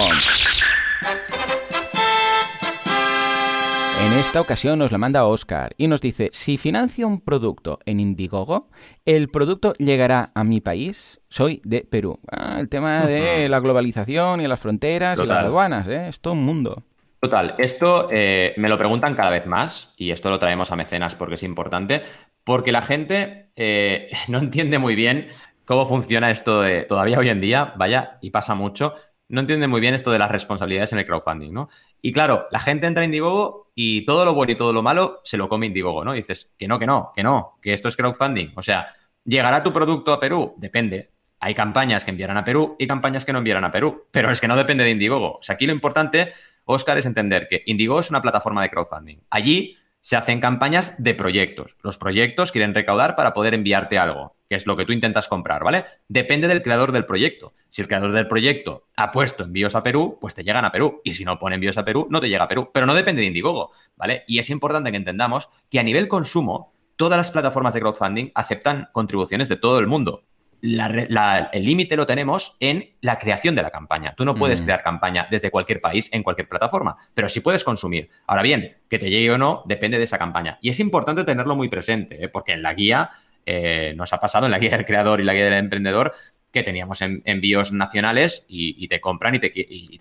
En 4.04 4.12
esta 4.12 4.42
ocasión 4.42 4.78
nos 4.78 4.92
la 4.92 4.98
manda 4.98 5.24
Oscar 5.24 5.74
y 5.78 5.88
nos 5.88 6.02
dice, 6.02 6.28
si 6.30 6.58
financio 6.58 7.08
un 7.08 7.22
producto 7.22 7.78
en 7.86 8.00
Indiegogo, 8.00 8.68
¿el 9.06 9.30
producto 9.30 9.72
llegará 9.78 10.30
a 10.34 10.44
mi 10.44 10.60
país? 10.60 11.22
Soy 11.30 11.62
de 11.64 11.86
Perú. 11.90 12.20
Ah, 12.30 12.58
el 12.60 12.68
tema 12.68 13.06
de 13.06 13.48
la 13.48 13.60
globalización 13.60 14.42
y 14.42 14.46
las 14.46 14.60
fronteras 14.60 15.18
y 15.18 15.26
las 15.26 15.44
aduanas, 15.44 15.88
¿eh? 15.88 16.08
es 16.08 16.20
todo 16.20 16.34
un 16.34 16.44
mundo. 16.44 16.82
Total, 17.18 17.54
esto 17.56 18.08
eh, 18.12 18.52
me 18.58 18.68
lo 18.68 18.76
preguntan 18.76 19.14
cada 19.14 19.30
vez 19.30 19.46
más 19.46 19.94
y 19.96 20.10
esto 20.10 20.28
lo 20.28 20.38
traemos 20.38 20.70
a 20.70 20.76
mecenas 20.76 21.14
porque 21.14 21.36
es 21.36 21.42
importante, 21.42 22.02
porque 22.44 22.72
la 22.72 22.82
gente 22.82 23.52
eh, 23.56 24.10
no 24.28 24.38
entiende 24.38 24.78
muy 24.78 24.94
bien 24.94 25.28
cómo 25.64 25.86
funciona 25.86 26.30
esto 26.30 26.60
de, 26.60 26.82
todavía 26.82 27.18
hoy 27.18 27.30
en 27.30 27.40
día, 27.40 27.72
vaya, 27.78 28.18
y 28.20 28.28
pasa 28.28 28.54
mucho, 28.54 28.94
no 29.34 29.40
entiende 29.40 29.66
muy 29.66 29.80
bien 29.80 29.94
esto 29.94 30.10
de 30.10 30.18
las 30.18 30.30
responsabilidades 30.30 30.92
en 30.92 31.00
el 31.00 31.06
crowdfunding, 31.06 31.52
¿no? 31.52 31.68
Y 32.00 32.12
claro, 32.12 32.46
la 32.50 32.60
gente 32.60 32.86
entra 32.86 33.04
en 33.04 33.08
Indiegogo 33.08 33.70
y 33.74 34.06
todo 34.06 34.24
lo 34.24 34.32
bueno 34.32 34.52
y 34.52 34.56
todo 34.56 34.72
lo 34.72 34.82
malo 34.82 35.20
se 35.24 35.36
lo 35.36 35.48
come 35.48 35.66
Indiegogo, 35.66 36.04
¿no? 36.04 36.12
dices, 36.12 36.54
que 36.56 36.68
no, 36.68 36.78
que 36.78 36.86
no, 36.86 37.12
que 37.14 37.22
no, 37.22 37.58
que 37.60 37.72
esto 37.72 37.88
es 37.88 37.96
crowdfunding. 37.96 38.52
O 38.56 38.62
sea, 38.62 38.86
¿llegará 39.24 39.62
tu 39.62 39.72
producto 39.72 40.12
a 40.12 40.20
Perú? 40.20 40.54
Depende. 40.56 41.10
Hay 41.40 41.54
campañas 41.54 42.04
que 42.04 42.12
enviarán 42.12 42.36
a 42.38 42.44
Perú 42.44 42.76
y 42.78 42.86
campañas 42.86 43.24
que 43.24 43.32
no 43.32 43.38
enviarán 43.38 43.64
a 43.64 43.72
Perú, 43.72 44.06
pero 44.10 44.30
es 44.30 44.40
que 44.40 44.48
no 44.48 44.56
depende 44.56 44.84
de 44.84 44.90
Indiegogo. 44.90 45.38
O 45.38 45.42
sea, 45.42 45.56
aquí 45.56 45.66
lo 45.66 45.72
importante, 45.72 46.32
Oscar, 46.64 46.96
es 46.96 47.04
entender 47.04 47.48
que 47.50 47.62
Indiegogo 47.66 48.00
es 48.00 48.10
una 48.10 48.22
plataforma 48.22 48.62
de 48.62 48.70
crowdfunding. 48.70 49.18
Allí 49.30 49.76
se 50.04 50.16
hacen 50.16 50.38
campañas 50.38 51.02
de 51.02 51.14
proyectos. 51.14 51.78
Los 51.82 51.96
proyectos 51.96 52.52
quieren 52.52 52.74
recaudar 52.74 53.16
para 53.16 53.32
poder 53.32 53.54
enviarte 53.54 53.98
algo, 53.98 54.36
que 54.50 54.54
es 54.54 54.66
lo 54.66 54.76
que 54.76 54.84
tú 54.84 54.92
intentas 54.92 55.28
comprar, 55.28 55.64
¿vale? 55.64 55.86
Depende 56.08 56.46
del 56.46 56.62
creador 56.62 56.92
del 56.92 57.06
proyecto. 57.06 57.54
Si 57.70 57.80
el 57.80 57.88
creador 57.88 58.12
del 58.12 58.28
proyecto 58.28 58.86
ha 58.96 59.10
puesto 59.10 59.44
envíos 59.44 59.74
a 59.74 59.82
Perú, 59.82 60.18
pues 60.20 60.34
te 60.34 60.44
llegan 60.44 60.66
a 60.66 60.72
Perú. 60.72 61.00
Y 61.04 61.14
si 61.14 61.24
no 61.24 61.38
pone 61.38 61.54
envíos 61.54 61.78
a 61.78 61.86
Perú, 61.86 62.06
no 62.10 62.20
te 62.20 62.28
llega 62.28 62.44
a 62.44 62.48
Perú. 62.48 62.68
Pero 62.70 62.84
no 62.84 62.92
depende 62.92 63.22
de 63.22 63.28
Indiegogo, 63.28 63.72
¿vale? 63.96 64.24
Y 64.26 64.38
es 64.38 64.50
importante 64.50 64.90
que 64.90 64.98
entendamos 64.98 65.48
que 65.70 65.80
a 65.80 65.82
nivel 65.82 66.06
consumo, 66.06 66.74
todas 66.96 67.16
las 67.16 67.30
plataformas 67.30 67.72
de 67.72 67.80
crowdfunding 67.80 68.30
aceptan 68.34 68.90
contribuciones 68.92 69.48
de 69.48 69.56
todo 69.56 69.78
el 69.78 69.86
mundo 69.86 70.24
el 70.64 71.64
límite 71.64 71.94
lo 71.94 72.06
tenemos 72.06 72.56
en 72.58 72.94
la 73.02 73.18
creación 73.18 73.54
de 73.54 73.62
la 73.62 73.70
campaña. 73.70 74.14
Tú 74.16 74.24
no 74.24 74.34
puedes 74.34 74.62
mm. 74.62 74.64
crear 74.64 74.82
campaña 74.82 75.28
desde 75.30 75.50
cualquier 75.50 75.80
país 75.80 76.08
en 76.12 76.22
cualquier 76.22 76.48
plataforma, 76.48 76.96
pero 77.12 77.28
sí 77.28 77.40
puedes 77.40 77.64
consumir. 77.64 78.08
Ahora 78.26 78.42
bien, 78.42 78.76
que 78.88 78.98
te 78.98 79.10
llegue 79.10 79.30
o 79.30 79.38
no 79.38 79.62
depende 79.66 79.98
de 79.98 80.04
esa 80.04 80.18
campaña. 80.18 80.58
Y 80.62 80.70
es 80.70 80.80
importante 80.80 81.24
tenerlo 81.24 81.54
muy 81.54 81.68
presente, 81.68 82.24
¿eh? 82.24 82.28
porque 82.28 82.52
en 82.52 82.62
la 82.62 82.72
guía 82.72 83.10
eh, 83.44 83.92
nos 83.96 84.12
ha 84.14 84.20
pasado, 84.20 84.46
en 84.46 84.52
la 84.52 84.58
guía 84.58 84.70
del 84.70 84.86
creador 84.86 85.20
y 85.20 85.24
la 85.24 85.34
guía 85.34 85.44
del 85.44 85.54
emprendedor, 85.54 86.14
que 86.50 86.62
teníamos 86.62 87.02
envíos 87.02 87.72
nacionales 87.72 88.46
y, 88.48 88.86
te 88.86 89.00
compran 89.00 89.34
y 89.34 89.40
te, 89.40 89.50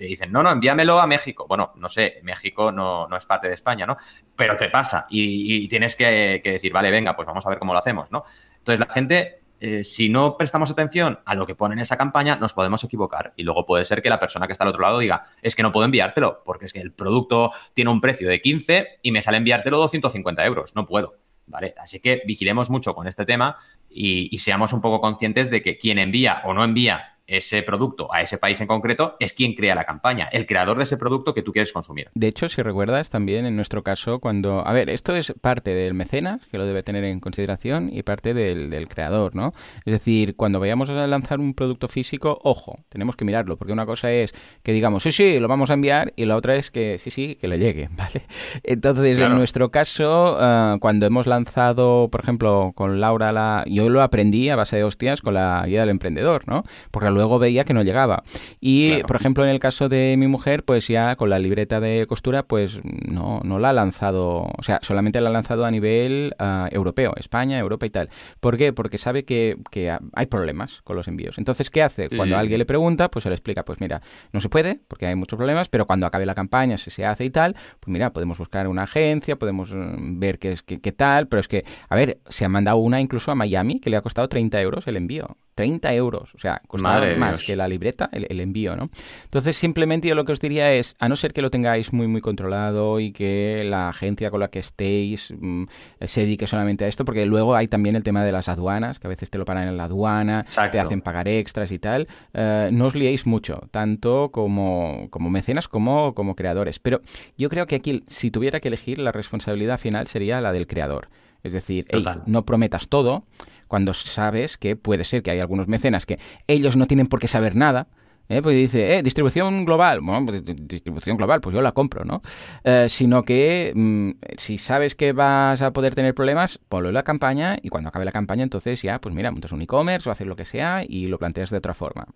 dicen, 0.05 0.31
no, 0.31 0.43
no, 0.43 0.51
envíamelo 0.51 0.99
a 0.99 1.07
México. 1.07 1.47
Bueno, 1.47 1.73
no 1.77 1.89
sé, 1.89 2.19
México 2.21 2.71
no, 2.71 3.07
es 3.17 3.25
parte 3.25 3.47
de 3.47 3.55
España, 3.55 3.87
¿no? 3.87 3.97
Pero 4.35 4.55
te 4.55 4.69
pasa 4.69 5.07
y, 5.09 5.67
tienes 5.67 5.95
que, 5.95 6.41
que, 6.43 6.51
decir, 6.51 6.71
vale, 6.71 6.91
venga, 6.91 7.15
pues 7.15 7.25
vamos 7.25 7.43
a 7.43 7.49
ver 7.49 7.57
cómo 7.57 7.73
lo 7.73 7.79
hacemos, 7.79 8.11
¿no? 8.11 8.23
Entonces 8.59 8.79
la 8.79 8.93
gente 8.93 9.42
eh, 9.65 9.85
si 9.85 10.09
no 10.09 10.35
prestamos 10.35 10.69
atención 10.71 11.21
a 11.23 11.35
lo 11.35 11.47
que 11.47 11.55
pone 11.55 11.71
en 11.71 11.79
esa 11.79 11.95
campaña, 11.95 12.35
nos 12.35 12.51
podemos 12.51 12.83
equivocar. 12.83 13.33
Y 13.37 13.43
luego 13.43 13.65
puede 13.65 13.85
ser 13.85 14.01
que 14.01 14.09
la 14.09 14.19
persona 14.19 14.45
que 14.45 14.51
está 14.51 14.65
al 14.65 14.71
otro 14.71 14.81
lado 14.81 14.99
diga, 14.99 15.23
es 15.41 15.55
que 15.55 15.63
no 15.63 15.71
puedo 15.71 15.85
enviártelo, 15.85 16.41
porque 16.43 16.65
es 16.65 16.73
que 16.73 16.81
el 16.81 16.91
producto 16.91 17.53
tiene 17.73 17.89
un 17.89 18.01
precio 18.01 18.27
de 18.27 18.41
15 18.41 18.99
y 19.01 19.11
me 19.13 19.21
sale 19.21 19.37
enviártelo 19.37 19.77
250 19.77 20.45
euros. 20.45 20.75
No 20.75 20.85
puedo. 20.85 21.15
¿Vale? 21.45 21.75
Así 21.77 22.01
que 22.01 22.23
vigilemos 22.25 22.69
mucho 22.69 22.93
con 22.93 23.07
este 23.07 23.25
tema 23.25 23.55
y, 23.89 24.27
y 24.35 24.39
seamos 24.39 24.73
un 24.73 24.81
poco 24.81 24.99
conscientes 24.99 25.49
de 25.49 25.61
que 25.61 25.77
quien 25.77 25.97
envía 25.97 26.41
o 26.43 26.53
no 26.53 26.65
envía 26.65 27.12
ese 27.27 27.63
producto 27.63 28.13
a 28.13 28.21
ese 28.21 28.37
país 28.37 28.59
en 28.61 28.67
concreto 28.67 29.15
es 29.19 29.33
quien 29.33 29.53
crea 29.53 29.75
la 29.75 29.85
campaña, 29.85 30.27
el 30.31 30.45
creador 30.45 30.77
de 30.77 30.83
ese 30.83 30.97
producto 30.97 31.33
que 31.33 31.41
tú 31.41 31.51
quieres 31.51 31.71
consumir. 31.71 32.09
De 32.13 32.27
hecho, 32.27 32.49
si 32.49 32.61
recuerdas 32.61 33.09
también 33.09 33.45
en 33.45 33.55
nuestro 33.55 33.83
caso, 33.83 34.19
cuando, 34.19 34.65
a 34.67 34.73
ver, 34.73 34.89
esto 34.89 35.15
es 35.15 35.33
parte 35.41 35.73
del 35.73 35.93
mecenas, 35.93 36.45
que 36.47 36.57
lo 36.57 36.65
debe 36.65 36.83
tener 36.83 37.03
en 37.05 37.19
consideración, 37.19 37.89
y 37.91 38.03
parte 38.03 38.33
del, 38.33 38.87
creador, 38.87 39.35
¿no? 39.35 39.53
Es 39.85 39.93
decir, 39.93 40.35
cuando 40.35 40.59
vayamos 40.59 40.89
a 40.89 41.07
lanzar 41.07 41.39
un 41.39 41.53
producto 41.53 41.87
físico, 41.87 42.39
ojo, 42.43 42.79
tenemos 42.89 43.15
que 43.15 43.25
mirarlo, 43.25 43.57
porque 43.57 43.71
una 43.71 43.85
cosa 43.85 44.11
es 44.11 44.33
que 44.61 44.73
digamos, 44.73 45.03
sí, 45.03 45.11
sí, 45.11 45.39
lo 45.39 45.47
vamos 45.47 45.69
a 45.69 45.75
enviar, 45.75 46.13
y 46.15 46.25
la 46.25 46.35
otra 46.35 46.55
es 46.55 46.69
que 46.69 46.97
sí, 46.99 47.11
sí, 47.11 47.35
que 47.35 47.47
le 47.47 47.59
llegue, 47.59 47.89
¿vale? 47.95 48.23
Entonces, 48.63 49.19
en 49.19 49.35
nuestro 49.35 49.71
caso, 49.71 50.37
ah, 50.39 50.77
cuando 50.81 51.05
hemos 51.05 51.27
lanzado, 51.27 52.09
por 52.11 52.21
ejemplo, 52.21 52.73
con 52.75 52.99
Laura, 52.99 53.31
la, 53.31 53.63
yo 53.67 53.89
lo 53.89 54.01
aprendí 54.01 54.49
a 54.49 54.55
base 54.55 54.75
de 54.75 54.83
hostias 54.83 55.21
con 55.21 55.35
la 55.35 55.63
guía 55.65 55.81
del 55.81 55.89
emprendedor, 55.89 56.47
¿no? 56.47 56.63
Porque 56.91 57.12
luego 57.13 57.39
veía 57.39 57.63
que 57.63 57.73
no 57.73 57.83
llegaba. 57.83 58.23
Y, 58.59 59.03
por 59.03 59.15
ejemplo, 59.15 59.43
en 59.43 59.49
el 59.49 59.59
caso 59.59 59.89
de 59.89 60.15
mi 60.17 60.27
mujer, 60.27 60.63
pues 60.63 60.87
ya 60.87 61.15
con 61.15 61.29
la 61.29 61.39
libreta 61.39 61.79
de 61.79 62.05
costura, 62.07 62.43
pues 62.43 62.79
no, 62.83 63.41
no 63.43 63.59
la 63.59 63.69
ha 63.69 63.73
lanzado, 63.73 64.51
o 64.57 64.63
sea, 64.63 64.79
solamente 64.81 65.21
la 65.21 65.29
ha 65.29 65.33
lanzado 65.33 65.65
a 65.65 65.71
nivel 65.71 66.33
ah, 66.39 66.67
europeo, 66.71 67.13
España, 67.17 67.59
Europa 67.59 67.85
y 67.85 67.89
tal. 67.89 68.09
¿Por 68.39 68.57
qué? 68.57 68.73
Porque 68.73 68.97
sabe 68.97 69.23
que, 69.25 69.57
que 69.71 69.95
hay 70.13 70.25
problemas 70.25 70.81
con 70.83 70.95
los 70.95 71.07
envíos. 71.07 71.37
Entonces, 71.37 71.69
¿qué 71.69 71.83
hace? 71.83 72.09
Cuando 72.09 72.37
alguien 72.37 72.59
le 72.59 72.65
pregunta, 72.65 73.09
pues 73.09 73.23
se 73.23 73.29
le 73.29 73.35
explica, 73.35 73.63
pues 73.63 73.79
mira, 73.79 74.01
no 74.31 74.41
se 74.41 74.49
puede, 74.49 74.79
porque 74.87 75.07
hay 75.07 75.15
muchos 75.15 75.37
problemas, 75.37 75.69
pero 75.69 75.85
cuando 75.85 76.05
acabe 76.05 76.25
la 76.25 76.35
campaña, 76.35 76.77
si 76.77 76.91
se 76.91 77.05
hace 77.05 77.25
y 77.25 77.29
tal, 77.29 77.55
pues 77.79 77.91
mira, 77.91 78.11
podemos 78.11 78.37
buscar 78.37 78.67
una 78.67 78.83
agencia, 78.83 79.37
podemos 79.37 79.71
mm, 79.73 80.19
ver 80.19 80.39
qué, 80.39 80.53
es, 80.53 80.63
qué, 80.63 80.79
qué 80.79 80.91
tal, 80.91 81.27
pero 81.27 81.39
es 81.39 81.47
que, 81.47 81.65
a 81.89 81.95
ver, 81.95 82.19
se 82.29 82.45
ha 82.45 82.49
mandado 82.49 82.77
una 82.77 83.01
incluso 83.01 83.31
a 83.31 83.35
Miami 83.35 83.79
que 83.79 83.89
le 83.89 83.97
ha 83.97 84.01
costado 84.01 84.27
30 84.29 84.61
euros 84.61 84.87
el 84.87 84.97
envío. 84.97 85.37
30 85.55 85.93
euros, 85.93 86.33
o 86.35 86.39
sea, 86.39 86.61
costaba 86.67 87.05
más 87.17 87.43
que 87.43 87.55
la 87.55 87.67
libreta, 87.67 88.09
el, 88.11 88.39
envío, 88.39 88.75
¿no? 88.75 88.89
Entonces, 89.25 89.57
simplemente 89.57 90.07
yo 90.07 90.15
lo 90.15 90.25
que 90.25 90.31
os 90.31 90.39
diría 90.39 90.73
es, 90.73 90.95
a 90.99 91.09
no 91.09 91.15
ser 91.15 91.33
que 91.33 91.41
lo 91.41 91.51
tengáis 91.51 91.93
muy, 91.93 92.07
muy 92.07 92.21
controlado 92.21 92.99
y 92.99 93.11
que 93.11 93.63
la 93.65 93.89
agencia 93.89 94.31
con 94.31 94.39
la 94.39 94.49
que 94.49 94.59
estéis 94.59 95.33
mm, 95.37 95.63
se 96.01 96.21
dedique 96.21 96.47
solamente 96.47 96.85
a 96.85 96.87
esto, 96.87 97.05
porque 97.05 97.25
luego 97.25 97.55
hay 97.55 97.67
también 97.67 97.95
el 97.95 98.03
tema 98.03 98.23
de 98.23 98.31
las 98.31 98.49
aduanas, 98.49 98.99
que 98.99 99.07
a 99.07 99.09
veces 99.09 99.29
te 99.29 99.37
lo 99.37 99.45
paran 99.45 99.67
en 99.67 99.77
la 99.77 99.85
aduana, 99.85 100.45
te 100.71 100.79
hacen 100.79 101.01
pagar 101.01 101.27
extras 101.27 101.71
y 101.71 101.79
tal, 101.79 102.07
eh, 102.33 102.69
no 102.71 102.87
os 102.87 102.95
liéis 102.95 103.25
mucho, 103.25 103.67
tanto 103.71 104.29
como, 104.31 105.07
como 105.09 105.29
mecenas 105.29 105.67
como 105.67 106.13
como 106.13 106.35
creadores. 106.35 106.79
Pero 106.79 107.01
yo 107.37 107.49
creo 107.49 107.67
que 107.67 107.75
aquí, 107.75 108.03
si 108.07 108.31
tuviera 108.31 108.59
que 108.59 108.67
elegir, 108.67 108.99
la 108.99 109.11
responsabilidad 109.11 109.79
final 109.79 110.07
sería 110.07 110.41
la 110.41 110.51
del 110.51 110.67
creador. 110.67 111.09
Es 111.43 111.51
decir, 111.51 111.85
no 112.25 112.45
prometas 112.45 112.87
todo 112.87 113.25
cuando 113.73 113.95
sabes 113.95 114.59
que 114.59 114.75
puede 114.75 115.03
ser 115.03 115.23
que 115.23 115.31
hay 115.31 115.39
algunos 115.39 115.67
mecenas 115.67 116.05
que 116.05 116.19
ellos 116.45 116.77
no 116.77 116.85
tienen 116.85 117.07
por 117.07 117.19
qué 117.19 117.27
saber 117.27 117.55
nada, 117.55 117.87
¿eh? 118.29 118.41
Pues 118.41 118.55
dice, 118.55 118.97
eh, 118.97 119.03
distribución 119.03 119.65
global. 119.65 120.01
Bueno, 120.01 120.25
pues, 120.25 120.43
distribución 120.45 121.17
global, 121.17 121.41
pues 121.41 121.53
yo 121.53 121.61
la 121.61 121.71
compro, 121.71 122.03
¿no? 122.05 122.21
Eh, 122.63 122.87
sino 122.89 123.23
que 123.23 123.71
mm, 123.75 124.11
si 124.37 124.57
sabes 124.57 124.95
que 124.95 125.13
vas 125.13 125.61
a 125.61 125.71
poder 125.71 125.95
tener 125.95 126.13
problemas, 126.13 126.59
ponlo 126.69 126.89
en 126.89 126.95
la 126.95 127.03
campaña 127.03 127.57
y 127.61 127.69
cuando 127.69 127.89
acabe 127.89 128.05
la 128.05 128.11
campaña, 128.11 128.43
entonces 128.43 128.81
ya, 128.81 128.99
pues 128.99 129.13
mira, 129.13 129.31
montas 129.31 129.51
un 129.51 129.61
e-commerce 129.61 130.09
o 130.09 130.11
haces 130.11 130.27
lo 130.27 130.35
que 130.35 130.45
sea 130.45 130.83
y 130.87 131.05
lo 131.05 131.17
planteas 131.17 131.49
de 131.49 131.57
otra 131.57 131.73
forma. 131.73 132.07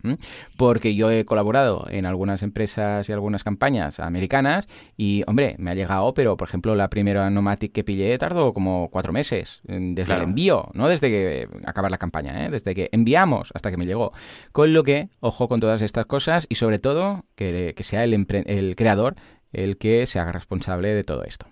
Porque 0.58 0.96
yo 0.96 1.12
he 1.12 1.26
colaborado 1.26 1.88
en 1.90 2.06
algunas 2.06 2.44
empresas 2.44 3.08
y 3.10 3.14
algunas 3.14 3.44
campañas 3.44 4.00
americanas 4.00 4.68
y, 4.96 5.24
hombre, 5.28 5.56
me 5.60 5.72
ha 5.72 5.76
llegado, 5.76 6.14
pero 6.14 6.38
por 6.38 6.48
ejemplo, 6.48 6.76
la 6.76 6.90
primera 6.90 7.30
Nomatic 7.30 7.72
que 7.72 7.84
pillé 7.84 8.18
tardó 8.18 8.54
como 8.54 8.90
cuatro 8.90 9.14
meses 9.14 9.62
mm, 9.68 9.94
desde 9.94 10.14
el 10.14 10.22
envío, 10.22 10.70
no 10.74 10.88
desde 10.88 11.10
que 11.10 11.50
acabar 11.66 11.92
la 11.92 11.98
campaña, 11.98 12.46
¿eh? 12.46 12.50
desde 12.50 12.74
que 12.76 12.90
enviamos 12.92 13.52
hasta 13.54 13.72
que 13.72 13.78
me 13.78 13.86
llegó. 13.86 14.14
Con 14.52 14.74
lo 14.74 14.84
que, 14.84 15.10
ojo 15.20 15.48
con 15.48 15.60
todas 15.60 15.82
estas 15.82 15.97
estas 15.98 16.06
cosas 16.08 16.46
y 16.50 16.56
sobre 16.56 16.80
todo 16.80 17.26
que, 17.36 17.74
sea 17.80 18.04
el, 18.04 18.14
el, 18.46 18.76
creador 18.76 19.16
el 19.52 19.78
que 19.78 20.06
se 20.06 20.20
haga 20.20 20.32
responsable 20.32 20.94
de 20.94 21.04
todo 21.04 21.24
esto. 21.24 21.48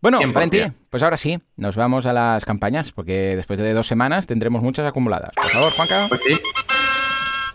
Bueno, 0.00 0.20
Valentín, 0.32 0.74
pues 0.90 1.02
ahora 1.02 1.16
sí, 1.16 1.38
nos 1.56 1.76
vamos 1.76 2.06
a 2.06 2.12
las 2.12 2.44
campañas, 2.44 2.92
porque 2.92 3.34
después 3.36 3.58
de 3.58 3.72
dos 3.72 3.86
semanas 3.86 4.26
tendremos 4.26 4.62
muchas 4.62 4.86
acumuladas. 4.86 5.32
Por 5.34 5.50
favor, 5.50 5.72
Juanca. 5.72 6.06
Pues 6.08 6.20
sí. 6.24 6.34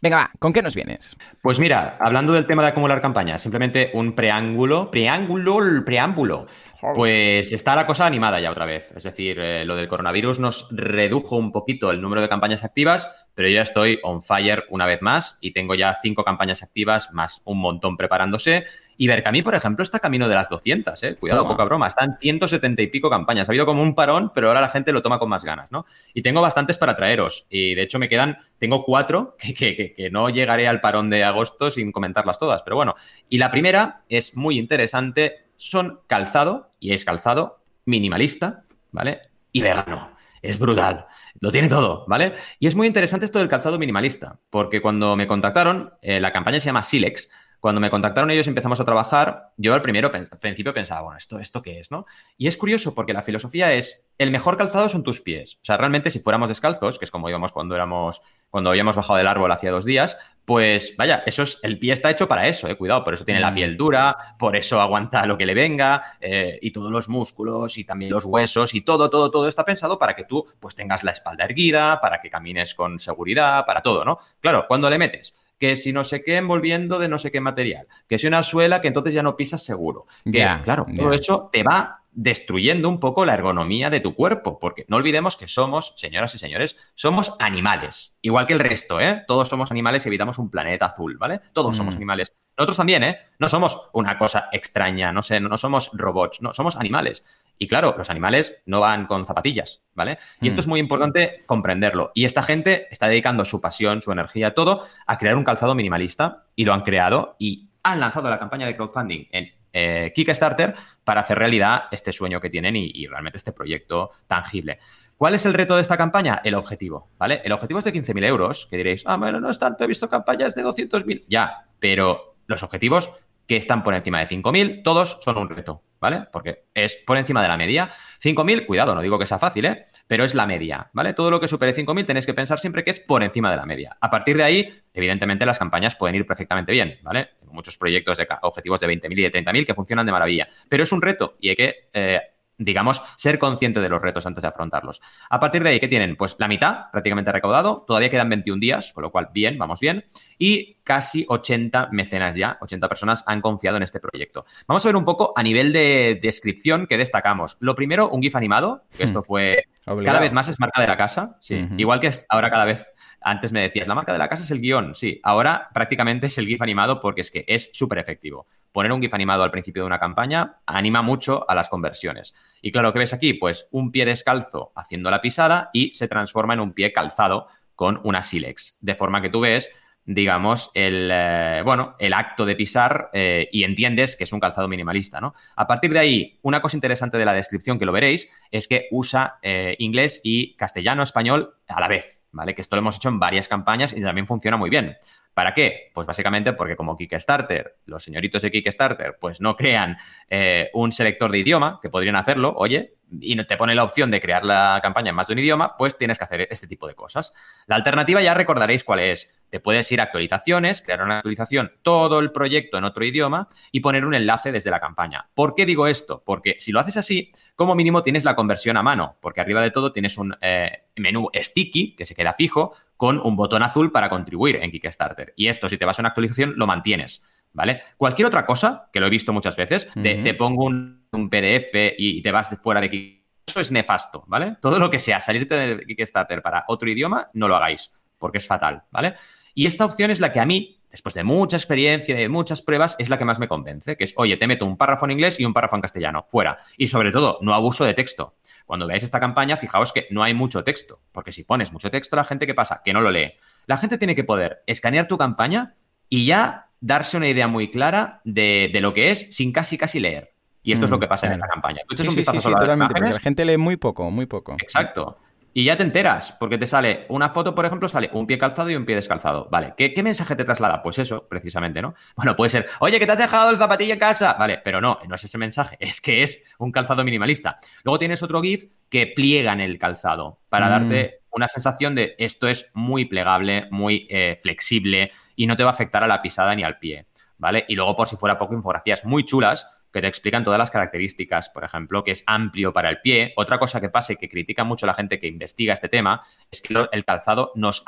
Venga, 0.03 0.17
va, 0.17 0.31
¿con 0.37 0.51
qué 0.51 0.61
nos 0.61 0.75
vienes? 0.75 1.15
Pues 1.41 1.59
mira, 1.59 1.95
hablando 1.97 2.33
del 2.33 2.45
tema 2.45 2.61
de 2.61 2.67
acumular 2.67 3.01
campañas, 3.01 3.41
simplemente 3.41 3.89
un 3.93 4.15
preángulo, 4.15 4.91
preángulo, 4.91 5.85
preámbulo. 5.85 6.47
Pues 6.93 7.53
está 7.53 7.73
la 7.73 7.87
cosa 7.87 8.05
animada 8.05 8.41
ya 8.41 8.51
otra 8.51 8.65
vez. 8.65 8.91
Es 8.93 9.03
decir, 9.03 9.39
eh, 9.39 9.63
lo 9.63 9.77
del 9.77 9.87
coronavirus 9.87 10.39
nos 10.39 10.67
redujo 10.71 11.37
un 11.37 11.53
poquito 11.53 11.89
el 11.89 12.01
número 12.01 12.21
de 12.21 12.27
campañas 12.27 12.65
activas, 12.65 13.07
pero 13.33 13.47
yo 13.47 13.55
ya 13.55 13.61
estoy 13.61 14.01
on 14.03 14.21
fire 14.21 14.65
una 14.69 14.85
vez 14.85 15.01
más 15.01 15.37
y 15.39 15.53
tengo 15.53 15.73
ya 15.73 15.95
cinco 16.01 16.25
campañas 16.25 16.63
activas 16.63 17.13
más 17.13 17.41
un 17.45 17.59
montón 17.59 17.95
preparándose. 17.95 18.65
Y 18.97 19.07
Berkami, 19.07 19.41
por 19.41 19.55
ejemplo, 19.55 19.83
está 19.83 19.99
camino 19.99 20.29
de 20.29 20.35
las 20.35 20.49
200, 20.49 21.01
¿eh? 21.03 21.15
Cuidado, 21.15 21.47
poca 21.47 21.63
broma. 21.63 21.87
Están 21.87 22.17
170 22.17 22.81
y 22.81 22.87
pico 22.87 23.09
campañas. 23.09 23.47
Ha 23.47 23.51
habido 23.51 23.65
como 23.65 23.81
un 23.81 23.95
parón, 23.95 24.31
pero 24.33 24.47
ahora 24.47 24.61
la 24.61 24.69
gente 24.69 24.91
lo 24.91 25.01
toma 25.01 25.19
con 25.19 25.29
más 25.29 25.43
ganas, 25.43 25.71
¿no? 25.71 25.85
Y 26.13 26.21
tengo 26.21 26.41
bastantes 26.41 26.77
para 26.77 26.95
traeros. 26.95 27.47
Y 27.49 27.75
de 27.75 27.83
hecho 27.83 27.99
me 27.99 28.09
quedan, 28.09 28.37
tengo 28.59 28.83
cuatro 28.83 29.35
que, 29.39 29.53
que, 29.53 29.93
que 29.93 30.09
no 30.09 30.29
llegaré 30.29 30.67
al 30.67 30.81
parón 30.81 31.09
de 31.09 31.23
agosto 31.23 31.71
sin 31.71 31.91
comentarlas 31.91 32.39
todas. 32.39 32.61
Pero 32.63 32.75
bueno, 32.75 32.95
y 33.29 33.37
la 33.37 33.49
primera 33.49 34.03
es 34.09 34.35
muy 34.35 34.59
interesante 34.59 35.43
son 35.63 36.01
calzado, 36.07 36.71
y 36.79 36.93
es 36.93 37.05
calzado 37.05 37.63
minimalista, 37.85 38.65
¿vale? 38.91 39.21
Y 39.51 39.61
vegano. 39.61 40.11
Es 40.41 40.59
brutal. 40.59 41.05
Lo 41.39 41.51
tiene 41.51 41.69
todo, 41.69 42.03
¿vale? 42.05 42.33
Y 42.59 42.67
es 42.67 42.75
muy 42.75 42.85
interesante 42.85 43.25
esto 43.25 43.39
del 43.39 43.47
calzado 43.47 43.79
minimalista, 43.79 44.39
porque 44.49 44.81
cuando 44.81 45.15
me 45.15 45.25
contactaron, 45.25 45.93
eh, 46.01 46.19
la 46.19 46.33
campaña 46.33 46.59
se 46.59 46.65
llama 46.65 46.83
Silex, 46.83 47.31
cuando 47.63 47.79
me 47.79 47.89
contactaron 47.89 48.29
ellos 48.29 48.45
y 48.45 48.49
empezamos 48.49 48.81
a 48.81 48.83
trabajar, 48.83 49.53
yo 49.55 49.73
al, 49.73 49.81
primero, 49.81 50.11
al 50.13 50.27
principio 50.37 50.73
pensaba, 50.73 50.99
bueno, 50.99 51.17
¿esto, 51.17 51.39
¿esto 51.39 51.61
qué 51.61 51.79
es? 51.79 51.91
¿no? 51.91 52.05
Y 52.37 52.47
es 52.47 52.57
curioso 52.57 52.93
porque 52.93 53.13
la 53.13 53.23
filosofía 53.23 53.71
es, 53.73 54.05
el 54.17 54.31
mejor 54.31 54.57
calzado 54.57 54.89
son 54.89 55.01
tus 55.01 55.21
pies. 55.21 55.59
O 55.61 55.65
sea, 55.65 55.77
realmente 55.77 56.11
si 56.11 56.19
fuéramos 56.19 56.49
descalzos, 56.49 56.99
que 56.99 57.05
es 57.05 57.11
como 57.11 57.29
íbamos 57.29 57.53
cuando 57.53 57.73
éramos, 57.73 58.21
cuando 58.49 58.69
habíamos 58.69 58.97
bajado 58.97 59.15
del 59.15 59.27
árbol 59.27 59.49
hacía 59.49 59.71
dos 59.71 59.85
días, 59.85 60.17
pues 60.43 60.97
vaya, 60.97 61.23
eso 61.25 61.43
es, 61.43 61.59
el 61.63 61.79
pie 61.79 61.93
está 61.93 62.11
hecho 62.11 62.27
para 62.27 62.49
eso, 62.49 62.67
eh, 62.67 62.75
cuidado, 62.75 63.05
por 63.05 63.13
eso 63.13 63.23
tiene 63.23 63.39
la 63.39 63.51
mm. 63.51 63.55
piel 63.55 63.77
dura, 63.77 64.35
por 64.37 64.57
eso 64.57 64.81
aguanta 64.81 65.25
lo 65.25 65.37
que 65.37 65.45
le 65.45 65.53
venga, 65.53 66.17
eh, 66.19 66.59
y 66.61 66.71
todos 66.71 66.91
los 66.91 67.07
músculos 67.07 67.77
y 67.77 67.85
también 67.85 68.11
los 68.11 68.25
huesos 68.25 68.73
y 68.73 68.81
todo, 68.81 69.09
todo, 69.09 69.31
todo 69.31 69.47
está 69.47 69.63
pensado 69.63 69.97
para 69.97 70.17
que 70.17 70.25
tú 70.25 70.45
pues 70.59 70.75
tengas 70.75 71.05
la 71.05 71.11
espalda 71.11 71.45
erguida, 71.45 72.01
para 72.01 72.19
que 72.19 72.29
camines 72.29 72.75
con 72.75 72.99
seguridad, 72.99 73.65
para 73.65 73.81
todo, 73.81 74.03
¿no? 74.03 74.19
Claro, 74.41 74.65
cuando 74.67 74.89
le 74.89 74.97
metes 74.97 75.33
que 75.63 75.77
si 75.77 75.93
no 75.93 76.03
sé 76.03 76.25
qué 76.25 76.35
envolviendo 76.35 76.99
de 76.99 77.07
no 77.07 77.17
sé 77.17 77.31
qué 77.31 77.39
material, 77.39 77.87
que 78.09 78.19
si 78.19 78.27
una 78.27 78.43
suela 78.43 78.81
que 78.81 78.89
entonces 78.89 79.13
ya 79.13 79.23
no 79.23 79.37
pisas 79.37 79.63
seguro. 79.63 80.07
Que, 80.29 80.45
claro, 80.61 80.85
todo 80.97 81.13
eso 81.13 81.49
te 81.53 81.63
va 81.63 82.01
destruyendo 82.11 82.89
un 82.89 82.99
poco 82.99 83.25
la 83.25 83.33
ergonomía 83.33 83.89
de 83.89 84.01
tu 84.01 84.13
cuerpo, 84.13 84.59
porque 84.59 84.83
no 84.89 84.97
olvidemos 84.97 85.37
que 85.37 85.47
somos, 85.47 85.93
señoras 85.95 86.35
y 86.35 86.37
señores, 86.37 86.75
somos 86.95 87.37
animales, 87.39 88.13
igual 88.21 88.45
que 88.45 88.51
el 88.51 88.59
resto, 88.59 88.99
¿eh? 88.99 89.23
Todos 89.25 89.47
somos 89.47 89.71
animales 89.71 90.05
y 90.05 90.09
evitamos 90.09 90.37
un 90.37 90.51
planeta 90.51 90.87
azul, 90.87 91.17
¿vale? 91.17 91.39
Todos 91.53 91.77
somos 91.77 91.95
mm. 91.95 91.97
animales. 91.97 92.33
Nosotros 92.57 92.75
también, 92.75 93.03
¿eh? 93.03 93.19
No 93.39 93.47
somos 93.47 93.89
una 93.93 94.17
cosa 94.17 94.49
extraña, 94.51 95.13
no 95.13 95.21
sé, 95.21 95.39
no 95.39 95.55
somos 95.55 95.91
robots, 95.93 96.41
no, 96.41 96.53
somos 96.53 96.75
animales. 96.75 97.23
Y 97.57 97.67
claro, 97.67 97.95
los 97.97 98.09
animales 98.09 98.57
no 98.65 98.79
van 98.81 99.05
con 99.05 99.25
zapatillas, 99.25 99.83
¿vale? 99.93 100.17
Y 100.41 100.47
esto 100.47 100.59
mm. 100.59 100.63
es 100.63 100.67
muy 100.67 100.79
importante 100.79 101.43
comprenderlo. 101.45 102.11
Y 102.13 102.25
esta 102.25 102.43
gente 102.43 102.87
está 102.91 103.07
dedicando 103.07 103.45
su 103.45 103.61
pasión, 103.61 104.01
su 104.01 104.11
energía, 104.11 104.53
todo 104.53 104.85
a 105.05 105.17
crear 105.17 105.35
un 105.37 105.43
calzado 105.43 105.75
minimalista 105.75 106.45
y 106.55 106.65
lo 106.65 106.73
han 106.73 106.81
creado 106.81 107.35
y 107.39 107.69
han 107.83 107.99
lanzado 107.99 108.29
la 108.29 108.39
campaña 108.39 108.65
de 108.65 108.75
crowdfunding 108.75 109.27
en 109.31 109.51
eh, 109.73 110.13
Kickstarter 110.15 110.75
para 111.03 111.21
hacer 111.21 111.39
realidad 111.39 111.85
este 111.91 112.11
sueño 112.11 112.39
que 112.39 112.49
tienen 112.49 112.75
y, 112.75 113.07
realmente 113.07 113.37
este 113.37 113.51
proyecto 113.51 114.11
tangible. 114.27 114.79
¿Cuál 115.17 115.35
es 115.35 115.45
el 115.45 115.53
reto 115.53 115.75
de 115.75 115.81
esta 115.81 115.97
campaña? 115.97 116.41
El 116.43 116.55
objetivo, 116.55 117.09
¿vale? 117.17 117.41
El 117.43 117.51
objetivo 117.51 117.79
es 117.79 117.85
de 117.85 117.93
15.000 117.93 118.25
euros, 118.25 118.67
que 118.69 118.77
diréis, 118.77 119.03
ah, 119.05 119.17
bueno, 119.17 119.39
no 119.39 119.49
es 119.49 119.57
tanto, 119.57 119.83
he 119.83 119.87
visto 119.87 120.09
campañas 120.09 120.53
de 120.53 120.63
200.000. 120.63 121.25
Ya, 121.27 121.65
pero 121.79 122.35
los 122.45 122.61
objetivos 122.61 123.11
que 123.47 123.57
están 123.57 123.83
por 123.83 123.93
encima 123.93 124.19
de 124.19 124.25
5.000, 124.25 124.83
todos 124.83 125.19
son 125.21 125.37
un 125.37 125.49
reto, 125.49 125.83
¿vale? 125.99 126.27
Porque 126.31 126.65
es 126.73 126.95
por 126.95 127.17
encima 127.17 127.41
de 127.41 127.47
la 127.47 127.57
media. 127.57 127.91
5.000, 128.23 128.65
cuidado, 128.65 128.95
no 128.95 129.01
digo 129.01 129.19
que 129.19 129.25
sea 129.25 129.39
fácil, 129.39 129.65
¿eh? 129.65 129.83
Pero 130.07 130.23
es 130.23 130.33
la 130.33 130.45
media, 130.45 130.89
¿vale? 130.93 131.13
Todo 131.13 131.29
lo 131.29 131.39
que 131.39 131.47
supere 131.47 131.75
5.000 131.75 132.05
tenéis 132.05 132.25
que 132.25 132.33
pensar 132.33 132.59
siempre 132.59 132.83
que 132.83 132.91
es 132.91 132.99
por 132.99 133.23
encima 133.23 133.51
de 133.51 133.57
la 133.57 133.65
media. 133.65 133.97
A 133.99 134.09
partir 134.09 134.37
de 134.37 134.43
ahí, 134.43 134.83
evidentemente, 134.93 135.45
las 135.45 135.59
campañas 135.59 135.95
pueden 135.95 136.15
ir 136.15 136.25
perfectamente 136.25 136.71
bien, 136.71 136.99
¿vale? 137.01 137.29
Tengo 137.39 137.53
muchos 137.53 137.77
proyectos 137.77 138.17
de 138.17 138.27
objetivos 138.41 138.79
de 138.79 138.87
20.000 138.87 139.19
y 139.19 139.21
de 139.23 139.31
30.000 139.31 139.65
que 139.65 139.73
funcionan 139.73 140.05
de 140.05 140.11
maravilla. 140.11 140.47
Pero 140.69 140.83
es 140.83 140.91
un 140.91 141.01
reto 141.01 141.35
y 141.39 141.49
hay 141.49 141.55
que 141.55 141.89
eh, 141.93 142.19
digamos, 142.57 143.01
ser 143.15 143.39
consciente 143.39 143.79
de 143.79 143.89
los 143.89 144.01
retos 144.01 144.25
antes 144.25 144.41
de 144.41 144.47
afrontarlos. 144.47 145.01
A 145.29 145.39
partir 145.39 145.63
de 145.63 145.69
ahí, 145.69 145.79
¿qué 145.79 145.87
tienen? 145.87 146.15
Pues 146.15 146.35
la 146.39 146.47
mitad 146.47 146.91
prácticamente 146.91 147.31
recaudado, 147.31 147.83
todavía 147.87 148.09
quedan 148.09 148.29
21 148.29 148.59
días, 148.59 148.93
con 148.93 149.03
lo 149.03 149.11
cual 149.11 149.29
bien, 149.33 149.57
vamos 149.57 149.79
bien, 149.79 150.05
y 150.37 150.75
casi 150.83 151.25
80 151.27 151.89
mecenas 151.91 152.35
ya, 152.35 152.57
80 152.61 152.87
personas 152.89 153.23
han 153.25 153.41
confiado 153.41 153.77
en 153.77 153.83
este 153.83 153.99
proyecto. 153.99 154.45
Vamos 154.67 154.85
a 154.85 154.89
ver 154.89 154.95
un 154.95 155.05
poco 155.05 155.33
a 155.35 155.43
nivel 155.43 155.73
de 155.73 156.19
descripción 156.21 156.87
que 156.87 156.97
destacamos. 156.97 157.57
Lo 157.59 157.75
primero, 157.75 158.09
un 158.09 158.21
GIF 158.21 158.35
animado, 158.35 158.83
que 158.97 159.03
esto 159.03 159.21
hmm. 159.21 159.23
fue 159.23 159.63
cada 159.85 160.19
vez 160.19 160.31
más 160.31 160.47
es 160.47 160.59
marca 160.59 160.81
de 160.81 160.87
la 160.87 160.97
casa, 160.97 161.37
sí, 161.41 161.67
igual 161.77 161.99
que 161.99 162.09
ahora 162.29 162.49
cada 162.49 162.65
vez 162.65 162.91
antes 163.23 163.51
me 163.51 163.61
decías, 163.61 163.87
la 163.87 163.95
marca 163.95 164.11
de 164.11 164.19
la 164.19 164.29
casa 164.29 164.43
es 164.43 164.51
el 164.51 164.61
guion, 164.61 164.95
sí, 164.95 165.19
ahora 165.23 165.69
prácticamente 165.73 166.27
es 166.27 166.37
el 166.37 166.47
GIF 166.47 166.61
animado 166.61 167.01
porque 167.01 167.21
es 167.21 167.31
que 167.31 167.45
es 167.47 167.71
súper 167.73 167.97
efectivo 167.99 168.47
poner 168.73 168.91
un 168.91 169.01
GIF 169.01 169.13
animado 169.13 169.43
al 169.43 169.51
principio 169.51 169.83
de 169.83 169.87
una 169.87 169.99
campaña 169.99 170.57
anima 170.65 171.01
mucho 171.01 171.49
a 171.49 171.55
las 171.55 171.69
conversiones. 171.69 172.33
Y 172.61 172.71
claro, 172.73 172.91
¿qué 172.91 172.99
ves 172.99 173.13
aquí? 173.13 173.33
Pues 173.33 173.67
un 173.71 173.91
pie 173.91 174.05
descalzo 174.05 174.73
haciendo 174.75 175.09
la 175.09 175.21
pisada 175.21 175.69
y 175.71 175.93
se 175.93 176.09
transforma 176.09 176.55
en 176.55 176.59
un 176.59 176.73
pie 176.73 176.91
calzado 176.91 177.47
con 177.75 178.01
una 178.03 178.23
sílex. 178.23 178.77
De 178.81 178.95
forma 178.95 179.21
que 179.21 179.29
tú 179.29 179.41
ves, 179.41 179.69
digamos, 180.05 180.71
el, 180.73 181.09
eh, 181.11 181.61
bueno, 181.63 181.95
el 181.99 182.13
acto 182.13 182.45
de 182.45 182.55
pisar 182.55 183.09
eh, 183.13 183.47
y 183.51 183.63
entiendes 183.63 184.15
que 184.15 184.23
es 184.23 184.33
un 184.33 184.39
calzado 184.39 184.67
minimalista, 184.67 185.21
¿no? 185.21 185.33
A 185.55 185.67
partir 185.67 185.93
de 185.93 185.99
ahí, 185.99 186.39
una 186.41 186.61
cosa 186.61 186.75
interesante 186.75 187.17
de 187.17 187.25
la 187.25 187.33
descripción 187.33 187.77
que 187.77 187.85
lo 187.85 187.91
veréis 187.91 188.29
es 188.51 188.67
que 188.67 188.87
usa 188.91 189.37
eh, 189.43 189.75
inglés 189.77 190.19
y 190.23 190.55
castellano-español 190.55 191.55
a 191.67 191.79
la 191.79 191.87
vez, 191.87 192.22
¿vale? 192.33 192.53
Que 192.53 192.61
esto 192.61 192.75
lo 192.75 192.81
hemos 192.81 192.97
hecho 192.97 193.09
en 193.09 193.19
varias 193.19 193.47
campañas 193.47 193.93
y 193.93 194.01
también 194.01 194.27
funciona 194.27 194.57
muy 194.57 194.69
bien. 194.69 194.97
¿Para 195.33 195.53
qué? 195.53 195.91
Pues 195.93 196.05
básicamente 196.05 196.53
porque 196.53 196.75
como 196.75 196.95
Kickstarter, 196.95 197.77
los 197.85 198.03
señoritos 198.03 198.41
de 198.41 198.51
Kickstarter, 198.51 199.17
pues 199.19 199.41
no 199.41 199.55
crean 199.55 199.97
eh, 200.29 200.69
un 200.73 200.91
selector 200.91 201.31
de 201.31 201.39
idioma, 201.39 201.79
que 201.81 201.89
podrían 201.89 202.15
hacerlo, 202.15 202.53
oye, 202.55 202.95
y 203.21 203.35
te 203.43 203.57
pone 203.57 203.75
la 203.75 203.83
opción 203.83 204.11
de 204.11 204.21
crear 204.21 204.43
la 204.43 204.79
campaña 204.81 205.09
en 205.09 205.15
más 205.15 205.27
de 205.27 205.33
un 205.33 205.39
idioma, 205.39 205.75
pues 205.77 205.97
tienes 205.97 206.17
que 206.17 206.23
hacer 206.23 206.47
este 206.49 206.67
tipo 206.67 206.87
de 206.87 206.95
cosas. 206.95 207.33
La 207.67 207.75
alternativa 207.75 208.21
ya 208.21 208.33
recordaréis 208.33 208.83
cuál 208.83 208.99
es. 208.99 209.41
Te 209.49 209.59
puedes 209.59 209.91
ir 209.91 210.01
a 210.01 210.05
actualizaciones, 210.05 210.81
crear 210.81 211.03
una 211.03 211.17
actualización, 211.17 211.73
todo 211.83 212.19
el 212.19 212.31
proyecto 212.31 212.77
en 212.77 212.85
otro 212.85 213.05
idioma 213.05 213.47
y 213.71 213.81
poner 213.81 214.05
un 214.05 214.15
enlace 214.15 214.51
desde 214.51 214.71
la 214.71 214.79
campaña. 214.79 215.29
¿Por 215.35 215.53
qué 215.53 215.65
digo 215.65 215.87
esto? 215.87 216.23
Porque 216.25 216.55
si 216.57 216.71
lo 216.71 216.79
haces 216.79 216.97
así, 216.97 217.31
como 217.55 217.75
mínimo 217.75 218.01
tienes 218.01 218.23
la 218.23 218.35
conversión 218.35 218.77
a 218.77 218.83
mano, 218.83 219.17
porque 219.21 219.41
arriba 219.41 219.61
de 219.61 219.71
todo 219.71 219.93
tienes 219.93 220.17
un 220.17 220.35
eh, 220.41 220.85
menú 220.95 221.29
sticky 221.35 221.95
que 221.95 222.05
se 222.05 222.15
queda 222.15 222.33
fijo 222.33 222.75
con 222.97 223.19
un 223.19 223.35
botón 223.35 223.63
azul 223.63 223.91
para 223.91 224.09
contribuir 224.09 224.57
en 224.57 224.71
Kickstarter. 224.71 225.33
Y 225.35 225.47
esto, 225.47 225.69
si 225.69 225.77
te 225.77 225.85
vas 225.85 225.99
a 225.99 226.01
una 226.01 226.09
actualización, 226.09 226.53
lo 226.55 226.67
mantienes. 226.67 227.23
¿Vale? 227.55 227.83
Cualquier 227.97 228.25
otra 228.25 228.47
cosa, 228.47 228.89
que 228.91 228.99
lo 228.99 229.05
he 229.05 229.11
visto 229.11 229.31
muchas 229.31 229.55
veces, 229.55 229.87
te 229.93 230.33
pongo 230.33 230.65
un, 230.65 231.03
PDF 231.29 231.93
y 231.97 232.21
te 232.23 232.31
vas 232.31 232.49
de 232.49 232.57
fuera 232.57 232.81
de 232.81 232.89
Kickstarter, 232.89 233.23
eso 233.45 233.59
es 233.59 233.71
nefasto, 233.71 234.23
¿vale? 234.27 234.57
Todo 234.61 234.79
lo 234.79 234.89
que 234.89 234.99
sea 234.99 235.19
salirte 235.19 235.55
de 235.55 235.85
Kickstarter 235.85 236.41
para 236.41 236.65
otro 236.67 236.89
idioma, 236.89 237.29
no 237.33 237.47
lo 237.47 237.55
hagáis, 237.55 237.91
porque 238.17 238.37
es 238.37 238.47
fatal, 238.47 238.83
¿vale? 238.91 239.15
Y 239.53 239.65
esta 239.65 239.85
opción 239.85 240.11
es 240.11 240.19
la 240.19 240.31
que 240.31 240.39
a 240.39 240.45
mí, 240.45 240.79
después 240.93 241.15
de 241.15 241.23
mucha 241.23 241.57
experiencia 241.57 242.15
y 242.15 242.17
de 242.19 242.29
muchas 242.29 242.61
pruebas, 242.61 242.95
es 242.99 243.09
la 243.09 243.17
que 243.17 243.25
más 243.25 243.39
me 243.39 243.47
convence, 243.47 243.97
que 243.97 244.03
es, 244.03 244.13
oye, 244.15 244.37
te 244.37 244.45
meto 244.45 244.63
un 244.63 244.77
párrafo 244.77 245.05
en 245.05 245.11
inglés 245.11 245.39
y 245.39 245.43
un 245.43 245.51
párrafo 245.51 245.75
en 245.75 245.81
castellano, 245.81 246.23
fuera. 246.29 246.59
Y 246.77 246.87
sobre 246.87 247.11
todo, 247.11 247.39
no 247.41 247.55
abuso 247.55 247.83
de 247.83 247.95
texto. 247.95 248.35
Cuando 248.67 248.85
veáis 248.85 249.03
esta 249.03 249.19
campaña, 249.19 249.57
fijaos 249.57 249.91
que 249.91 250.05
no 250.11 250.23
hay 250.23 250.35
mucho 250.35 250.63
texto, 250.63 251.01
porque 251.11 251.31
si 251.31 251.43
pones 251.43 251.73
mucho 251.73 251.89
texto, 251.89 252.15
la 252.15 252.23
gente, 252.23 252.45
¿qué 252.45 252.53
pasa? 252.53 252.83
Que 252.85 252.93
no 252.93 253.01
lo 253.01 253.09
lee. 253.09 253.33
La 253.65 253.77
gente 253.77 253.97
tiene 253.97 254.15
que 254.15 254.23
poder 254.23 254.61
escanear 254.67 255.07
tu 255.07 255.17
campaña 255.17 255.73
y 256.09 256.27
ya 256.27 256.69
darse 256.79 257.17
una 257.17 257.27
idea 257.27 257.47
muy 257.47 257.71
clara 257.71 258.21
de, 258.23 258.69
lo 258.79 258.93
que 258.93 259.09
es 259.09 259.35
sin 259.35 259.51
casi 259.51 259.79
casi 259.79 259.99
leer. 259.99 260.31
Y 260.61 260.73
esto 260.73 260.85
es 260.85 260.91
lo 260.91 260.97
mm, 260.97 261.01
que 261.01 261.07
pasa 261.07 261.25
en 261.25 261.33
esta 261.33 261.47
campaña. 261.47 261.81
sí, 261.95 262.07
sí, 262.07 262.21
sí, 262.21 262.49
la 262.49 263.19
gente 263.19 263.45
lee 263.45 263.57
muy 263.57 263.77
poco, 263.77 264.11
muy 264.11 264.27
poco. 264.27 264.53
Exacto. 264.61 265.17
Y 265.55 265.65
ya 265.65 265.77
te 265.77 265.83
enteras, 265.83 266.35
porque 266.39 266.57
te 266.57 266.65
sale 266.65 267.05
una 267.09 267.29
foto, 267.29 267.53
por 267.53 267.65
ejemplo, 267.65 267.87
sale 267.87 268.09
un 268.13 268.25
pie 268.25 268.39
calzado 268.39 268.71
y 268.71 268.75
un 268.75 268.85
pie 268.85 268.95
descalzado. 268.95 269.47
Vale, 269.51 269.75
¿qué, 269.77 269.93
mensaje 270.01 270.35
te 270.35 270.43
traslada? 270.43 270.81
Pues 270.81 270.97
eso, 270.97 271.27
precisamente, 271.27 271.81
¿no? 271.81 271.93
Bueno, 272.15 272.35
puede 272.35 272.49
ser, 272.49 272.67
oye, 272.79 272.99
que 272.99 273.05
te 273.05 273.11
has 273.11 273.17
dejado 273.17 273.51
el 273.51 273.57
zapatillo 273.57 273.93
en 273.93 273.99
casa. 273.99 274.33
Vale, 274.33 274.59
pero 274.63 274.81
no, 274.81 274.97
no 275.07 275.15
es 275.15 275.23
ese 275.23 275.37
mensaje, 275.37 275.77
es 275.79 276.01
que 276.01 276.23
es 276.23 276.43
un 276.57 276.71
calzado 276.71 277.03
minimalista. 277.03 277.55
Luego 277.83 277.99
tienes 277.99 278.23
otro 278.23 278.41
GIF 278.41 278.65
que 278.89 279.07
pliega 279.07 279.53
en 279.53 279.61
el 279.61 279.77
calzado 279.77 280.39
para 280.49 280.67
mm. 280.67 280.69
darte 280.69 281.19
una 281.33 281.47
sensación 281.47 281.95
de 281.95 282.15
esto 282.17 282.47
es 282.47 282.71
muy 282.73 283.05
plegable, 283.05 283.67
muy 283.71 284.07
eh, 284.09 284.37
flexible 284.41 285.11
y 285.35 285.47
no 285.47 285.55
te 285.55 285.63
va 285.63 285.71
a 285.71 285.73
afectar 285.73 286.03
a 286.03 286.07
la 286.07 286.21
pisada 286.21 286.55
ni 286.55 286.63
al 286.63 286.77
pie, 286.77 287.07
¿vale? 287.37 287.65
Y 287.67 287.75
luego, 287.75 287.95
por 287.95 288.07
si 288.07 288.15
fuera 288.15 288.37
poco, 288.37 288.53
infografías 288.53 289.03
muy 289.03 289.23
chulas 289.23 289.67
que 289.93 290.01
te 290.01 290.07
explican 290.07 290.43
todas 290.43 290.57
las 290.57 290.71
características, 290.71 291.49
por 291.49 291.63
ejemplo, 291.63 292.03
que 292.03 292.11
es 292.11 292.23
amplio 292.25 292.73
para 292.73 292.89
el 292.89 292.99
pie. 293.01 293.33
Otra 293.37 293.59
cosa 293.59 293.79
que 293.79 293.89
pasa 293.89 294.13
y 294.13 294.15
que 294.15 294.27
critica 294.27 294.63
mucho 294.63 294.87
la 294.87 294.95
gente 294.95 295.19
que 295.19 295.27
investiga 295.27 295.73
este 295.73 295.87
tema 295.87 296.21
es 296.51 296.61
que 296.61 296.87
el 296.91 297.05
calzado 297.05 297.51
nos, 297.55 297.85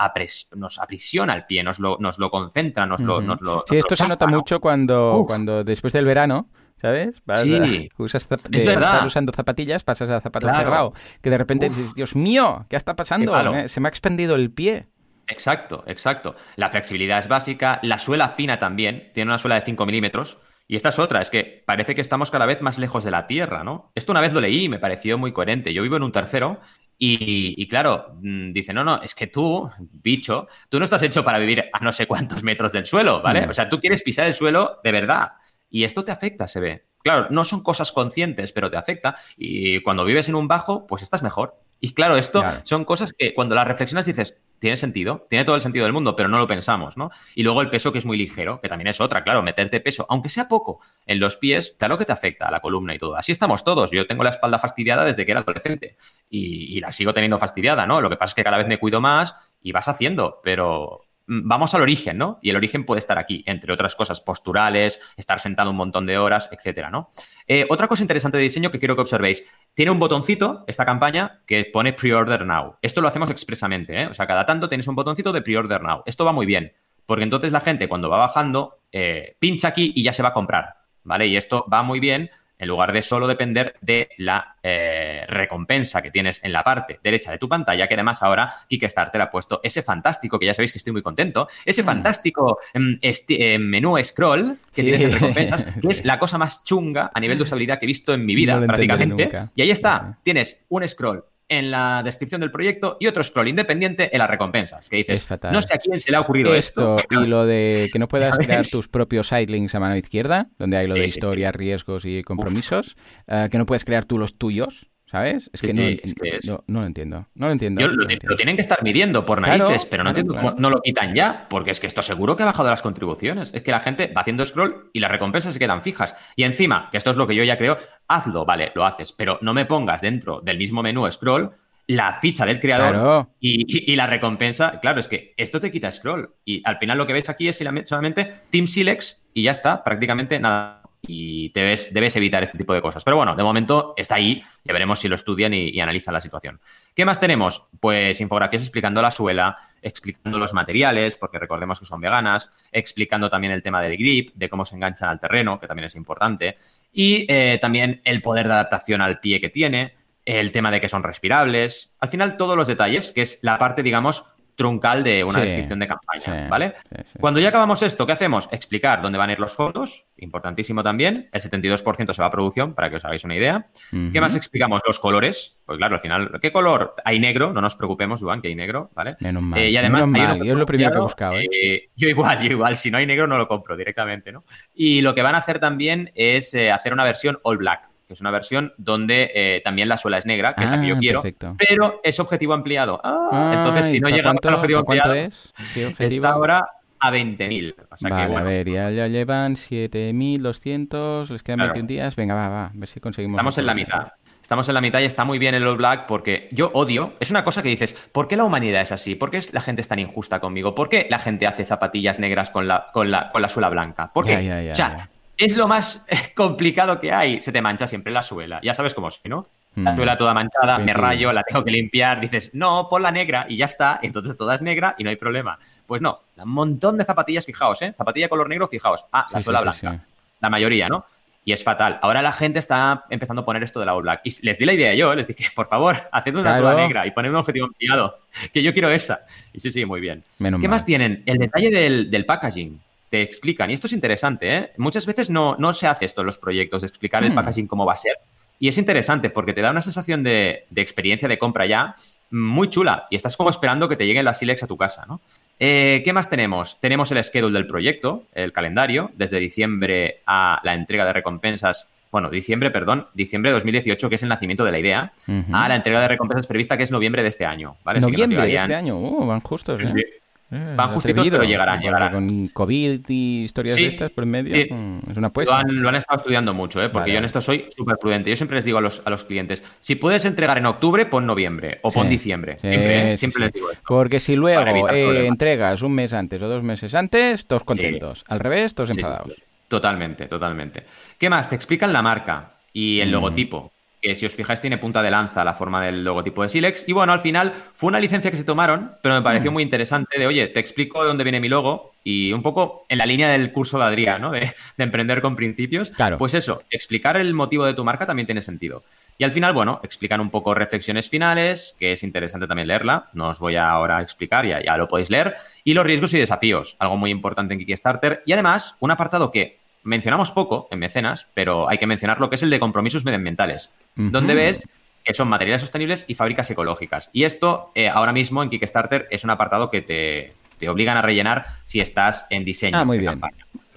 nos 0.56 0.80
aprisiona 0.80 1.34
el 1.34 1.46
pie, 1.46 1.64
nos 1.64 1.80
lo, 1.80 1.98
nos 2.00 2.20
lo 2.20 2.30
concentra, 2.30 2.86
nos, 2.86 3.02
lo, 3.02 3.22
nos 3.22 3.42
lo... 3.42 3.64
Sí, 3.68 3.78
esto 3.78 3.96
se 3.96 4.08
nota 4.08 4.28
mucho 4.28 4.62
cuando, 4.62 5.24
cuando 5.28 5.64
después 5.64 5.92
del 5.92 6.06
verano... 6.06 6.48
¿Sabes? 6.78 7.24
sí, 7.42 7.90
usas 7.98 8.28
es 8.52 8.66
verdad. 8.66 9.06
usando 9.08 9.32
zapatillas, 9.32 9.86
pasas 9.86 10.10
a 10.10 10.20
zapatos 10.20 10.52
cerrados. 10.52 10.94
Que 11.22 11.30
de 11.30 11.38
repente 11.38 11.70
dices, 11.70 11.96
Dios 11.96 12.18
mío, 12.18 12.66
¿qué 12.70 12.76
está 12.76 12.98
pasando? 12.98 13.34
Se 13.70 13.80
me 13.80 13.88
ha 13.88 13.90
expandido 13.90 14.36
el 14.36 14.52
pie. 14.52 14.86
Exacto, 15.28 15.84
exacto. 15.88 16.36
La 16.58 16.70
flexibilidad 16.70 17.20
es 17.20 17.30
básica, 17.30 17.80
la 17.82 17.98
suela 17.98 18.28
fina 18.28 18.60
también, 18.60 19.10
tiene 19.14 19.32
una 19.32 19.38
suela 19.38 19.56
de 19.56 19.62
5 19.62 19.86
milímetros, 19.86 20.38
y 20.68 20.76
esta 20.76 20.90
es 20.90 20.98
otra, 20.98 21.22
es 21.22 21.30
que 21.30 21.64
parece 21.66 21.94
que 21.94 22.02
estamos 22.02 22.32
cada 22.32 22.48
vez 22.48 22.62
más 22.62 22.80
lejos 22.80 23.04
de 23.04 23.12
la 23.12 23.28
Tierra, 23.28 23.64
¿no? 23.64 23.92
Esto 23.94 24.12
una 24.12 24.22
vez 24.22 24.34
lo 24.34 24.42
leí 24.42 24.64
y 24.64 24.70
me 24.70 24.80
pareció 24.80 25.18
muy 25.18 25.32
coherente. 25.32 25.74
Yo 25.74 25.84
vivo 25.84 25.98
en 25.98 26.04
un 26.04 26.12
tercero 26.12 26.60
y, 26.98 27.68
claro, 27.68 28.16
mm, 28.22 28.52
dice, 28.52 28.74
no, 28.74 28.84
no, 28.84 29.02
es 29.02 29.14
que 29.14 29.28
tú, 29.28 29.70
bicho, 29.80 30.48
tú 30.70 30.80
no 30.80 30.86
estás 30.86 31.04
hecho 31.04 31.24
para 31.24 31.38
vivir 31.38 31.66
a 31.72 31.80
no 31.80 31.92
sé 31.92 32.08
cuántos 32.08 32.42
metros 32.44 32.72
del 32.72 32.86
suelo, 32.86 33.22
¿vale? 33.22 33.48
O 33.48 33.54
sea, 33.54 33.70
tú 33.70 33.80
quieres 33.80 34.02
pisar 34.02 34.26
el 34.26 34.34
suelo 34.34 34.80
de 34.84 34.92
verdad. 34.92 35.34
Y 35.70 35.84
esto 35.84 36.04
te 36.04 36.12
afecta, 36.12 36.48
se 36.48 36.60
ve. 36.60 36.86
Claro, 37.00 37.28
no 37.30 37.46
son 37.46 37.62
cosas 37.62 37.92
conscientes, 37.92 38.52
pero 38.52 38.72
te 38.72 38.78
afecta. 38.78 39.16
Y 39.38 39.82
cuando 39.82 40.06
vives 40.06 40.30
en 40.30 40.36
un 40.36 40.48
bajo, 40.48 40.88
pues 40.88 41.04
estás 41.04 41.22
mejor. 41.22 41.60
Y 41.80 41.94
claro, 41.94 42.18
esto 42.18 42.44
son 42.64 42.86
cosas 42.86 43.14
que 43.14 43.36
cuando 43.36 43.54
las 43.54 43.68
reflexionas 43.68 44.06
dices, 44.06 44.38
tiene 44.60 44.78
sentido, 44.78 45.26
tiene 45.30 45.46
todo 45.46 45.56
el 45.56 45.62
sentido 45.62 45.86
del 45.86 45.94
mundo, 45.94 46.16
pero 46.16 46.30
no 46.30 46.38
lo 46.38 46.48
pensamos, 46.48 46.98
¿no? 46.98 47.12
Y 47.36 47.44
luego 47.44 47.62
el 47.62 47.70
peso 47.70 47.92
que 47.92 48.00
es 48.00 48.06
muy 48.06 48.18
ligero, 48.18 48.60
que 48.62 48.70
también 48.70 48.88
es 48.88 49.02
otra, 49.02 49.24
claro, 49.24 49.42
meterte 49.42 49.80
peso, 49.80 50.06
aunque 50.10 50.30
sea 50.30 50.48
poco, 50.48 50.82
en 51.06 51.20
los 51.20 51.38
pies, 51.38 51.76
claro 51.78 51.98
que 51.98 52.06
te 52.06 52.12
afecta 52.12 52.48
a 52.48 52.52
la 52.52 52.60
columna 52.60 52.96
y 52.96 52.98
todo. 52.98 53.16
Así 53.16 53.32
estamos 53.32 53.64
todos. 53.64 53.92
Yo 53.92 54.08
tengo 54.08 54.24
la 54.24 54.32
espalda 54.32 54.60
fastidiada 54.60 55.06
desde 55.06 55.26
que 55.26 55.32
era 55.32 55.42
adolescente 55.42 55.98
y, 56.30 56.78
y 56.78 56.80
la 56.80 56.92
sigo 56.92 57.14
teniendo 57.14 57.38
fastidiada, 57.38 57.86
¿no? 57.86 58.02
Lo 58.02 58.10
que 58.10 58.18
pasa 58.18 58.32
es 58.32 58.36
que 58.36 58.44
cada 58.44 58.58
vez 58.58 58.68
me 58.68 58.80
cuido 58.80 59.02
más 59.02 59.36
y 59.62 59.72
vas 59.72 59.88
haciendo, 59.88 60.40
pero 60.44 61.05
vamos 61.28 61.74
al 61.74 61.82
origen, 61.82 62.18
¿no? 62.18 62.40
Y 62.42 62.50
el 62.50 62.56
origen 62.56 62.86
puede 62.86 63.00
estar 63.00 63.18
aquí, 63.18 63.44
entre 63.48 63.74
otras 63.74 63.96
cosas 63.96 64.22
posturales, 64.22 65.02
estar 65.18 65.40
sentado 65.40 65.72
un 65.72 65.76
montón 65.76 66.06
de 66.06 66.18
horas, 66.18 66.50
etcétera, 66.52 66.90
¿no? 66.90 67.10
Eh, 67.48 67.66
otra 67.70 67.88
cosa 67.88 68.04
interesante 68.04 68.38
de 68.38 68.44
diseño 68.44 68.72
que 68.72 68.80
quiero 68.80 68.96
que 68.96 69.02
observéis, 69.02 69.46
tiene 69.74 69.92
un 69.92 70.00
botoncito, 70.00 70.64
esta 70.68 70.86
campaña, 70.86 71.42
que 71.46 71.66
pone 71.66 71.94
Pre-Order 71.94 72.46
Now. 72.46 72.78
Esto 72.82 73.02
lo 73.02 73.08
hacemos 73.08 73.30
expresamente, 73.30 74.02
¿eh? 74.02 74.08
O 74.08 74.14
sea, 74.14 74.28
cada 74.28 74.46
tanto 74.46 74.70
tienes 74.70 74.88
un 74.88 74.96
botoncito 74.96 75.32
de 75.32 75.42
Pre-Order 75.42 75.82
Now. 75.82 76.04
Esto 76.06 76.26
va 76.26 76.32
muy 76.32 76.46
bien, 76.46 76.74
porque 77.06 77.24
entonces 77.24 77.52
la 77.52 77.62
gente 77.62 77.88
cuando 77.88 78.10
va 78.10 78.18
bajando, 78.18 78.80
eh, 78.92 79.36
pincha 79.40 79.70
aquí 79.70 79.94
y 79.96 80.04
ya 80.04 80.14
se 80.14 80.24
va 80.24 80.30
a 80.30 80.34
comprar, 80.34 80.76
¿vale? 81.04 81.28
Y 81.28 81.38
esto 81.38 81.66
va 81.72 81.84
muy 81.84 82.00
bien 82.00 82.30
en 82.66 82.70
lugar 82.70 82.92
de 82.92 83.02
solo 83.04 83.28
depender 83.28 83.76
de 83.82 84.10
la 84.18 84.56
eh, 84.62 85.24
recompensa 85.28 86.02
que 86.02 86.10
tienes 86.10 86.44
en 86.44 86.52
la 86.52 86.64
parte 86.64 87.00
derecha 87.04 87.32
de 87.32 87.38
tu 87.38 87.48
pantalla, 87.48 87.88
que 87.88 87.94
además 87.94 88.24
ahora 88.24 88.52
Kickstarter 88.68 89.22
ha 89.22 89.30
puesto 89.30 89.62
ese 89.64 89.84
fantástico, 89.84 90.40
que 90.40 90.48
ya 90.48 90.54
sabéis 90.54 90.72
que 90.72 90.80
estoy 90.80 90.92
muy 90.92 91.04
contento, 91.04 91.48
ese 91.64 91.84
mm. 91.84 91.86
fantástico 91.86 92.60
em, 92.74 93.00
em, 93.02 93.62
menú 93.62 94.04
scroll 94.04 94.58
que 94.74 94.82
tienes 94.82 95.04
en 95.04 95.14
recompensas, 95.14 95.64
que 95.82 95.88
es 95.88 96.04
la 96.06 96.18
cosa 96.18 96.38
más 96.38 96.64
chunga 96.64 97.12
a 97.14 97.20
nivel 97.20 97.38
de 97.38 97.44
usabilidad 97.44 97.80
que 97.80 97.86
he 97.86 97.88
visto 97.88 98.14
en 98.14 98.26
mi 98.26 98.34
vida 98.34 98.60
prácticamente. 98.66 99.30
Y 99.56 99.62
ahí 99.62 99.72
está, 99.72 100.18
tienes 100.24 100.66
un 100.70 100.88
scroll 100.88 101.24
en 101.48 101.72
la 101.72 102.02
descripción 102.04 102.42
del 102.42 102.52
proyecto 102.52 102.98
y 103.00 103.08
otro 103.08 103.24
scroll 103.24 103.48
independiente 103.48 104.10
en 104.12 104.20
las 104.20 104.30
recompensas. 104.30 104.90
Que 104.90 104.98
dices, 104.98 105.28
no 105.52 105.62
sé 105.62 105.74
a 105.74 105.78
quién 105.78 106.00
se 106.00 106.12
le 106.12 106.18
ha 106.18 106.22
ocurrido 106.22 106.56
esto. 106.56 106.96
y 107.10 107.28
lo 107.28 107.46
de 107.46 107.90
que 107.92 108.00
no 108.00 108.08
puedas 108.10 108.38
crear 108.38 108.66
tus 108.66 108.88
propios 108.88 109.28
sidelinks 109.28 109.76
a 109.76 109.80
mano 109.80 109.96
izquierda, 109.96 110.50
donde 110.58 110.78
hay 110.78 110.88
lo 110.88 110.96
de 110.96 111.06
historia, 111.06 111.52
riesgos 111.52 112.06
y 112.06 112.24
compromisos, 112.24 112.96
eh, 113.28 113.48
que 113.52 113.58
no 113.58 113.66
puedes 113.66 113.86
crear 113.86 114.06
tú 114.06 114.18
los 114.18 114.38
tuyos. 114.38 114.90
¿Sabes? 115.16 115.50
Es, 115.54 115.62
que, 115.62 115.74
no, 115.74 116.62
no, 116.68 116.82
lo 116.82 116.86
entiendo. 116.86 117.26
No 117.36 117.46
lo 117.46 117.54
entiendo. 117.54 117.88
lo, 117.88 118.36
tienen 118.36 118.58
que 118.58 118.62
estar 118.62 118.84
midiendo 118.84 119.26
por 119.26 119.40
narices, 119.40 119.86
pero 119.86 120.04
no 120.04 120.10
entiendo 120.10 120.36
cómo 120.36 120.52
no 120.58 120.70
lo 120.70 120.82
quitan 120.82 121.16
ya, 121.16 121.48
porque 121.50 121.72
es 121.72 121.80
que 121.80 121.88
esto 121.88 122.02
seguro 122.02 122.36
que 122.36 122.44
ha 122.44 122.48
bajado 122.48 122.70
las 122.70 122.82
contribuciones. 122.82 123.54
Es 123.54 123.62
que 123.62 123.72
la 123.72 123.80
gente 123.80 124.12
va 124.14 124.20
haciendo 124.20 124.44
scroll 124.44 124.90
y 124.92 125.00
las 125.00 125.10
recompensas 125.10 125.54
se 125.54 125.60
quedan 125.60 125.82
fijas. 125.82 126.16
Y 126.36 126.44
encima, 126.44 126.90
que 126.92 126.98
esto 126.98 127.12
es 127.12 127.16
lo 127.16 127.28
que 127.28 127.34
yo 127.34 127.46
ya 127.46 127.58
creo, 127.58 127.78
hazlo, 128.10 128.44
vale, 128.44 128.74
lo 128.76 128.86
haces, 128.86 129.14
pero 129.14 129.40
no 129.42 129.54
me 129.54 129.66
pongas 129.66 130.02
dentro 130.02 130.42
del 130.42 130.58
mismo 130.58 130.84
menú 130.84 131.10
scroll 131.10 131.52
la 131.88 132.12
ficha 132.14 132.46
del 132.46 132.60
creador 132.60 133.30
y, 133.40 133.96
la 133.96 134.08
recompensa. 134.08 134.82
Claro, 134.82 135.00
es 135.00 135.08
que 135.08 135.34
esto 135.38 135.62
te 135.62 135.72
quita 135.72 135.94
scroll. 135.94 136.30
Y 136.44 136.62
al 136.66 136.78
final 136.78 136.98
lo 136.98 137.08
que 137.08 137.14
ves 137.14 137.30
aquí 137.30 137.48
es 137.48 137.58
solamente 137.86 138.34
Team 138.50 138.68
Silex 138.68 139.24
y 139.34 139.44
ya 139.44 139.52
está, 139.52 139.82
prácticamente 139.82 140.42
nada 140.42 140.82
y 141.08 141.50
debes, 141.50 142.16
evitar 142.16 142.44
este 142.44 142.58
tipo 142.58 142.74
de 142.74 142.82
cosas. 142.82 143.04
Pero 143.04 143.18
bueno, 143.18 143.36
de 143.36 143.44
momento 143.44 143.94
está 143.98 144.16
ahí, 144.16 144.44
ya 144.64 144.74
veremos 144.74 145.00
si 145.00 145.08
lo 145.08 145.16
estudian 145.16 145.54
y, 145.54 145.80
analizan 145.80 146.14
la 146.14 146.22
situación. 146.22 146.60
¿Qué 146.94 147.06
más 147.06 147.20
tenemos? 147.20 147.68
Pues 147.80 148.20
infografías 148.22 148.64
explicando 148.64 149.02
la 149.02 149.12
suela, 149.12 149.58
explicando 149.82 150.38
los 150.38 150.54
materiales, 150.54 151.18
porque 151.18 151.40
recordemos 151.40 151.80
que 151.80 151.86
son 151.86 152.02
veganas, 152.02 152.52
explicando 152.72 153.30
también 153.30 153.54
el 153.54 153.64
tema 153.64 153.82
del 153.82 153.98
grip, 153.98 154.32
de 154.36 154.50
cómo 154.50 154.66
se 154.66 154.76
enganchan 154.76 155.10
al 155.10 155.20
terreno, 155.20 155.60
que 155.60 155.68
también 155.68 155.86
es 155.86 155.96
importante, 155.96 156.56
y 156.92 157.26
eh, 157.30 157.58
también 157.62 158.02
el 158.04 158.22
poder 158.22 158.48
de 158.48 158.54
adaptación 158.54 159.02
al 159.02 159.20
pie 159.20 159.42
que 159.42 159.50
tiene, 159.50 159.96
el 160.26 160.52
tema 160.52 160.72
de 160.72 160.82
que 160.82 160.90
son 160.90 161.04
respirables, 161.04 161.94
al 162.00 162.10
final 162.10 162.38
todos 162.38 162.58
los 162.58 162.68
detalles, 162.68 163.12
que 163.12 163.22
es 163.22 163.40
la 163.44 163.60
parte, 163.60 163.84
digamos, 163.84 164.26
truncal 164.56 165.04
de 165.04 165.24
una 165.24 165.42
descripción 165.42 165.80
de 165.80 165.88
campaña, 165.88 166.48
¿vale? 166.48 166.76
Cuando 167.20 167.40
ya 167.40 167.50
acabamos 167.50 167.82
esto, 167.82 168.06
¿qué 168.06 168.14
hacemos? 168.14 168.48
Explicar 168.52 169.02
dónde 169.02 169.18
van 169.18 169.30
a 169.30 169.34
ir 169.34 169.40
los 169.40 169.54
fondos, 169.54 170.06
importantísimo 170.18 170.84
también. 170.84 171.30
El 171.32 171.42
72% 171.42 172.14
se 172.14 172.22
va 172.22 172.28
a 172.28 172.32
producción, 172.32 172.74
para 172.74 172.90
que 172.90 172.98
os 172.98 173.06
hagáis 173.06 173.24
una 173.24 173.36
idea. 173.36 173.68
¿Qué 174.12 174.22
más 174.22 174.36
explicamos? 174.36 174.82
Los 174.86 175.00
colores. 175.00 175.58
Pues 175.66 175.78
claro, 175.78 175.96
al 175.96 176.02
final, 176.02 176.40
¿qué 176.42 176.52
color? 176.52 176.96
Hay 177.04 177.20
negro, 177.20 177.52
no 177.52 177.62
nos 177.62 177.76
preocupemos, 177.76 178.22
Juan, 178.22 178.42
que 178.42 178.50
hay 178.50 178.56
negro, 178.56 178.92
¿vale? 178.94 179.16
Menos 179.20 179.42
mal. 179.42 179.60
Eh, 179.60 179.70
y 179.72 179.78
además, 179.78 180.06
yo 180.38 180.54
es 180.54 180.60
lo 180.60 180.66
primero 180.66 180.92
que 180.92 180.98
he 180.98 181.02
buscado. 181.02 181.34
¿eh? 181.38 181.50
¿eh? 181.52 181.90
yo 181.96 182.08
igual, 182.08 182.40
yo 182.42 182.52
igual. 182.52 182.76
Si 182.78 182.92
no 182.92 182.98
hay 182.98 183.06
negro, 183.06 183.28
no 183.28 183.38
lo 183.38 183.48
compro 183.48 183.76
directamente, 183.76 184.32
¿no? 184.32 184.44
Y 184.74 185.02
lo 185.02 185.16
que 185.16 185.22
van 185.22 185.36
a 185.36 185.40
hacer 185.40 185.60
también 185.60 186.12
es 186.16 186.56
hacer 186.56 186.94
una 186.94 187.04
versión 187.04 187.40
all 187.44 187.58
black 187.58 187.90
que 188.08 188.14
es 188.14 188.22
una 188.22 188.32
versión 188.32 188.74
donde 188.78 189.32
eh, 189.34 189.62
también 189.64 189.90
la 189.90 189.98
suela 189.98 190.18
es 190.18 190.26
negra, 190.26 190.54
que 190.54 190.64
es 190.64 190.70
la 190.70 190.80
que 190.80 190.88
yo 190.88 190.96
ah, 190.96 191.00
quiero, 191.00 191.24
pero 191.58 192.00
es 192.04 192.20
objetivo 192.20 192.54
ampliado. 192.54 193.02
Ah, 193.04 193.54
entonces, 193.56 193.88
si 193.88 194.00
no 194.00 194.10
llegamos 194.10 194.42
al 194.44 194.54
objetivo 194.56 194.80
ampliado, 194.80 195.14
es? 195.14 195.52
está 196.00 196.30
ahora 196.30 196.70
a 197.00 197.12
20.000. 197.12 197.76
vale, 198.02 198.36
a 198.36 198.44
ver, 198.44 198.70
ya, 198.70 199.08
llevan 199.08 199.56
7.200, 199.56 201.30
les 201.30 201.44
quedan 201.44 201.60
21 201.60 201.88
días. 201.88 202.16
Venga, 202.16 202.36
va, 202.36 202.50
va, 202.50 202.66
a 202.66 202.72
ver 202.74 202.88
si 202.88 203.00
conseguimos. 203.00 203.36
Estamos 203.36 203.58
en 203.58 203.66
la 203.66 203.74
mitad. 203.74 204.08
Estamos 204.46 204.68
en 204.68 204.76
la 204.76 204.82
mitad 204.82 205.00
y 205.00 205.06
está 205.06 205.26
muy 205.26 205.40
bien 205.40 205.56
el 205.56 205.66
All 205.66 205.76
Black 205.76 206.06
porque 206.06 206.50
yo 206.52 206.70
odio. 206.76 207.14
Es 207.20 207.32
una 207.32 207.44
cosa 207.44 207.64
que 207.64 207.70
dices, 207.70 207.96
¿por 208.12 208.28
qué 208.28 208.38
la 208.38 208.44
humanidad 208.44 208.84
es 208.84 208.92
así? 208.92 209.16
¿Por 209.16 209.32
qué 209.32 209.42
la 209.52 209.62
gente 209.62 209.82
es 209.82 209.88
tan 209.88 209.98
injusta 209.98 210.40
conmigo? 210.40 210.76
¿Por 210.76 210.88
qué 210.88 211.08
la 211.10 211.18
gente 211.18 211.48
hace 211.48 211.66
zapatillas 211.66 212.20
negras 212.20 212.52
con 212.52 212.68
la, 212.68 212.86
con 212.94 213.10
la, 213.10 213.32
con 213.32 213.42
la 213.42 213.50
suela 213.50 213.70
blanca? 213.70 214.14
¿Por 214.14 214.28
qué? 214.28 214.70
o 214.72 214.76
sea, 214.76 215.10
es 215.38 215.56
lo 215.56 215.68
más 215.68 216.06
complicado 216.36 217.00
que 217.00 217.12
hay. 217.12 217.42
Se 217.42 217.52
te 217.52 217.62
mancha 217.62 217.88
siempre 217.88 218.14
la 218.14 218.24
suela. 218.24 218.60
Ya 218.64 218.74
sabes 218.74 218.94
cómo 218.94 219.08
es, 219.10 219.20
¿no? 219.26 219.48
La 219.76 219.92
mm. 219.92 219.96
suela 219.98 220.18
toda 220.18 220.34
manchada, 220.34 220.80
me 220.80 220.94
rayo, 220.94 221.34
la 221.34 221.44
tengo 221.44 221.64
que 221.64 221.72
limpiar. 221.72 222.22
Dices, 222.22 222.52
no, 222.54 222.88
pon 222.90 223.04
la 223.04 223.12
negra 223.12 223.46
y 223.50 223.58
ya 223.58 223.66
está. 223.66 224.00
Entonces 224.02 224.38
toda 224.38 224.56
es 224.56 224.62
negra 224.62 224.96
y 224.98 225.04
no 225.04 225.10
hay 225.10 225.18
problema. 225.18 225.60
Pues 225.86 226.02
no, 226.02 226.22
un 226.38 226.50
montón 226.50 226.98
de 226.98 227.04
zapatillas, 227.04 227.46
fijaos, 227.46 227.82
¿eh? 227.82 227.94
Zapatilla 227.98 228.30
color 228.30 228.48
negro, 228.48 228.68
fijaos. 228.68 229.06
Ah, 229.12 229.28
la 229.32 229.42
suela 229.42 229.62
blanca. 229.62 230.02
La 230.40 230.50
mayoría, 230.50 230.88
¿no? 230.88 231.06
Y 231.44 231.52
es 231.52 231.64
fatal. 231.64 232.00
Ahora 232.02 232.22
la 232.22 232.32
gente 232.32 232.58
está 232.58 233.06
empezando 233.10 233.42
a 233.42 233.46
poner 233.46 233.64
esto 233.64 233.80
de 233.80 233.86
la 233.86 233.94
All 233.94 234.02
Black. 234.02 234.22
Y 234.24 234.46
les 234.46 234.58
di 234.58 234.66
la 234.66 234.74
idea 234.74 234.96
yo, 234.96 235.14
les 235.14 235.28
dije, 235.28 235.52
por 235.54 235.68
favor, 235.68 235.98
haced 236.12 236.36
una 236.36 236.58
toda 236.58 236.74
negra 236.74 237.06
y 237.06 237.12
poned 237.12 237.30
un 237.30 237.36
objetivo 237.36 237.68
ampliado, 237.68 238.20
que 238.54 238.64
yo 238.64 238.74
quiero 238.74 238.90
esa. 238.90 239.26
Y 239.54 239.60
sí, 239.60 239.72
sí, 239.72 239.86
muy 239.86 240.00
bien. 240.00 240.24
¿Qué 240.40 240.68
más 240.68 240.86
tienen? 240.86 241.22
El 241.26 241.38
detalle 241.38 241.70
del, 241.70 242.10
del 242.10 242.26
packaging 242.26 242.80
te 243.16 243.22
explican, 243.22 243.72
y 243.72 243.74
esto 243.74 243.88
es 243.88 243.94
interesante, 243.94 244.58
¿eh? 244.58 244.72
muchas 244.76 245.06
veces 245.06 245.30
no, 245.30 245.56
no 245.58 245.72
se 245.72 245.88
hace 245.88 246.04
esto 246.04 246.20
en 246.20 246.28
los 246.28 246.38
proyectos, 246.38 246.82
de 246.82 246.88
explicar 246.88 247.24
el 247.24 247.32
hmm. 247.32 247.36
packaging 247.36 247.68
cómo 247.68 247.86
va 247.86 247.94
a 247.94 247.96
ser. 247.96 248.18
Y 248.60 248.68
es 248.68 248.78
interesante 248.78 249.30
porque 249.30 249.54
te 249.54 249.62
da 249.62 249.72
una 249.72 249.82
sensación 249.82 250.22
de, 250.22 250.66
experiencia 250.76 251.30
de 251.30 251.38
compra 251.38 251.66
ya 251.66 251.96
muy 252.30 252.70
chula 252.70 253.08
y 253.10 253.16
estás 253.16 253.38
como 253.38 253.50
esperando 253.50 253.88
que 253.88 253.96
te 253.96 254.06
lleguen 254.06 254.26
las 254.26 254.40
Silex 254.40 254.64
a 254.64 254.68
tu 254.68 254.76
casa, 254.76 255.06
¿no? 255.08 255.22
Eh, 255.60 256.02
¿Qué 256.04 256.12
más 256.12 256.30
tenemos? 256.30 256.78
Tenemos 256.82 257.10
el 257.14 257.24
schedule 257.24 257.54
del 257.54 257.68
proyecto, 257.68 258.24
el 258.34 258.52
calendario, 258.52 259.12
desde 259.16 259.40
diciembre 259.40 260.22
a 260.26 260.60
la 260.64 260.74
entrega 260.74 261.06
de 261.06 261.14
recompensas 261.14 261.90
bueno, 262.12 262.30
diciembre, 262.30 262.72
perdón, 262.72 263.08
diciembre 263.14 263.52
de 263.52 263.56
2018, 263.56 264.10
que 264.10 264.16
es 264.16 264.24
el 264.24 264.30
nacimiento 264.30 264.64
de 264.64 264.72
la 264.72 264.80
idea, 264.80 265.14
a 265.52 265.68
la 265.68 265.76
entrega 265.76 266.02
de 266.02 266.08
recompensas 266.08 266.48
prevista, 266.48 266.78
que 266.78 266.84
es 266.84 266.92
noviembre 266.92 267.24
de 267.24 267.30
este 267.30 267.46
año, 267.46 267.76
¿vale? 267.84 268.00
Noviembre 268.00 268.42
de 268.42 268.56
este 268.56 268.76
año, 268.76 268.98
uh, 268.98 269.26
van 269.26 269.42
justos. 269.42 269.80
¿eh? 269.80 270.22
Eh, 270.56 270.74
Van 270.76 270.92
justitos, 270.92 271.28
pero 271.30 271.44
llegarán, 271.44 271.82
llegarán. 271.82 272.14
Con 272.14 272.48
COVID 272.48 273.02
y 273.10 273.44
historias 273.44 273.76
de 273.76 273.88
estas 273.88 274.12
por 274.12 274.24
en 274.24 274.32
medio, 274.32 274.66
mm, 274.70 275.12
es 275.12 275.18
una 275.18 275.28
apuesta. 275.28 275.62
Lo 275.68 275.90
han, 275.90 275.96
estado 275.96 276.20
estudiando 276.20 276.54
mucho, 276.54 276.82
¿eh? 276.82 276.90
porque 276.90 277.12
yo 277.12 277.18
en 277.18 277.26
esto 277.26 277.42
soy 277.42 277.68
súper 277.76 277.98
prudente. 277.98 278.30
Yo 278.30 278.38
siempre 278.38 278.56
les 278.56 278.66
digo 278.66 278.78
a 278.78 278.82
los, 278.82 279.02
a 279.06 279.10
los 279.10 279.26
clientes, 279.26 279.64
si 279.82 279.96
puedes 279.96 280.24
entregar 280.24 280.58
en 280.58 280.66
octubre, 280.66 281.06
pon 281.06 281.26
noviembre 281.26 281.80
o 281.82 281.92
pon 281.92 282.08
diciembre. 282.08 282.58
siempre, 282.62 283.18
siempre 283.18 283.46
les 283.46 283.54
digo 283.54 283.72
esto. 283.72 283.84
Porque 283.86 284.20
si 284.22 284.36
luego 284.36 284.90
eh, 284.90 285.28
entregas 285.28 285.82
un 285.82 285.94
mes 285.94 286.14
antes 286.14 286.42
o 286.42 286.48
dos 286.48 286.64
meses 286.64 286.96
antes, 286.96 287.46
todos 287.46 287.64
contentos. 287.64 288.24
Al 288.30 288.40
revés, 288.40 288.74
todos 288.74 288.92
enfadados. 288.92 289.34
Totalmente, 289.68 290.28
totalmente. 290.28 290.86
¿Qué 291.18 291.30
más? 291.30 291.50
Te 291.50 291.56
explican 291.56 291.92
la 291.92 292.02
marca 292.02 292.54
y 292.72 293.02
el 293.02 293.10
mm. 293.10 293.12
logotipo 293.12 293.75
que 294.06 294.14
si 294.14 294.28
os 294.28 294.36
fijáis 294.36 294.62
tiene 294.62 294.78
punta 294.78 295.02
de 295.02 295.10
lanza 295.10 295.44
la 295.44 295.56
forma 295.56 295.84
del 295.84 296.04
logotipo 296.04 296.44
de 296.44 296.50
Silex. 296.50 296.88
Y 296.88 296.94
bueno, 296.94 297.12
al 297.12 297.22
final 297.22 297.54
fue 297.74 297.88
una 297.88 298.00
licencia 298.00 298.30
que 298.30 298.38
se 298.38 298.44
tomaron, 298.44 298.92
pero 299.02 299.16
me 299.16 299.24
pareció 299.24 299.50
mm. 299.50 299.54
muy 299.56 299.64
interesante 299.64 300.20
de, 300.20 300.28
oye, 300.28 300.46
te 300.48 300.60
explico 300.60 301.02
de 301.02 301.08
dónde 301.08 301.24
viene 301.24 301.40
mi 301.40 301.50
logo 301.50 301.94
y 302.04 302.32
un 302.32 302.44
poco 302.44 302.86
en 302.88 303.00
la 303.00 303.08
línea 303.08 303.30
del 303.30 303.52
curso 303.52 303.80
de 303.80 303.86
Adrián, 303.86 304.22
¿no? 304.22 304.30
De, 304.30 304.54
emprender 304.78 305.24
con 305.24 305.36
principios. 305.36 305.90
Claro. 305.90 306.20
Pues 306.20 306.36
eso, 306.36 306.62
explicar 306.70 307.18
el 307.18 307.34
motivo 307.34 307.66
de 307.66 307.74
tu 307.74 307.84
marca 307.84 308.06
también 308.06 308.28
tiene 308.28 308.42
sentido. 308.42 308.84
Y 309.18 309.24
al 309.24 309.32
final, 309.32 309.54
bueno, 309.54 309.80
explican 309.82 310.22
un 310.22 310.30
poco 310.30 310.54
reflexiones 310.54 311.10
finales, 311.10 311.76
que 311.80 311.94
es 311.94 312.04
interesante 312.04 312.46
también 312.46 312.68
leerla. 312.68 313.10
No 313.14 313.30
os 313.30 313.40
voy 313.40 313.56
ahora 313.56 313.98
a 313.98 314.02
explicar, 314.04 314.46
ya, 314.46 314.64
ya 314.64 314.78
lo 314.78 314.88
podéis 314.88 315.10
leer. 315.10 315.34
Y 315.64 315.74
los 315.74 315.84
riesgos 315.84 316.14
y 316.14 316.20
desafíos, 316.20 316.76
algo 316.78 316.96
muy 316.96 317.10
importante 317.10 317.56
en 317.56 317.60
Kickstarter. 317.60 318.22
Y 318.28 318.34
además, 318.34 318.78
un 318.82 318.92
apartado 318.92 319.32
que 319.32 319.66
mencionamos 319.86 320.32
poco 320.32 320.68
en 320.72 320.80
mecenas, 320.80 321.28
pero 321.34 321.70
hay 321.70 321.78
que 321.78 321.88
mencionar 321.88 322.20
lo 322.20 322.30
que 322.30 322.36
es 322.36 322.44
el 322.44 322.50
de 322.50 322.60
compromisos 322.60 323.06
medioambientales, 323.06 323.70
donde 323.96 324.36
ves 324.36 324.68
que 325.04 325.14
son 325.14 325.28
materiales 325.28 325.62
sostenibles 325.62 326.04
y 326.08 326.16
fábricas 326.16 326.50
ecológicas. 326.50 327.10
Y 327.14 327.24
esto 327.24 327.72
eh, 327.76 327.90
ahora 327.90 328.12
mismo 328.12 328.42
en 328.42 328.50
Kickstarter 328.50 329.08
es 329.12 329.24
un 329.24 329.30
apartado 329.30 329.70
que 329.70 329.82
te, 329.82 330.34
te, 330.58 330.68
obligan 330.68 330.98
a 330.98 331.02
rellenar 331.02 331.46
si 331.66 331.80
estás 331.80 332.26
en 332.30 332.44
diseño. 332.44 332.78
Ah, 332.78 332.86
muy 332.86 332.98
bien. 332.98 333.22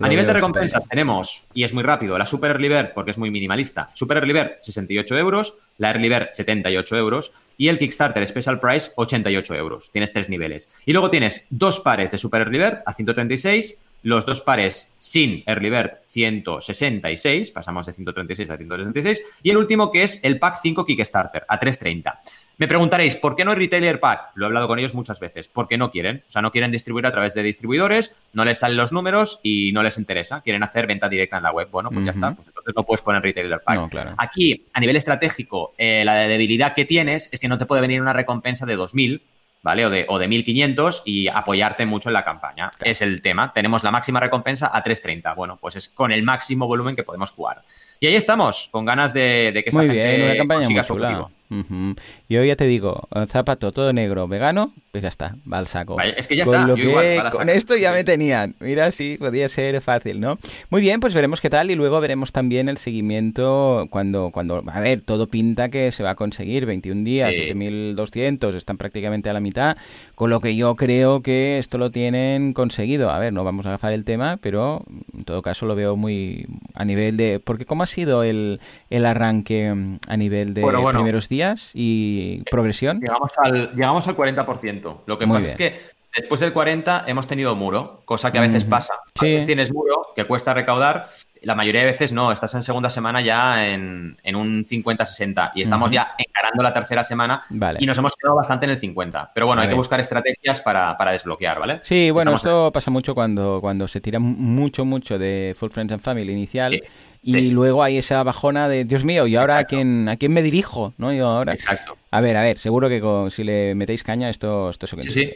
A 0.00 0.08
nivel 0.08 0.26
de 0.26 0.32
recompensas 0.32 0.88
tenemos, 0.88 1.42
y 1.54 1.64
es 1.64 1.74
muy 1.74 1.82
rápido, 1.82 2.16
la 2.16 2.24
Super 2.24 2.52
Early 2.52 2.68
Bird, 2.68 2.92
porque 2.94 3.10
es 3.10 3.18
muy 3.18 3.30
minimalista. 3.30 3.90
Super 3.94 4.18
Early 4.18 4.32
Bird, 4.32 4.52
68 4.60 5.18
euros, 5.18 5.58
la 5.76 5.90
Early 5.90 6.08
Bird, 6.08 6.28
78 6.32 6.96
euros, 6.96 7.32
y 7.56 7.68
el 7.68 7.78
Kickstarter 7.78 8.24
Special 8.26 8.60
Price, 8.60 8.92
88 8.94 9.54
euros. 9.56 9.90
Tienes 9.90 10.12
tres 10.12 10.28
niveles. 10.28 10.70
Y 10.86 10.92
luego 10.92 11.10
tienes 11.10 11.46
dos 11.50 11.80
pares 11.80 12.12
de 12.12 12.18
Super 12.18 12.42
Early 12.42 12.58
Bird 12.58 12.78
a 12.86 12.94
136, 12.94 13.76
los 14.02 14.26
dos 14.26 14.40
pares 14.40 14.94
sin 14.98 15.42
Early 15.46 15.70
Bird 15.70 15.90
166, 16.06 17.50
pasamos 17.50 17.86
de 17.86 17.92
136 17.92 18.50
a 18.50 18.56
166, 18.56 19.22
y 19.42 19.50
el 19.50 19.56
último 19.56 19.90
que 19.90 20.04
es 20.04 20.20
el 20.22 20.38
pack 20.38 20.58
5 20.62 20.84
Kickstarter 20.84 21.44
a 21.48 21.58
330. 21.58 22.20
Me 22.58 22.66
preguntaréis, 22.66 23.14
¿por 23.14 23.36
qué 23.36 23.44
no 23.44 23.52
hay 23.52 23.56
retailer 23.56 24.00
pack? 24.00 24.32
Lo 24.34 24.44
he 24.44 24.48
hablado 24.48 24.66
con 24.66 24.80
ellos 24.80 24.92
muchas 24.92 25.20
veces. 25.20 25.46
Porque 25.46 25.78
no 25.78 25.92
quieren. 25.92 26.24
O 26.26 26.30
sea, 26.32 26.42
no 26.42 26.50
quieren 26.50 26.72
distribuir 26.72 27.06
a 27.06 27.12
través 27.12 27.32
de 27.34 27.44
distribuidores, 27.44 28.16
no 28.32 28.44
les 28.44 28.58
salen 28.58 28.76
los 28.76 28.90
números 28.90 29.38
y 29.44 29.70
no 29.70 29.84
les 29.84 29.96
interesa. 29.96 30.40
Quieren 30.40 30.64
hacer 30.64 30.88
venta 30.88 31.08
directa 31.08 31.36
en 31.36 31.44
la 31.44 31.52
web. 31.52 31.68
Bueno, 31.70 31.90
pues 31.92 32.04
ya 32.04 32.10
está. 32.10 32.34
Pues 32.34 32.48
entonces 32.48 32.74
no 32.74 32.82
puedes 32.82 33.00
poner 33.02 33.22
retailer 33.22 33.60
pack. 33.60 34.14
Aquí, 34.18 34.66
a 34.72 34.80
nivel 34.80 34.96
estratégico, 34.96 35.72
eh, 35.78 36.02
la 36.04 36.16
debilidad 36.16 36.74
que 36.74 36.84
tienes 36.84 37.28
es 37.32 37.38
que 37.38 37.46
no 37.46 37.58
te 37.58 37.66
puede 37.66 37.80
venir 37.80 38.02
una 38.02 38.12
recompensa 38.12 38.66
de 38.66 38.76
2.000 38.76 39.20
¿vale? 39.62 39.86
O 39.86 39.90
de, 39.90 40.06
o 40.08 40.18
de 40.18 40.28
1.500 40.28 41.02
y 41.04 41.28
apoyarte 41.28 41.86
mucho 41.86 42.08
en 42.08 42.14
la 42.14 42.24
campaña. 42.24 42.70
Es 42.82 43.02
el 43.02 43.22
tema. 43.22 43.52
Tenemos 43.52 43.82
la 43.82 43.90
máxima 43.90 44.20
recompensa 44.20 44.70
a 44.72 44.82
3.30. 44.82 45.34
Bueno, 45.34 45.58
pues 45.60 45.76
es 45.76 45.88
con 45.88 46.12
el 46.12 46.22
máximo 46.22 46.66
volumen 46.66 46.96
que 46.96 47.02
podemos 47.02 47.30
jugar. 47.30 47.62
Y 48.00 48.06
ahí 48.06 48.14
estamos, 48.14 48.68
con 48.70 48.84
ganas 48.84 49.12
de, 49.12 49.50
que 49.52 49.70
esta 49.70 49.78
muy 49.78 49.86
gente 49.88 50.16
bien, 50.16 50.22
una 50.22 50.36
campaña 50.36 50.68
muy 50.68 50.82
chula. 50.82 51.28
Y 51.50 52.17
hoy 52.36 52.48
ya 52.48 52.56
te 52.56 52.66
digo, 52.66 53.08
zapato 53.28 53.72
todo 53.72 53.92
negro, 53.92 54.28
vegano, 54.28 54.72
pues 54.92 55.02
ya 55.02 55.08
está, 55.08 55.36
va 55.50 55.58
al 55.58 55.66
saco. 55.66 55.98
es 56.00 56.28
que 56.28 56.36
ya 56.36 56.44
está, 56.44 57.30
con 57.30 57.48
esto 57.48 57.76
ya 57.76 57.90
me 57.92 58.04
tenían. 58.04 58.54
Mira, 58.60 58.90
sí, 58.90 59.16
podía 59.18 59.48
ser 59.48 59.80
fácil, 59.80 60.20
¿no? 60.20 60.38
Muy 60.68 60.82
bien, 60.82 61.00
pues 61.00 61.14
veremos 61.14 61.40
qué 61.40 61.48
tal 61.48 61.70
y 61.70 61.74
luego 61.74 62.00
veremos 62.00 62.32
también 62.32 62.68
el 62.68 62.76
seguimiento 62.76 63.86
cuando, 63.90 64.30
cuando 64.30 64.62
a 64.66 64.80
ver, 64.80 65.00
todo 65.00 65.26
pinta 65.26 65.70
que 65.70 65.90
se 65.92 66.02
va 66.02 66.10
a 66.10 66.14
conseguir, 66.14 66.66
21 66.66 67.02
días, 67.04 67.34
7.200, 67.34 68.54
están 68.54 68.76
prácticamente 68.76 69.30
a 69.30 69.32
la 69.32 69.40
mitad, 69.40 69.76
con 70.14 70.28
lo 70.28 70.40
que 70.40 70.54
yo 70.54 70.74
creo 70.74 71.22
que 71.22 71.58
esto 71.58 71.78
lo 71.78 71.90
tienen 71.90 72.52
conseguido. 72.52 73.10
A 73.10 73.18
ver, 73.18 73.32
no 73.32 73.44
vamos 73.44 73.64
a 73.66 73.70
agafar 73.70 73.92
el 73.92 74.04
tema, 74.04 74.38
pero 74.42 74.84
en 75.16 75.24
todo 75.24 75.40
caso 75.42 75.64
lo 75.66 75.74
veo 75.74 75.96
muy 75.96 76.46
a 76.74 76.84
nivel 76.84 77.16
de... 77.16 77.40
Porque 77.40 77.64
¿cómo 77.64 77.84
ha 77.84 77.86
sido 77.86 78.22
el, 78.22 78.60
el 78.90 79.06
arranque 79.06 79.74
a 80.06 80.16
nivel 80.16 80.52
de 80.52 80.62
primeros 80.92 81.28
días? 81.28 81.72
y 81.74 82.17
progresión? 82.50 83.00
Llegamos 83.00 83.30
al, 83.36 83.74
llegamos 83.74 84.06
al 84.08 84.16
40%. 84.16 85.00
Lo 85.06 85.18
que 85.18 85.26
pasa 85.26 85.46
es 85.46 85.56
que 85.56 85.80
después 86.16 86.40
del 86.40 86.52
40 86.52 87.04
hemos 87.06 87.26
tenido 87.26 87.54
muro, 87.54 88.02
cosa 88.04 88.32
que 88.32 88.38
a 88.38 88.42
veces 88.42 88.64
pasa. 88.64 88.94
A 89.18 89.22
veces 89.24 89.46
tienes 89.46 89.72
muro 89.72 90.08
que 90.14 90.24
cuesta 90.24 90.54
recaudar. 90.54 91.10
La 91.42 91.54
mayoría 91.54 91.82
de 91.82 91.88
veces 91.88 92.12
no, 92.12 92.32
estás 92.32 92.54
en 92.54 92.62
segunda 92.62 92.90
semana 92.90 93.20
ya 93.20 93.66
en, 93.66 94.16
un 94.34 94.64
50-60 94.64 95.52
y 95.54 95.62
estamos 95.62 95.90
ya 95.90 96.14
encarando 96.18 96.62
la 96.62 96.72
tercera 96.72 97.04
semana 97.04 97.42
y 97.78 97.86
nos 97.86 97.98
hemos 97.98 98.14
quedado 98.14 98.36
bastante 98.36 98.66
en 98.66 98.72
el 98.72 98.78
50. 98.78 99.32
Pero 99.34 99.46
bueno, 99.46 99.62
hay 99.62 99.68
que 99.68 99.74
buscar 99.74 100.00
estrategias 100.00 100.60
para, 100.60 100.96
desbloquear, 101.10 101.58
¿vale? 101.58 101.80
Sí, 101.82 102.10
bueno, 102.10 102.34
esto 102.34 102.70
pasa 102.72 102.90
mucho 102.90 103.14
cuando, 103.14 103.60
cuando 103.60 103.88
se 103.88 104.00
tira 104.00 104.18
mucho, 104.18 104.84
mucho 104.84 105.18
de 105.18 105.54
Full 105.58 105.70
Friends 105.70 105.92
and 105.92 106.02
Family 106.02 106.32
inicial. 106.32 106.80
Y 107.22 107.50
luego 107.50 107.82
hay 107.82 107.98
esa 107.98 108.22
bajona 108.22 108.68
de, 108.68 108.84
Dios 108.84 109.04
mío, 109.04 109.26
¿y 109.26 109.36
ahora 109.36 109.58
a 109.58 109.64
quién, 109.64 110.08
a 110.08 110.16
quién 110.16 110.32
me 110.32 110.42
dirijo? 110.42 110.94
¿no? 110.98 111.12
Yo 111.12 111.28
ahora. 111.28 111.52
Exacto. 111.52 111.96
A 112.10 112.20
ver, 112.20 112.36
a 112.36 112.42
ver, 112.42 112.58
seguro 112.58 112.88
que 112.88 113.30
si 113.30 113.44
le 113.44 113.74
metéis 113.74 114.02
caña, 114.02 114.30
esto, 114.30 114.70
esto 114.70 114.86
es 114.86 115.12
sí, 115.12 115.30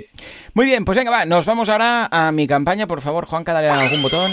Muy 0.55 0.65
bien, 0.65 0.85
pues 0.87 0.97
venga, 0.97 1.11
va, 1.11 1.25
nos 1.27 1.45
vamos 1.45 1.69
ahora 1.69 2.09
a 2.11 2.33
mi 2.33 2.47
campaña. 2.47 2.87
Por 2.87 3.03
favor, 3.03 3.27
Juan, 3.27 3.45
dale 3.45 3.69
algún 3.69 4.03
botón. 4.03 4.31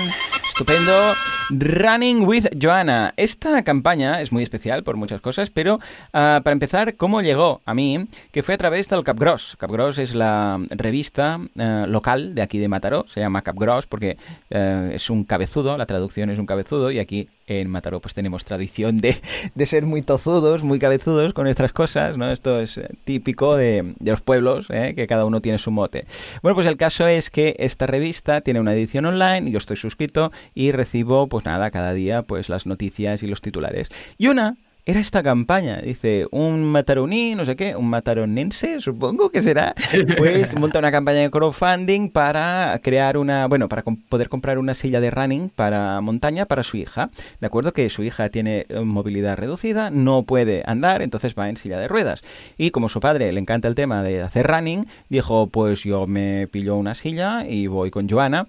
Estupendo. 0.60 1.16
Running 1.52 2.28
with 2.28 2.46
Joanna. 2.62 3.14
Esta 3.18 3.64
campaña 3.64 4.22
es 4.22 4.32
muy 4.32 4.44
especial 4.44 4.84
por 4.84 4.98
muchas 4.98 5.20
cosas, 5.20 5.50
pero 5.50 5.80
ah, 6.14 6.42
para 6.44 6.54
empezar, 6.54 6.96
¿cómo 6.96 7.22
llegó 7.22 7.62
a 7.66 7.74
mí? 7.74 8.08
Que 8.32 8.44
fue 8.44 8.54
a 8.54 8.58
través 8.58 8.88
del 8.88 9.04
Capgross. 9.04 9.56
Capgross 9.58 9.98
es 9.98 10.14
la 10.14 10.60
revista 10.70 11.40
eh, 11.58 11.86
local 11.88 12.36
de 12.36 12.44
aquí 12.44 12.60
de 12.60 12.68
Mataró. 12.68 13.06
Se 13.08 13.20
llama 13.20 13.42
Capgross 13.42 13.88
porque 13.88 14.18
eh, 14.52 14.92
es 14.94 15.10
un 15.10 15.24
cabezudo, 15.24 15.76
la 15.76 15.88
traducción 15.88 16.30
es 16.30 16.38
un 16.38 16.46
cabezudo, 16.46 16.92
y 16.92 17.00
aquí 17.00 17.30
en 17.48 17.68
Mataró 17.68 18.00
pues 18.00 18.14
tenemos 18.14 18.46
tradición 18.46 18.98
de, 18.98 19.20
de 19.56 19.66
ser 19.66 19.88
muy 19.88 20.04
tozudos, 20.04 20.64
muy 20.64 20.78
cabezudos 20.78 21.34
con 21.34 21.46
nuestras 21.46 21.74
cosas, 21.74 22.16
¿no? 22.16 22.32
Esto 22.32 22.60
es 22.60 22.78
eh, 22.78 22.90
típico 23.06 23.56
de, 23.56 23.96
los 24.02 24.22
pueblos, 24.22 24.68
que 24.68 25.08
cada 25.08 25.26
uno 25.26 25.42
tiene 25.42 25.58
su 25.58 25.72
mote. 25.72 26.06
Bueno, 26.44 26.54
pues 26.54 26.68
el 26.68 26.78
caso 26.78 27.08
es 27.08 27.32
que 27.32 27.56
esta 27.58 27.88
revista 27.88 28.42
tiene 28.42 28.60
una 28.60 28.74
edición 28.74 29.08
online, 29.08 29.50
yo 29.50 29.58
estoy 29.58 29.78
suscrito 29.78 30.32
y 30.54 30.72
recibo, 30.72 31.28
pues 31.28 31.46
nada, 31.46 31.72
cada 31.72 31.94
día 31.94 32.24
pues 32.24 32.50
las 32.50 32.66
noticias 32.66 33.24
y 33.24 33.28
los 33.28 33.42
titulares. 33.42 33.90
Y 34.18 34.28
una 34.28 34.58
era 34.86 35.00
esta 35.00 35.22
campaña. 35.22 35.82
Dice, 35.82 36.28
un 36.32 36.64
mataroní, 36.64 37.36
no 37.36 37.46
sé 37.46 37.56
qué, 37.56 37.76
un 37.76 37.90
mataronense, 37.90 38.82
supongo 38.82 39.30
que 39.30 39.42
será, 39.42 39.76
pues 40.18 40.56
monta 40.56 40.80
una 40.80 40.92
campaña 40.92 41.20
de 41.20 41.30
crowdfunding 41.30 42.10
para 42.10 42.80
crear 42.84 43.18
una, 43.18 43.48
bueno, 43.48 43.70
para 43.70 43.84
poder 43.84 44.30
comprar 44.30 44.58
una 44.58 44.74
silla 44.74 45.00
de 45.00 45.12
running 45.12 45.50
para 45.50 46.02
montaña 46.02 46.46
para 46.46 46.64
su 46.64 46.78
hija. 46.78 47.10
De 47.40 47.48
acuerdo 47.48 47.74
que 47.74 47.90
su 47.90 48.04
hija 48.04 48.30
tiene 48.30 48.66
eh, 48.70 48.80
movilidad 48.80 49.38
reducida, 49.38 49.92
no 49.92 50.24
puede 50.24 50.64
andar, 50.66 51.02
entonces 51.02 51.36
va 51.38 51.50
en 51.50 51.58
silla 51.58 51.80
de 51.80 51.88
ruedas. 51.88 52.24
Y 52.58 52.72
como 52.72 52.90
su 52.90 53.00
padre 53.00 53.32
le 53.32 53.40
encanta 53.40 53.68
el 53.68 53.76
tema 53.76 54.02
de 54.02 54.22
hacer 54.22 54.48
running, 54.48 54.88
dijo, 55.10 55.48
pues 55.48 55.84
yo 55.84 56.08
me 56.08 56.48
pillo 56.48 56.76
una 56.76 56.96
silla 56.96 57.46
y 57.48 57.68
voy 57.68 57.92
con 57.92 58.10
Joana 58.10 58.48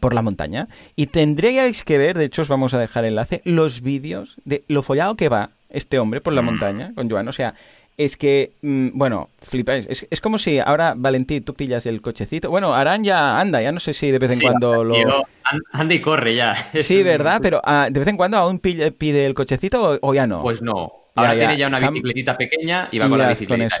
por 0.00 0.14
la 0.14 0.22
montaña. 0.22 0.68
Y 0.94 1.06
tendríais 1.06 1.84
que 1.84 1.98
ver, 1.98 2.16
de 2.16 2.26
hecho 2.26 2.42
os 2.42 2.48
vamos 2.48 2.74
a 2.74 2.78
dejar 2.78 3.04
el 3.04 3.10
enlace, 3.10 3.42
los 3.44 3.80
vídeos 3.80 4.36
de 4.44 4.64
lo 4.68 4.82
follado 4.82 5.16
que 5.16 5.28
va 5.28 5.50
este 5.70 5.98
hombre 5.98 6.20
por 6.20 6.32
la 6.32 6.42
mm. 6.42 6.44
montaña 6.44 6.92
con 6.94 7.08
Joan. 7.08 7.28
O 7.28 7.32
sea, 7.32 7.54
es 7.96 8.16
que, 8.16 8.52
mm, 8.62 8.88
bueno, 8.94 9.28
flipáis. 9.40 9.86
Es, 9.88 10.06
es, 10.10 10.20
como 10.22 10.38
si 10.38 10.58
ahora, 10.58 10.94
Valentín, 10.96 11.44
tú 11.44 11.52
pillas 11.52 11.84
el 11.84 12.00
cochecito. 12.00 12.48
Bueno, 12.48 12.74
Arán 12.74 13.04
ya 13.04 13.38
anda, 13.38 13.60
ya 13.60 13.72
no 13.72 13.80
sé 13.80 13.92
si 13.92 14.10
de 14.10 14.18
vez 14.18 14.32
en 14.32 14.40
cuando 14.40 14.84
lo. 14.84 15.26
anda 15.72 15.94
y 15.94 16.00
corre 16.00 16.34
ya. 16.34 16.56
Sí, 16.80 17.02
¿verdad? 17.02 17.40
Pero 17.42 17.60
ah, 17.62 17.88
de 17.90 18.00
vez 18.00 18.08
en 18.08 18.16
cuando 18.16 18.38
aún 18.38 18.58
pide, 18.58 18.90
pide 18.90 19.26
el 19.26 19.34
cochecito 19.34 19.98
o, 20.00 20.14
ya 20.14 20.26
no. 20.26 20.42
Pues 20.42 20.62
no. 20.62 20.99
Ahora 21.20 21.34
tiene 21.34 21.56
ya 21.56 21.68
una 21.68 21.78
bicicletita 21.78 22.36
pequeña 22.36 22.88
y 22.90 22.98
va 22.98 23.08
con 23.08 23.18
la 23.18 23.28
bicicleta. 23.28 23.76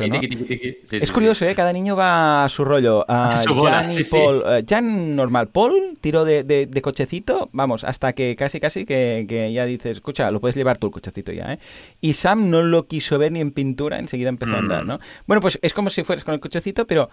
es 0.90 1.12
curioso, 1.12 1.44
¿eh? 1.44 1.54
Cada 1.54 1.72
niño 1.72 1.96
va 1.96 2.44
a 2.44 2.48
su 2.48 2.64
rollo. 2.64 3.04
a 3.08 3.36
Jan 3.36 3.90
y 3.92 4.04
Paul. 4.04 4.42
Eh, 4.46 4.64
Jan 4.68 5.16
normal. 5.16 5.48
Paul 5.48 5.98
tiró 6.00 6.24
de, 6.24 6.80
cochecito, 6.82 7.50
vamos, 7.52 7.84
hasta 7.84 8.12
que 8.12 8.36
casi, 8.36 8.60
casi 8.60 8.84
que, 8.84 9.50
ya 9.52 9.64
dices, 9.66 9.92
escucha, 9.92 10.30
lo 10.30 10.40
puedes 10.40 10.56
llevar 10.56 10.78
tú 10.78 10.86
el 10.86 10.92
cochecito 10.92 11.32
ya, 11.32 11.54
¿eh? 11.54 11.58
Y 12.00 12.14
Sam 12.14 12.50
no 12.50 12.62
lo 12.62 12.86
quiso 12.86 13.18
ver 13.18 13.32
ni 13.32 13.40
en 13.40 13.50
pintura, 13.50 13.98
enseguida 13.98 14.28
empezó 14.28 14.54
a 14.54 14.58
andar, 14.58 14.84
mm. 14.84 14.88
¿no? 14.88 15.00
Bueno, 15.26 15.40
pues 15.40 15.58
es 15.62 15.74
como 15.74 15.90
si 15.90 16.04
fueras 16.04 16.24
con 16.24 16.34
el 16.34 16.40
cochecito, 16.40 16.86
pero 16.86 17.10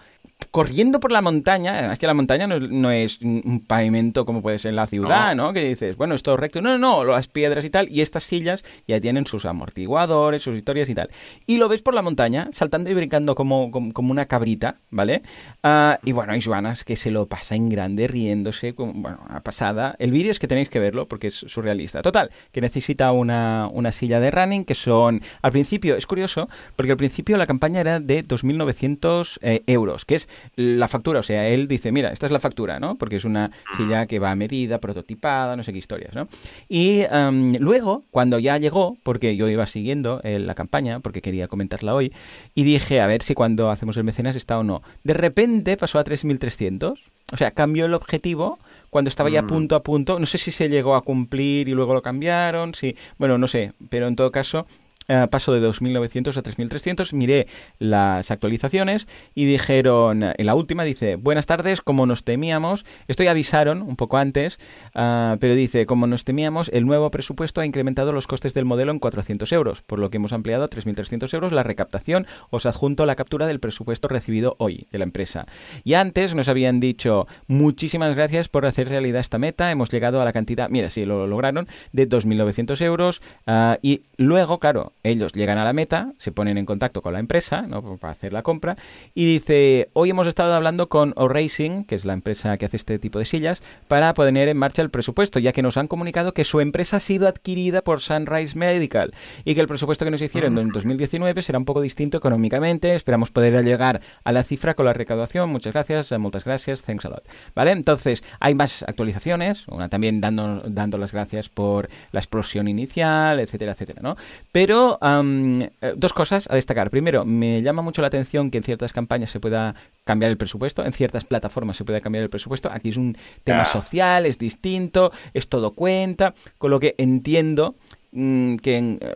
corriendo 0.50 1.00
por 1.00 1.12
la 1.12 1.20
montaña, 1.20 1.92
es 1.92 1.98
que 1.98 2.06
la 2.06 2.14
montaña 2.14 2.46
no, 2.46 2.90
es 2.90 3.20
un 3.20 3.64
pavimento 3.66 4.24
como 4.24 4.40
puede 4.40 4.58
ser 4.58 4.70
en 4.70 4.76
la 4.76 4.86
ciudad, 4.86 5.34
¿no? 5.34 5.52
Que 5.52 5.68
dices, 5.68 5.96
bueno, 5.96 6.14
esto 6.14 6.34
es 6.34 6.40
recto. 6.40 6.60
No, 6.60 6.78
no, 6.78 7.04
no, 7.04 7.04
las 7.04 7.28
piedras 7.28 7.64
y 7.64 7.70
tal, 7.70 7.90
y 7.90 8.00
estas 8.00 8.24
sillas 8.24 8.64
ya 8.86 9.00
tienen 9.00 9.26
sus 9.26 9.44
amortiguadores, 9.44 10.42
sus 10.42 10.56
historias 10.56 10.88
y 10.88 10.94
tal. 10.94 11.10
Y 11.46 11.58
lo 11.58 11.68
ves 11.68 11.82
por 11.82 11.94
la 11.94 12.02
montaña, 12.02 12.48
saltando 12.52 12.90
y 12.90 12.94
brincando 12.94 13.34
como, 13.34 13.70
como, 13.70 14.10
una 14.10 14.26
cabrita, 14.26 14.76
¿vale? 14.90 15.22
Ah, 15.62 15.98
y 16.04 16.12
bueno, 16.12 16.32
hay 16.32 16.40
Joana 16.40 16.74
que 16.84 16.96
se 16.96 17.10
lo 17.10 17.26
pasa 17.26 17.54
en 17.54 17.68
grande, 17.68 18.06
riéndose, 18.06 18.74
como, 18.74 18.92
bueno, 18.94 19.18
a 19.28 19.40
pasada. 19.40 19.96
El 19.98 20.12
vídeo 20.12 20.30
es 20.30 20.38
que 20.38 20.48
tenéis 20.48 20.68
que 20.68 20.78
verlo 20.78 21.08
porque 21.08 21.28
es 21.28 21.34
surrealista. 21.34 22.02
Total, 22.02 22.30
que 22.52 22.60
necesita 22.60 23.10
una, 23.12 23.68
una 23.72 23.92
silla 23.92 24.20
de 24.20 24.30
running 24.30 24.64
que 24.64 24.74
son, 24.74 25.22
al 25.42 25.52
principio, 25.52 25.96
es 25.96 26.06
curioso, 26.06 26.48
porque 26.76 26.92
al 26.92 26.98
principio 26.98 27.36
la 27.36 27.46
campaña 27.46 27.80
era 27.80 28.00
de 28.00 28.24
2.900 28.24 29.38
eh, 29.42 29.62
euros, 29.66 30.04
que 30.04 30.14
es 30.16 30.27
la 30.56 30.88
factura, 30.88 31.20
o 31.20 31.22
sea, 31.22 31.48
él 31.48 31.68
dice, 31.68 31.92
mira, 31.92 32.10
esta 32.10 32.26
es 32.26 32.32
la 32.32 32.40
factura, 32.40 32.80
¿no? 32.80 32.96
Porque 32.96 33.16
es 33.16 33.24
una 33.24 33.50
silla 33.76 34.06
que 34.06 34.18
va 34.18 34.30
a 34.30 34.36
medida, 34.36 34.78
prototipada, 34.78 35.56
no 35.56 35.62
sé 35.62 35.72
qué 35.72 35.78
historias, 35.78 36.14
¿no? 36.14 36.28
Y 36.68 37.00
em, 37.10 37.56
luego, 37.58 38.04
cuando 38.10 38.38
ya 38.38 38.56
llegó, 38.58 38.96
porque 39.02 39.36
yo 39.36 39.48
iba 39.48 39.66
siguiendo 39.66 40.20
eh, 40.24 40.38
la 40.38 40.54
campaña, 40.54 41.00
porque 41.00 41.22
quería 41.22 41.48
comentarla 41.48 41.94
hoy, 41.94 42.12
y 42.54 42.64
dije, 42.64 43.00
a 43.00 43.06
ver 43.06 43.22
si 43.22 43.34
cuando 43.34 43.70
hacemos 43.70 43.96
el 43.96 44.04
mecenas 44.04 44.36
está 44.36 44.58
o 44.58 44.64
no. 44.64 44.82
De 45.04 45.14
repente 45.14 45.76
pasó 45.76 45.98
a 45.98 46.04
3.300, 46.04 46.98
o 47.32 47.36
sea, 47.36 47.50
cambió 47.50 47.86
el 47.86 47.94
objetivo 47.94 48.58
cuando 48.90 49.08
estaba 49.08 49.30
ya 49.30 49.42
mm. 49.42 49.46
punto 49.46 49.76
a 49.76 49.82
punto. 49.82 50.18
No 50.18 50.26
sé 50.26 50.38
si 50.38 50.50
se 50.50 50.68
llegó 50.68 50.94
a 50.94 51.02
cumplir 51.02 51.68
y 51.68 51.72
luego 51.72 51.94
lo 51.94 52.02
cambiaron, 52.02 52.74
sí, 52.74 52.96
bueno, 53.18 53.38
no 53.38 53.48
sé, 53.48 53.72
pero 53.90 54.08
en 54.08 54.16
todo 54.16 54.30
caso 54.30 54.66
eh, 55.08 55.26
paso 55.30 55.52
de 55.52 55.66
2.900 55.66 56.36
a 56.36 56.42
3.300, 56.42 57.14
miré 57.14 57.46
las 57.78 58.30
actualizaciones 58.30 59.08
y 59.34 59.46
dijeron, 59.46 60.22
en 60.22 60.46
la 60.46 60.54
última 60.54 60.84
dice, 60.84 61.16
buenas 61.16 61.46
tardes, 61.46 61.80
como 61.80 62.04
nos 62.04 62.24
temíamos, 62.24 62.84
esto 63.08 63.22
ya 63.22 63.30
avisaron 63.30 63.80
un 63.80 63.96
poco 63.96 64.18
antes, 64.18 64.58
ah, 64.94 65.38
pero 65.40 65.54
dice, 65.54 65.86
como 65.86 66.06
nos 66.06 66.24
temíamos, 66.24 66.68
el 66.74 66.84
nuevo 66.84 67.10
presupuesto 67.10 67.62
ha 67.62 67.66
incrementado 67.66 68.12
los 68.12 68.26
costes 68.26 68.52
del 68.52 68.66
modelo 68.66 68.92
en 68.92 68.98
400 68.98 69.50
euros, 69.52 69.80
por 69.80 69.98
lo 69.98 70.10
que 70.10 70.18
hemos 70.18 70.34
ampliado 70.34 70.64
a 70.64 70.68
3.300 70.68 71.32
euros 71.32 71.52
la 71.52 71.62
recaptación, 71.62 72.26
os 72.50 72.66
adjunto 72.66 73.06
la 73.06 73.16
captura 73.16 73.46
del 73.46 73.60
presupuesto 73.60 74.08
recibido 74.08 74.56
hoy 74.58 74.88
de 74.92 74.98
la 74.98 75.04
empresa. 75.04 75.46
Y 75.84 75.94
antes 75.94 76.34
nos 76.34 76.48
habían 76.48 76.80
dicho, 76.80 77.26
muchísimas 77.46 78.14
gracias 78.14 78.50
por 78.50 78.66
hacer 78.66 78.90
realidad 78.90 79.20
esta 79.20 79.38
meta, 79.38 79.70
hemos 79.70 79.90
llegado 79.90 80.20
a 80.20 80.26
la 80.26 80.34
cantidad, 80.34 80.68
mira, 80.68 80.90
sí, 80.90 81.06
lo 81.06 81.26
lograron, 81.26 81.66
de 81.92 82.06
2.900 82.06 82.80
euros, 82.82 83.22
ah, 83.46 83.78
y 83.80 84.02
luego, 84.18 84.58
claro, 84.58 84.92
ellos 85.02 85.32
llegan 85.32 85.58
a 85.58 85.64
la 85.64 85.72
meta, 85.72 86.12
se 86.18 86.32
ponen 86.32 86.58
en 86.58 86.66
contacto 86.66 87.02
con 87.02 87.12
la 87.12 87.20
empresa 87.20 87.62
¿no? 87.62 87.96
para 87.96 88.12
hacer 88.12 88.32
la 88.32 88.42
compra 88.42 88.76
y 89.14 89.24
dice, 89.24 89.90
hoy 89.92 90.10
hemos 90.10 90.26
estado 90.26 90.54
hablando 90.54 90.88
con 90.88 91.12
O-Racing, 91.16 91.84
que 91.84 91.94
es 91.94 92.04
la 92.04 92.12
empresa 92.12 92.56
que 92.56 92.66
hace 92.66 92.76
este 92.76 92.98
tipo 92.98 93.18
de 93.18 93.24
sillas, 93.24 93.62
para 93.86 94.12
poner 94.14 94.48
en 94.48 94.56
marcha 94.56 94.82
el 94.82 94.90
presupuesto, 94.90 95.38
ya 95.38 95.52
que 95.52 95.62
nos 95.62 95.76
han 95.76 95.88
comunicado 95.88 96.34
que 96.34 96.44
su 96.44 96.60
empresa 96.60 96.98
ha 96.98 97.00
sido 97.00 97.28
adquirida 97.28 97.82
por 97.82 98.00
Sunrise 98.00 98.56
Medical 98.58 99.14
y 99.44 99.54
que 99.54 99.60
el 99.60 99.68
presupuesto 99.68 100.04
que 100.04 100.10
nos 100.10 100.22
hicieron 100.22 100.58
en 100.58 100.70
2019 100.70 101.42
será 101.42 101.58
un 101.58 101.64
poco 101.64 101.80
distinto 101.80 102.18
económicamente, 102.18 102.94
esperamos 102.94 103.30
poder 103.30 103.64
llegar 103.64 104.00
a 104.24 104.32
la 104.32 104.42
cifra 104.42 104.74
con 104.74 104.86
la 104.86 104.92
recaudación, 104.92 105.50
muchas 105.50 105.72
gracias, 105.72 106.18
muchas 106.18 106.44
gracias, 106.44 106.82
thanks 106.82 107.04
a 107.06 107.10
lot. 107.10 107.24
¿Vale? 107.54 107.72
Entonces, 107.72 108.22
hay 108.40 108.54
más 108.54 108.82
actualizaciones, 108.82 109.66
una 109.68 109.88
también 109.88 110.20
dando, 110.20 110.62
dando 110.66 110.98
las 110.98 111.12
gracias 111.12 111.48
por 111.48 111.88
la 112.12 112.20
explosión 112.20 112.68
inicial, 112.68 113.40
etcétera, 113.40 113.72
etcétera, 113.72 114.00
¿no? 114.02 114.16
Pero 114.52 114.87
eh, 115.02 115.94
dos 115.96 116.12
cosas 116.12 116.48
a 116.50 116.54
destacar. 116.54 116.90
Primero, 116.90 117.24
me 117.24 117.62
llama 117.62 117.82
mucho 117.82 118.00
la 118.00 118.08
atención 118.08 118.50
que 118.50 118.58
en 118.58 118.64
ciertas 118.64 118.92
campañas 118.92 119.30
se 119.30 119.40
pueda 119.40 119.74
cambiar 120.04 120.30
el 120.30 120.38
presupuesto, 120.38 120.84
en 120.84 120.92
ciertas 120.92 121.24
plataformas 121.24 121.76
se 121.76 121.84
pueda 121.84 122.00
cambiar 122.00 122.24
el 122.24 122.30
presupuesto. 122.30 122.70
Aquí 122.72 122.90
es 122.90 122.96
un 122.96 123.16
tema 123.44 123.64
social, 123.64 124.26
es 124.26 124.38
distinto, 124.38 125.12
es 125.34 125.48
todo 125.48 125.72
cuenta, 125.72 126.34
con 126.58 126.70
lo 126.70 126.80
que 126.80 126.94
entiendo 126.98 127.74
mm, 128.12 128.56
que 128.56 128.98
eh, 129.00 129.14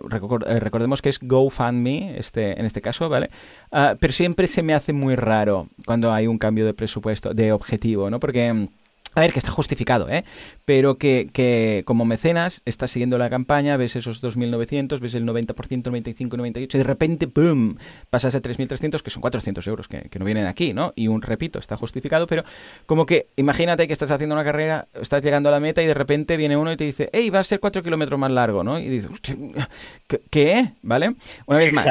recordemos 0.61 1.01
que 1.01 1.09
es 1.09 1.19
GoFundMe 1.21 2.19
este, 2.19 2.59
en 2.59 2.67
este 2.67 2.83
caso, 2.83 3.09
¿vale? 3.09 3.31
Ah, 3.71 3.97
pero 3.99 4.13
siempre 4.13 4.47
se 4.47 4.63
me 4.63 4.75
hace 4.75 4.93
muy 4.93 5.17
raro 5.17 5.69
cuando 5.87 6.13
hay 6.13 6.27
un 6.27 6.39
cambio 6.39 6.67
de 6.67 6.75
presupuesto, 6.75 7.33
de 7.33 7.53
objetivo, 7.53 8.11
¿no? 8.11 8.21
Porque 8.21 8.69
a 9.15 9.21
ver, 9.21 9.33
que 9.33 9.39
está 9.39 9.51
justificado, 9.51 10.09
¿eh? 10.09 10.25
Pero 10.65 10.97
que, 10.97 11.29
que 11.33 11.83
como 11.85 12.05
mecenas 12.05 12.63
estás 12.65 12.91
siguiendo 12.91 13.19
la 13.19 13.29
campaña, 13.29 13.77
ves 13.77 13.97
esos 13.97 14.23
2.900, 14.23 15.01
ves 15.01 15.15
el 15.15 15.27
90%, 15.27 15.85
95, 15.85 16.37
98, 16.37 16.77
y 16.77 16.81
de 16.81 16.85
repente, 16.85 17.29
¡pum!, 17.29 17.77
pasas 18.11 18.35
a 18.35 18.41
3.300, 18.43 19.03
que 19.03 19.11
son 19.11 19.21
400 19.21 19.67
euros, 19.67 19.89
que, 19.89 20.09
que, 20.09 20.19
no 20.19 20.25
vienen 20.25 20.47
aquí, 20.47 20.73
¿no? 20.73 20.93
Y 20.97 21.09
un, 21.09 21.21
repito, 21.23 21.59
está 21.59 21.77
justificado, 21.77 22.27
pero 22.27 22.45
como 22.87 23.07
que 23.07 23.29
imagínate 23.37 23.87
que 23.87 23.93
estás 23.93 24.11
haciendo 24.11 24.35
una 24.35 24.45
carrera, 24.45 24.89
estás 25.01 25.23
llegando 25.23 25.49
a 25.49 25.53
la 25.53 25.61
meta 25.61 25.83
y 25.83 25.87
de 25.87 25.95
repente 25.95 26.37
viene 26.37 26.57
uno 26.57 26.73
y 26.73 26.77
te 26.77 26.85
dice, 26.85 27.11
hey, 27.13 27.29
va 27.31 27.41
a 27.41 27.45
ser 27.45 27.61
4 27.61 27.83
kilómetros 27.83 28.19
más 28.19 28.31
largo, 28.31 28.65
¿no? 28.65 28.79
Y 28.79 28.89
dices, 28.89 29.11
¿qué? 30.31 30.73
¿Vale? 30.83 31.17
Una 31.47 31.59
vez 31.59 31.73
más, 31.73 31.89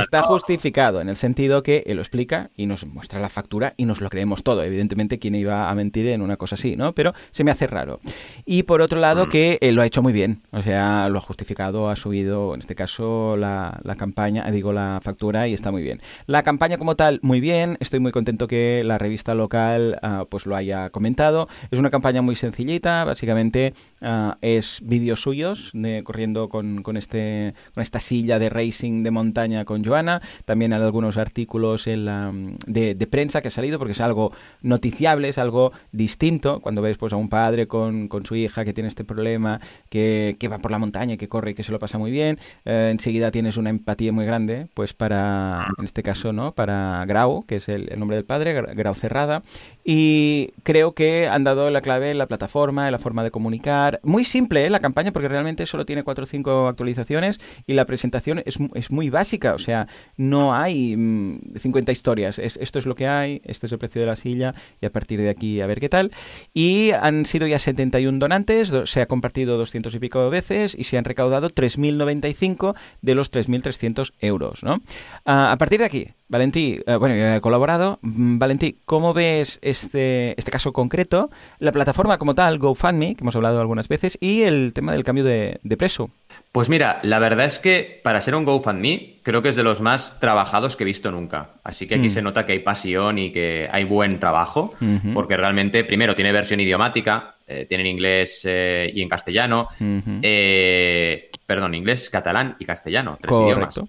está 0.00 0.22
justificado 0.22 1.00
en 1.00 1.08
el 1.08 1.16
sentido 1.16 1.62
que 1.62 1.84
él 1.86 1.96
lo 1.96 2.02
explica 2.02 2.50
y 2.56 2.66
nos 2.66 2.84
muestra 2.86 3.20
la 3.20 3.28
factura 3.28 3.74
y 3.76 3.84
nos 3.84 4.00
lo 4.00 4.10
creemos 4.10 4.42
todo. 4.42 4.62
Evidentemente, 4.62 5.18
¿quién 5.18 5.34
iba 5.34 5.70
a 5.70 5.74
mentir 5.74 6.08
en 6.08 6.22
una 6.22 6.36
cosa 6.36 6.55
así, 6.56 6.76
¿no? 6.76 6.92
Pero 6.92 7.14
se 7.30 7.44
me 7.44 7.50
hace 7.50 7.66
raro. 7.66 8.00
Y 8.44 8.64
por 8.64 8.82
otro 8.82 8.98
lado, 8.98 9.26
mm. 9.26 9.28
que 9.28 9.58
lo 9.72 9.82
ha 9.82 9.86
hecho 9.86 10.02
muy 10.02 10.12
bien. 10.12 10.42
O 10.50 10.62
sea, 10.62 11.08
lo 11.08 11.18
ha 11.18 11.22
justificado, 11.22 11.88
ha 11.88 11.96
subido, 11.96 12.54
en 12.54 12.60
este 12.60 12.74
caso, 12.74 13.36
la, 13.36 13.80
campaña, 13.96 14.50
digo, 14.50 14.72
la 14.72 15.00
factura 15.02 15.48
y 15.48 15.54
está 15.54 15.70
muy 15.70 15.82
bien. 15.82 16.00
La 16.26 16.42
campaña 16.42 16.78
como 16.78 16.96
tal, 16.96 17.20
muy 17.22 17.40
bien. 17.40 17.76
Estoy 17.80 18.00
muy 18.00 18.12
contento 18.12 18.48
que 18.48 18.82
la 18.84 18.98
revista 18.98 19.34
local 19.34 19.98
ah, 20.02 20.24
pues 20.28 20.46
lo 20.46 20.56
haya 20.56 20.90
comentado. 20.90 21.48
Es 21.70 21.78
una 21.78 21.90
campaña 21.90 22.22
muy 22.22 22.36
sencillita. 22.36 23.04
Básicamente 23.04 23.74
ah, 24.00 24.38
es 24.40 24.80
vídeos 24.82 25.22
suyos 25.22 25.70
de, 25.72 26.02
corriendo 26.04 26.48
con, 26.48 26.82
con, 26.82 26.96
este, 26.96 27.54
con 27.74 27.82
esta 27.82 28.00
silla 28.00 28.38
de 28.38 28.48
racing 28.48 29.02
de 29.02 29.10
montaña 29.10 29.64
con 29.64 29.84
Joana. 29.84 30.22
También 30.44 30.72
hay 30.72 30.82
algunos 30.82 31.16
artículos 31.16 31.86
en 31.86 32.04
la, 32.04 32.32
de, 32.66 32.94
de 32.94 33.06
prensa 33.06 33.40
que 33.40 33.48
ha 33.48 33.50
salido 33.50 33.78
porque 33.78 33.92
es 33.92 34.00
algo 34.00 34.32
noticiable, 34.62 35.28
es 35.28 35.38
algo 35.38 35.72
distinto 35.92 36.45
cuando 36.62 36.82
ves 36.82 36.98
pues 36.98 37.12
a 37.12 37.16
un 37.16 37.28
padre 37.28 37.66
con, 37.66 38.08
con 38.08 38.24
su 38.24 38.36
hija 38.36 38.64
que 38.64 38.72
tiene 38.72 38.88
este 38.88 39.04
problema, 39.04 39.60
que, 39.88 40.36
que, 40.38 40.48
va 40.48 40.58
por 40.58 40.70
la 40.70 40.78
montaña, 40.78 41.16
que 41.16 41.28
corre 41.28 41.50
y 41.50 41.54
que 41.54 41.62
se 41.62 41.72
lo 41.72 41.78
pasa 41.78 41.98
muy 41.98 42.10
bien, 42.10 42.38
eh, 42.64 42.90
enseguida 42.92 43.30
tienes 43.30 43.56
una 43.56 43.70
empatía 43.70 44.12
muy 44.12 44.24
grande, 44.24 44.68
pues 44.74 44.94
para, 44.94 45.66
en 45.78 45.84
este 45.84 46.02
caso, 46.02 46.32
¿no? 46.32 46.52
Para 46.52 47.04
Grau, 47.06 47.44
que 47.46 47.56
es 47.56 47.68
el, 47.68 47.90
nombre 47.98 48.16
del 48.16 48.24
padre, 48.24 48.54
Grau 48.74 48.94
Cerrada, 48.94 49.42
y 49.88 50.50
creo 50.64 50.94
que 50.94 51.28
han 51.28 51.44
dado 51.44 51.70
la 51.70 51.80
clave 51.80 52.10
en 52.10 52.18
la 52.18 52.26
plataforma, 52.26 52.86
en 52.86 52.92
la 52.92 52.98
forma 52.98 53.22
de 53.22 53.30
comunicar. 53.30 54.00
Muy 54.02 54.24
simple 54.24 54.66
¿eh? 54.66 54.70
la 54.70 54.80
campaña 54.80 55.12
porque 55.12 55.28
realmente 55.28 55.64
solo 55.64 55.86
tiene 55.86 56.02
4 56.02 56.24
o 56.24 56.26
5 56.26 56.66
actualizaciones 56.66 57.38
y 57.68 57.74
la 57.74 57.84
presentación 57.84 58.42
es, 58.44 58.56
es 58.74 58.90
muy 58.90 59.10
básica, 59.10 59.54
o 59.54 59.58
sea, 59.58 59.86
no 60.16 60.56
hay 60.56 60.90
50 60.90 61.70
mm, 61.70 61.92
historias, 61.92 62.40
es, 62.40 62.56
esto 62.56 62.80
es 62.80 62.86
lo 62.86 62.96
que 62.96 63.06
hay, 63.06 63.40
este 63.44 63.66
es 63.66 63.72
el 63.72 63.78
precio 63.78 64.00
de 64.00 64.08
la 64.08 64.16
silla 64.16 64.56
y 64.80 64.86
a 64.86 64.90
partir 64.90 65.20
de 65.20 65.30
aquí 65.30 65.60
a 65.60 65.66
ver 65.66 65.78
qué 65.78 65.88
tal. 65.88 66.10
Y 66.52 66.90
han 66.90 67.24
sido 67.24 67.46
ya 67.46 67.60
71 67.60 68.18
donantes, 68.18 68.72
se 68.86 69.00
ha 69.00 69.06
compartido 69.06 69.56
200 69.56 69.94
y 69.94 69.98
pico 70.00 70.28
veces 70.30 70.74
y 70.76 70.82
se 70.82 70.98
han 70.98 71.04
recaudado 71.04 71.48
3.095 71.48 72.74
de 73.02 73.14
los 73.14 73.30
3.300 73.30 74.14
euros. 74.18 74.64
¿no? 74.64 74.80
a 75.24 75.56
partir 75.58 75.78
de 75.78 75.84
aquí, 75.84 76.08
Valentí, 76.28 76.80
eh, 76.86 76.96
bueno, 76.96 77.14
he 77.14 77.40
colaborado. 77.40 78.00
Mm, 78.02 78.38
Valentí, 78.38 78.78
¿cómo 78.84 79.14
ves 79.14 79.60
este, 79.62 80.34
este 80.36 80.50
caso 80.50 80.72
concreto? 80.72 81.30
La 81.60 81.70
plataforma 81.70 82.18
como 82.18 82.34
tal, 82.34 82.58
GoFundMe, 82.58 83.14
que 83.14 83.22
hemos 83.22 83.36
hablado 83.36 83.60
algunas 83.60 83.86
veces, 83.86 84.18
y 84.20 84.42
el 84.42 84.72
tema 84.72 84.92
del 84.92 85.04
cambio 85.04 85.24
de, 85.24 85.60
preso. 85.78 86.10
Pues 86.50 86.68
mira, 86.68 87.00
la 87.02 87.18
verdad 87.18 87.46
es 87.46 87.60
que 87.60 88.00
para 88.02 88.20
ser 88.20 88.34
un 88.34 88.44
GoFundMe, 88.44 89.20
creo 89.22 89.40
que 89.42 89.50
es 89.50 89.56
de 89.56 89.62
los 89.62 89.80
más 89.80 90.18
trabajados 90.18 90.74
que 90.74 90.82
he 90.82 90.86
visto 90.86 91.12
nunca. 91.12 91.50
Así 91.62 91.86
que 91.86 91.94
aquí 91.94 92.06
mm. 92.06 92.10
se 92.10 92.22
nota 92.22 92.44
que 92.44 92.52
hay 92.52 92.60
pasión 92.60 93.18
y 93.18 93.30
que 93.30 93.68
hay 93.70 93.84
buen 93.84 94.18
trabajo, 94.18 94.74
porque 95.14 95.36
realmente, 95.36 95.84
primero, 95.84 96.16
tiene 96.16 96.32
versión 96.32 96.58
idiomática, 96.58 97.36
eh, 97.46 97.66
tiene 97.68 97.82
en 97.82 97.90
inglés 97.90 98.40
eh, 98.44 98.90
y 98.92 99.00
en 99.00 99.08
castellano. 99.08 99.68
perdón, 101.46 101.74
inglés, 101.74 102.10
catalán 102.10 102.56
y 102.58 102.64
castellano, 102.64 103.16
tres 103.20 103.32
idiomas. 103.32 103.80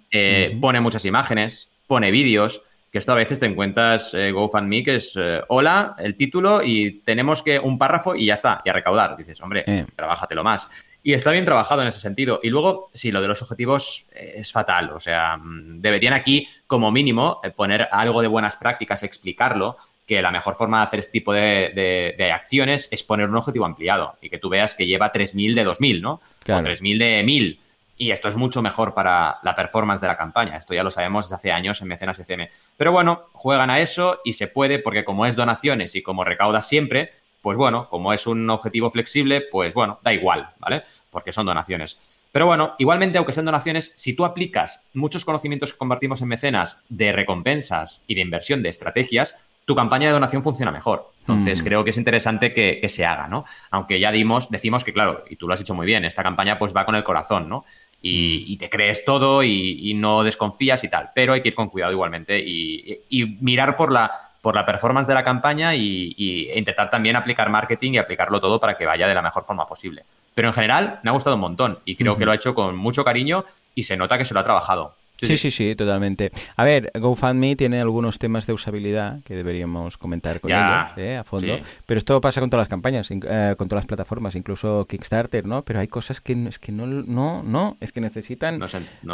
Pone 0.61 0.81
muchas 0.81 1.03
imágenes, 1.05 1.71
pone 1.87 2.11
vídeos, 2.11 2.61
que 2.91 2.99
esto 2.99 3.11
a 3.11 3.15
veces 3.15 3.39
te 3.39 3.45
encuentras 3.45 4.13
eh, 4.13 4.31
GoFundMe, 4.31 4.83
que 4.83 4.95
es 4.97 5.13
eh, 5.19 5.41
hola, 5.49 5.95
el 5.97 6.15
título 6.15 6.61
y 6.63 6.99
tenemos 7.01 7.43
que 7.43 7.59
un 7.59 7.77
párrafo 7.77 8.15
y 8.15 8.27
ya 8.27 8.35
está, 8.35 8.61
y 8.63 8.69
a 8.69 8.73
recaudar. 8.73 9.17
Dices, 9.17 9.41
hombre, 9.41 9.63
eh. 9.65 9.85
trabájatelo 9.95 10.43
más. 10.43 10.69
Y 11.03 11.13
está 11.13 11.31
bien 11.31 11.45
trabajado 11.45 11.81
en 11.81 11.87
ese 11.87 11.99
sentido. 11.99 12.39
Y 12.43 12.49
luego, 12.49 12.89
sí, 12.93 13.11
lo 13.11 13.21
de 13.21 13.29
los 13.29 13.41
objetivos 13.41 14.07
es 14.13 14.51
fatal. 14.51 14.91
O 14.91 14.99
sea, 14.99 15.37
mm, 15.37 15.79
deberían 15.79 16.13
aquí, 16.13 16.47
como 16.65 16.91
mínimo, 16.91 17.39
poner 17.55 17.87
algo 17.91 18.21
de 18.21 18.27
buenas 18.27 18.57
prácticas, 18.57 19.03
explicarlo, 19.03 19.77
que 20.05 20.21
la 20.21 20.31
mejor 20.31 20.55
forma 20.55 20.79
de 20.79 20.85
hacer 20.85 20.99
este 20.99 21.11
tipo 21.11 21.33
de, 21.33 22.31
acciones 22.33 22.87
es 22.91 23.03
poner 23.03 23.29
un 23.29 23.35
objetivo 23.35 23.65
ampliado 23.65 24.15
y 24.21 24.29
que 24.29 24.37
tú 24.37 24.49
veas 24.49 24.73
que 24.73 24.87
lleva 24.87 25.11
3.000 25.11 25.53
de 25.53 25.65
2.000, 25.65 26.01
¿no? 26.01 26.11
O 26.13 26.21
3.000 26.45 26.97
de 26.97 27.23
1.000 27.25 27.59
y 27.97 28.11
esto 28.11 28.27
es 28.27 28.35
mucho 28.35 28.61
mejor 28.61 28.93
para 28.93 29.39
la 29.43 29.55
performance 29.55 30.01
de 30.01 30.07
la 30.07 30.15
campaña. 30.15 30.57
Esto 30.57 30.73
ya 30.73 30.83
lo 30.83 30.91
sabemos 30.91 31.25
desde 31.25 31.35
hace 31.35 31.51
años 31.51 31.81
en 31.81 31.87
Mecenas 31.87 32.19
FM. 32.19 32.49
Pero 32.77 32.91
bueno, 32.91 33.25
juegan 33.33 33.69
a 33.69 33.79
eso 33.79 34.21
y 34.23 34.33
se 34.33 34.47
puede 34.47 34.79
porque 34.79 35.03
como 35.03 35.25
es 35.25 35.35
donaciones 35.35 35.95
y 35.95 36.03
como 36.03 36.23
recauda 36.23 36.61
siempre, 36.61 37.11
pues 37.41 37.57
bueno, 37.57 37.89
como 37.89 38.13
es 38.13 38.27
un 38.27 38.49
objetivo 38.49 38.91
flexible, 38.91 39.41
pues 39.41 39.73
bueno, 39.73 39.99
da 40.03 40.13
igual, 40.13 40.49
¿vale? 40.59 40.83
Porque 41.09 41.33
son 41.33 41.45
donaciones. 41.45 41.99
Pero 42.31 42.45
bueno, 42.45 42.75
igualmente, 42.77 43.17
aunque 43.17 43.33
sean 43.33 43.45
donaciones, 43.45 43.93
si 43.95 44.15
tú 44.15 44.25
aplicas 44.25 44.85
muchos 44.93 45.25
conocimientos 45.25 45.71
que 45.71 45.79
compartimos 45.79 46.21
en 46.21 46.27
mecenas 46.27 46.83
de 46.89 47.11
recompensas 47.11 48.03
y 48.05 48.15
de 48.15 48.21
inversión 48.21 48.61
de 48.61 48.69
estrategias, 48.69 49.35
tu 49.67 49.75
campaña 49.75 50.07
de 50.07 50.13
donación 50.13 50.43
funciona 50.43 50.71
mejor. 50.71 51.11
Entonces, 51.21 51.61
mm. 51.61 51.65
creo 51.65 51.83
que 51.83 51.89
es 51.89 51.97
interesante 51.97 52.53
que, 52.53 52.87
se 52.87 53.05
haga, 53.05 53.27
¿no? 53.27 53.43
Aunque 53.69 53.99
ya 53.99 54.13
dimos, 54.13 54.49
decimos 54.49 54.85
que, 54.85 54.93
claro, 54.93 55.25
y 55.29 55.35
tú 55.35 55.45
lo 55.45 55.53
has 55.53 55.59
hecho 55.61 55.73
muy 55.73 55.85
bien, 55.85 56.05
esta 56.05 56.23
campaña 56.23 56.57
pues 56.57 56.73
va 56.73 56.85
con 56.85 56.95
el 56.95 57.03
corazón, 57.03 57.49
¿no? 57.49 57.65
Y, 58.01 58.55
mm. 58.55 58.57
te 58.59 58.69
crees 58.69 59.05
todo 59.05 59.43
y, 59.43 59.93
no 59.95 60.23
desconfías 60.23 60.83
y 60.83 60.89
tal. 60.89 61.11
Pero 61.15 61.33
hay 61.33 61.41
que 61.41 61.49
ir 61.49 61.55
con 61.55 61.69
cuidado 61.69 61.91
igualmente 61.91 62.39
y, 62.39 63.37
mirar 63.41 63.75
por 63.75 63.91
la, 63.91 64.11
por 64.41 64.55
la 64.55 64.65
performance 64.65 65.07
de 65.07 65.13
la 65.13 65.23
campaña 65.23 65.75
y, 65.75 66.49
e 66.51 66.57
intentar 66.57 66.89
también 66.89 67.15
aplicar 67.15 67.49
marketing 67.49 67.93
y 67.93 67.97
aplicarlo 67.97 68.39
todo 68.39 68.59
para 68.59 68.77
que 68.77 68.85
vaya 68.85 69.07
de 69.07 69.15
la 69.15 69.21
mejor 69.21 69.43
forma 69.43 69.65
posible. 69.65 70.03
Pero 70.35 70.49
en 70.49 70.53
general 70.53 70.99
me 71.03 71.09
ha 71.09 71.13
gustado 71.13 71.35
un 71.35 71.41
montón 71.41 71.79
y 71.85 71.95
creo 71.95 72.17
que 72.17 72.25
lo 72.25 72.31
ha 72.31 72.35
hecho 72.35 72.53
con 72.53 72.75
mucho 72.75 73.03
cariño 73.03 73.45
y 73.73 73.83
se 73.83 73.97
nota 73.97 74.17
que 74.17 74.25
se 74.25 74.33
lo 74.33 74.39
ha 74.39 74.43
trabajado. 74.43 74.95
Sí 75.21 75.37
sí, 75.37 75.51
sí, 75.51 75.75
totalmente. 75.75 76.31
A 76.55 76.63
ver, 76.63 76.91
GoFundMe 76.93 77.55
tiene 77.55 77.81
algunos 77.81 78.19
temas 78.19 78.45
de 78.45 78.53
usabilidad 78.53 79.21
que 79.23 79.35
deberíamos 79.35 79.97
comentar 79.97 80.39
con 80.39 80.51
ellos 80.51 80.97
¿eh? 80.97 81.17
a 81.17 81.23
fondo. 81.23 81.57
Pero 81.85 81.97
esto 81.97 82.21
pasa 82.21 82.39
con 82.39 82.49
todas 82.49 82.61
las 82.61 82.67
campañas, 82.67 83.09
eh, 83.09 83.55
con 83.57 83.67
todas 83.67 83.83
las 83.83 83.87
plataformas, 83.87 84.35
incluso 84.35 84.85
Kickstarter, 84.87 85.47
¿no? 85.47 85.63
Pero 85.63 85.79
hay 85.79 85.87
cosas 85.87 86.21
que, 86.21 86.33
es 86.47 86.59
que 86.59 86.71
no, 86.71 86.85
no, 86.85 87.41
no, 87.43 87.77
es 87.79 87.91
que 87.91 88.01
necesitan 88.01 88.61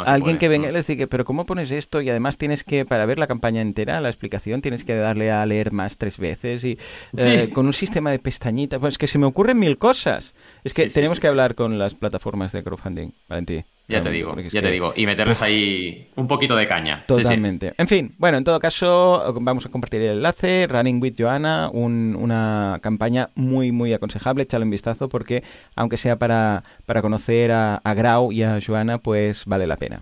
alguien 0.04 0.38
que 0.38 0.48
venga 0.48 0.68
y 0.68 0.72
les 0.72 0.86
diga, 0.86 1.06
pero 1.06 1.24
¿cómo 1.24 1.46
pones 1.46 1.70
esto? 1.70 2.00
Y 2.02 2.10
además 2.10 2.36
tienes 2.36 2.64
que, 2.64 2.84
para 2.84 3.06
ver 3.06 3.18
la 3.18 3.26
campaña 3.26 3.62
entera, 3.62 4.00
la 4.00 4.08
explicación, 4.08 4.60
tienes 4.60 4.84
que 4.84 4.94
darle 4.94 5.30
a 5.30 5.44
leer 5.46 5.72
más 5.72 5.96
tres 5.96 6.18
veces 6.18 6.64
y 6.64 6.78
eh, 7.16 7.50
con 7.52 7.66
un 7.66 7.72
sistema 7.72 8.10
de 8.10 8.18
pestañitas. 8.18 8.78
Pues 8.78 8.94
es 8.94 8.98
que 8.98 9.06
se 9.06 9.18
me 9.18 9.26
ocurren 9.26 9.58
mil 9.58 9.78
cosas. 9.78 10.34
Es 10.64 10.74
que 10.74 10.88
tenemos 10.88 11.18
que 11.18 11.28
hablar 11.28 11.54
con 11.54 11.78
las 11.78 11.94
plataformas 11.94 12.52
de 12.52 12.62
crowdfunding, 12.62 13.12
Valentín. 13.28 13.64
Ya 13.86 14.00
te 14.00 14.10
digo, 14.10 14.34
ya 14.38 14.62
te 14.62 14.70
digo. 14.70 14.94
Y 14.96 15.04
meterles 15.04 15.42
ahí 15.42 16.08
un 16.16 16.26
poquito 16.26 16.56
de 16.56 16.66
caña. 16.66 17.04
Totalmente. 17.06 17.74
En 17.76 17.86
fin, 17.86 18.14
bueno, 18.16 18.38
en 18.38 18.44
todo 18.44 18.58
caso, 18.58 19.34
vamos 19.40 19.66
a 19.66 19.68
compartir 19.68 20.00
el 20.00 20.16
enlace. 20.16 20.66
Running 20.66 21.02
with 21.02 21.14
Joanna, 21.18 21.68
una 21.70 22.78
campaña 22.82 23.28
muy, 23.34 23.72
muy 23.72 23.92
aconsejable. 23.92 24.44
Échale 24.44 24.64
un 24.64 24.70
vistazo 24.70 25.10
porque, 25.10 25.42
aunque 25.76 25.98
sea 25.98 26.16
para, 26.16 26.64
para 26.86 27.02
conocer 27.02 27.52
a, 27.52 27.80
Grau 27.94 28.32
y 28.32 28.42
a 28.42 28.58
Joana, 28.64 28.98
pues 28.98 29.44
vale 29.44 29.66
la 29.66 29.76
pena. 29.76 30.00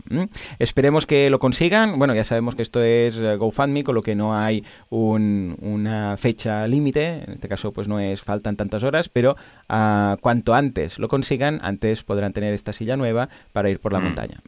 Esperemos 0.61 1.05
que 1.05 1.29
lo 1.29 1.41
consigan. 1.41 1.99
Bueno, 1.99 2.15
ya 2.15 2.23
sabemos 2.23 2.55
que 2.55 2.63
esto 2.63 2.83
es 2.83 3.17
eh, 3.17 3.37
GoFundMe, 3.37 3.83
con 3.83 3.97
lo 3.97 4.03
que 4.03 4.15
no 4.15 4.37
hay 4.37 4.65
una 4.91 6.17
fecha 6.19 6.69
límite. 6.69 7.25
En 7.27 7.33
este 7.33 7.49
caso, 7.49 7.73
pues 7.73 7.89
no 7.89 7.99
es 7.99 8.23
faltan 8.23 8.57
tantas 8.57 8.85
horas, 8.85 9.09
pero 9.09 9.37
uh, 9.69 10.17
cuanto 10.21 10.55
antes 10.55 11.01
lo 11.01 11.09
consigan, 11.09 11.59
antes 11.63 12.05
podrán 12.05 12.33
tener 12.33 12.55
esta 12.55 12.73
silla 12.73 12.97
nueva 12.97 13.29
para 13.53 13.72
ir 13.73 13.81
por 13.81 13.93
la 13.93 14.01
mm. 14.01 14.05
montaña. 14.05 14.39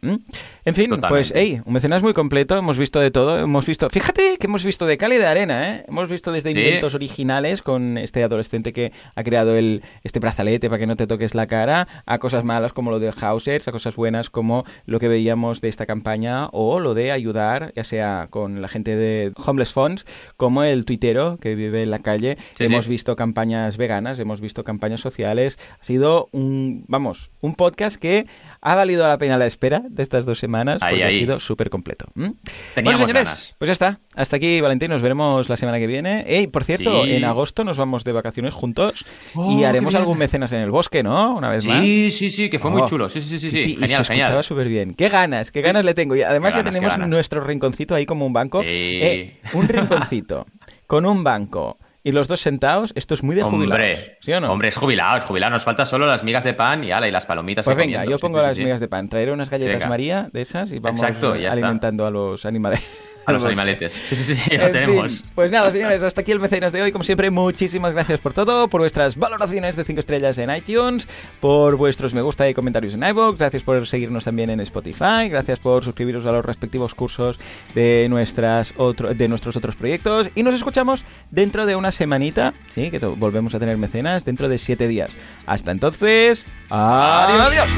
En 0.65 0.75
fin, 0.75 0.91
pues, 1.09 1.33
hey, 1.35 1.61
un 1.65 1.73
mecenas 1.73 2.03
muy 2.03 2.13
completo, 2.13 2.57
hemos 2.57 2.79
visto 2.79 3.01
de 3.01 3.11
todo, 3.11 3.39
hemos 3.39 3.67
visto, 3.67 3.91
fíjate 3.91 4.39
que 4.39 4.47
hemos 4.47 4.65
visto 4.65 4.87
de 4.87 4.97
cal 4.97 5.13
y 5.13 5.19
de 5.19 5.27
arena, 5.27 5.71
¿eh? 5.71 5.85
Hemos 5.89 6.09
visto 6.09 6.33
desde 6.33 6.51
inventos 6.51 6.95
originales 6.95 7.63
con 7.63 7.99
este 7.99 8.23
adolescente 8.23 8.73
que 8.73 8.93
ha 9.15 9.25
creado 9.25 9.57
el, 9.57 9.83
este 10.03 10.21
brazalete 10.21 10.69
para 10.69 10.79
que 10.79 10.87
no 10.87 10.97
te 10.97 11.07
toques 11.07 11.35
la 11.35 11.47
cara, 11.47 11.89
a 12.07 12.19
cosas 12.19 12.45
malas 12.45 12.73
como 12.73 12.91
lo 12.91 12.99
de 12.99 13.13
Hausers, 13.13 13.69
a 13.69 13.73
cosas 13.73 13.97
buenas 13.97 14.31
como 14.31 14.65
lo 14.87 15.01
que 15.01 15.09
veíamos 15.09 15.61
de 15.61 15.69
esta 15.69 15.87
campaña 15.87 16.47
o 16.53 16.81
lo 16.81 16.95
de 16.95 17.13
ayudar, 17.13 17.73
ya 17.75 17.85
sea 17.85 18.29
con 18.31 18.63
la 18.63 18.69
gente 18.69 18.97
de 18.97 19.33
Homeless 19.37 19.73
Funds, 19.73 20.07
como 20.37 20.63
el 20.63 20.85
tuitero 20.85 21.39
que 21.39 21.55
vive 21.55 21.83
en 21.83 21.91
la 21.91 21.99
calle. 21.99 22.37
hemos 22.59 22.89
visto 22.89 23.17
campañas 23.17 23.77
veganas, 23.77 24.19
hemos 24.19 24.41
visto 24.41 24.65
campañas 24.65 25.01
sociales. 25.01 25.59
Ha 25.81 25.85
sido 25.85 26.29
un, 26.33 26.85
vamos, 26.89 27.31
un 27.41 27.55
podcast 27.55 27.97
que 27.97 28.27
ha 28.61 28.75
valido 28.75 29.07
la 29.07 29.14
pena 29.19 29.39
la 29.39 29.47
espera 29.47 29.83
de 29.89 30.03
estas 30.03 30.27
dos 30.27 30.39
semanas 30.39 30.79
porque 30.81 31.05
ha 31.05 31.11
sido 31.11 31.41
súper 31.41 31.71
completo. 31.71 32.07
Bueno, 32.15 32.99
señores, 32.99 33.55
pues 33.59 33.69
ya 33.69 33.73
está. 33.73 34.01
Hasta 34.15 34.37
aquí, 34.37 34.61
Valentín. 34.61 34.91
Nos 34.91 35.03
veremos 35.03 35.49
la 35.49 35.57
semana 35.57 35.79
que 35.79 35.87
viene. 35.87 36.25
Ey, 36.27 36.47
por 36.47 36.65
cierto, 36.65 37.05
en 37.05 37.25
agosto 37.25 37.65
nos 37.65 37.79
vamos 37.79 38.05
de 38.05 38.13
vacaciones 38.13 38.53
juntos 38.53 39.05
y 39.35 39.65
oh, 39.65 39.67
haremos 39.67 39.95
algún 39.95 40.19
mecenas 40.19 40.53
en 40.53 40.61
el 40.61 40.71
bosque, 40.71 41.03
¿no? 41.03 41.37
Una 41.37 41.51
vez 41.51 41.67
más. 41.67 41.81
Sí, 41.83 42.11
sí, 42.11 42.31
sí, 42.31 42.51
que 42.51 42.59
fue 42.59 42.71
muy 42.71 42.83
oh. 42.83 42.89
chulo. 42.89 43.09
Sí, 43.09 43.21
sí, 43.21 43.39
sí, 43.39 43.51
sí. 43.51 43.57
Genial, 43.57 43.85
y 43.85 43.89
se 43.89 44.03
escuchaba 44.03 44.43
súper 44.43 44.69
bien. 44.69 44.95
Qué 44.95 45.09
ganas, 45.09 45.51
qué 45.51 45.63
ganas 45.63 45.85
le 45.85 45.95
tengo. 45.95 46.17
Y 46.17 46.23
además 46.23 46.55
ya 46.55 46.65
tenemos 46.65 46.97
nuestro 46.99 47.43
rinconcito 47.43 47.95
ahí 47.95 48.07
como 48.07 48.27
un 48.27 48.33
banco. 48.33 48.63
Eh, 48.65 49.41
un 49.53 49.69
rinconcito 49.69 50.47
con 50.87 51.07
un 51.07 51.25
banco 51.25 51.79
y 52.05 52.13
los 52.13 52.29
dos 52.29 52.41
sentados, 52.41 52.93
esto 52.97 53.15
es 53.15 53.23
muy 53.23 53.35
de 53.35 53.43
jubilados. 53.43 53.99
¿Sí 54.21 54.31
o 54.33 54.41
no? 54.41 54.53
Hombre, 54.53 54.69
es 54.69 54.77
jubilado, 54.77 55.17
es 55.17 55.25
jubilado. 55.25 55.53
Nos 55.53 55.65
falta 55.65 55.87
solo 55.87 56.07
las 56.07 56.23
migas 56.23 56.45
de 56.45 56.53
pan 56.53 56.85
y 56.85 56.93
ala, 56.93 57.09
y 57.09 57.11
las 57.11 57.25
palomitas. 57.25 57.65
Pues 57.65 57.77
venga, 57.79 58.05
yo 58.05 58.19
pongo 58.19 58.41
las 58.43 58.59
migas 58.59 58.79
de 58.79 58.89
pan. 58.89 59.09
Traeré 59.09 59.33
unas 59.33 59.49
galletas 59.49 59.89
María 59.89 60.29
de 60.31 60.43
esas 60.43 60.71
y 60.71 60.79
vamos 60.79 61.03
alimentando 61.03 62.07
a 62.07 62.11
los 62.11 62.45
animales. 62.45 62.83
A 63.27 63.33
los 63.33 63.45
animaletes. 63.45 63.93
Sí, 64.05 64.17
sí, 64.17 64.35
sí, 64.35 64.57
lo 64.57 64.71
tenemos. 64.71 65.25
pues 65.35 65.51
nada, 65.51 65.71
señores, 65.71 66.03
hasta 66.03 66.21
aquí 66.21 66.33
el 66.33 66.41
mecenas 66.41 66.73
de 66.73 66.83
hoy. 66.83 66.93
Como 66.93 67.05
siempre, 67.05 67.31
muchísimas 67.31 67.93
gracias 67.93 68.21
por 68.21 68.33
todo, 68.33 68.69
por 68.69 68.81
vuestras 68.81 69.17
valoraciones 69.17 69.77
de 69.77 69.85
5 69.85 70.01
estrellas 70.01 70.39
en 70.39 70.55
iTunes, 70.55 71.09
por 71.41 71.77
vuestros 71.77 72.15
me 72.15 72.23
gusta 72.23 72.49
y 72.49 72.55
comentarios 72.55 72.95
en 72.95 73.03
iVoox, 73.03 73.39
gracias 73.39 73.63
por 73.63 73.87
seguirnos 73.87 74.25
también 74.25 74.51
en 74.51 74.61
Spotify, 74.61 75.29
gracias 75.29 75.59
por 75.59 75.85
suscribiros 75.85 76.27
a 76.27 76.33
los 76.33 76.45
respectivos 76.45 76.95
cursos 76.95 77.39
de, 77.75 78.07
nuestras 78.09 78.75
otro, 78.77 79.15
de 79.15 79.29
nuestros 79.29 79.57
otros 79.57 79.77
proyectos 79.77 80.31
y 80.35 80.43
nos 80.43 80.55
escuchamos 80.55 81.05
dentro 81.31 81.67
de 81.67 81.77
una 81.77 81.93
semanita, 81.93 82.55
sí, 82.75 82.91
que 82.91 82.99
volvemos 82.99 83.55
a 83.55 83.59
tener 83.59 83.77
mecenas 83.77 84.25
dentro 84.25 84.49
de 84.49 84.59
7 84.59 84.89
días. 84.89 85.11
Hasta 85.47 85.71
entonces, 85.71 86.47
adiós. 86.71 87.41
adiós. 87.41 87.69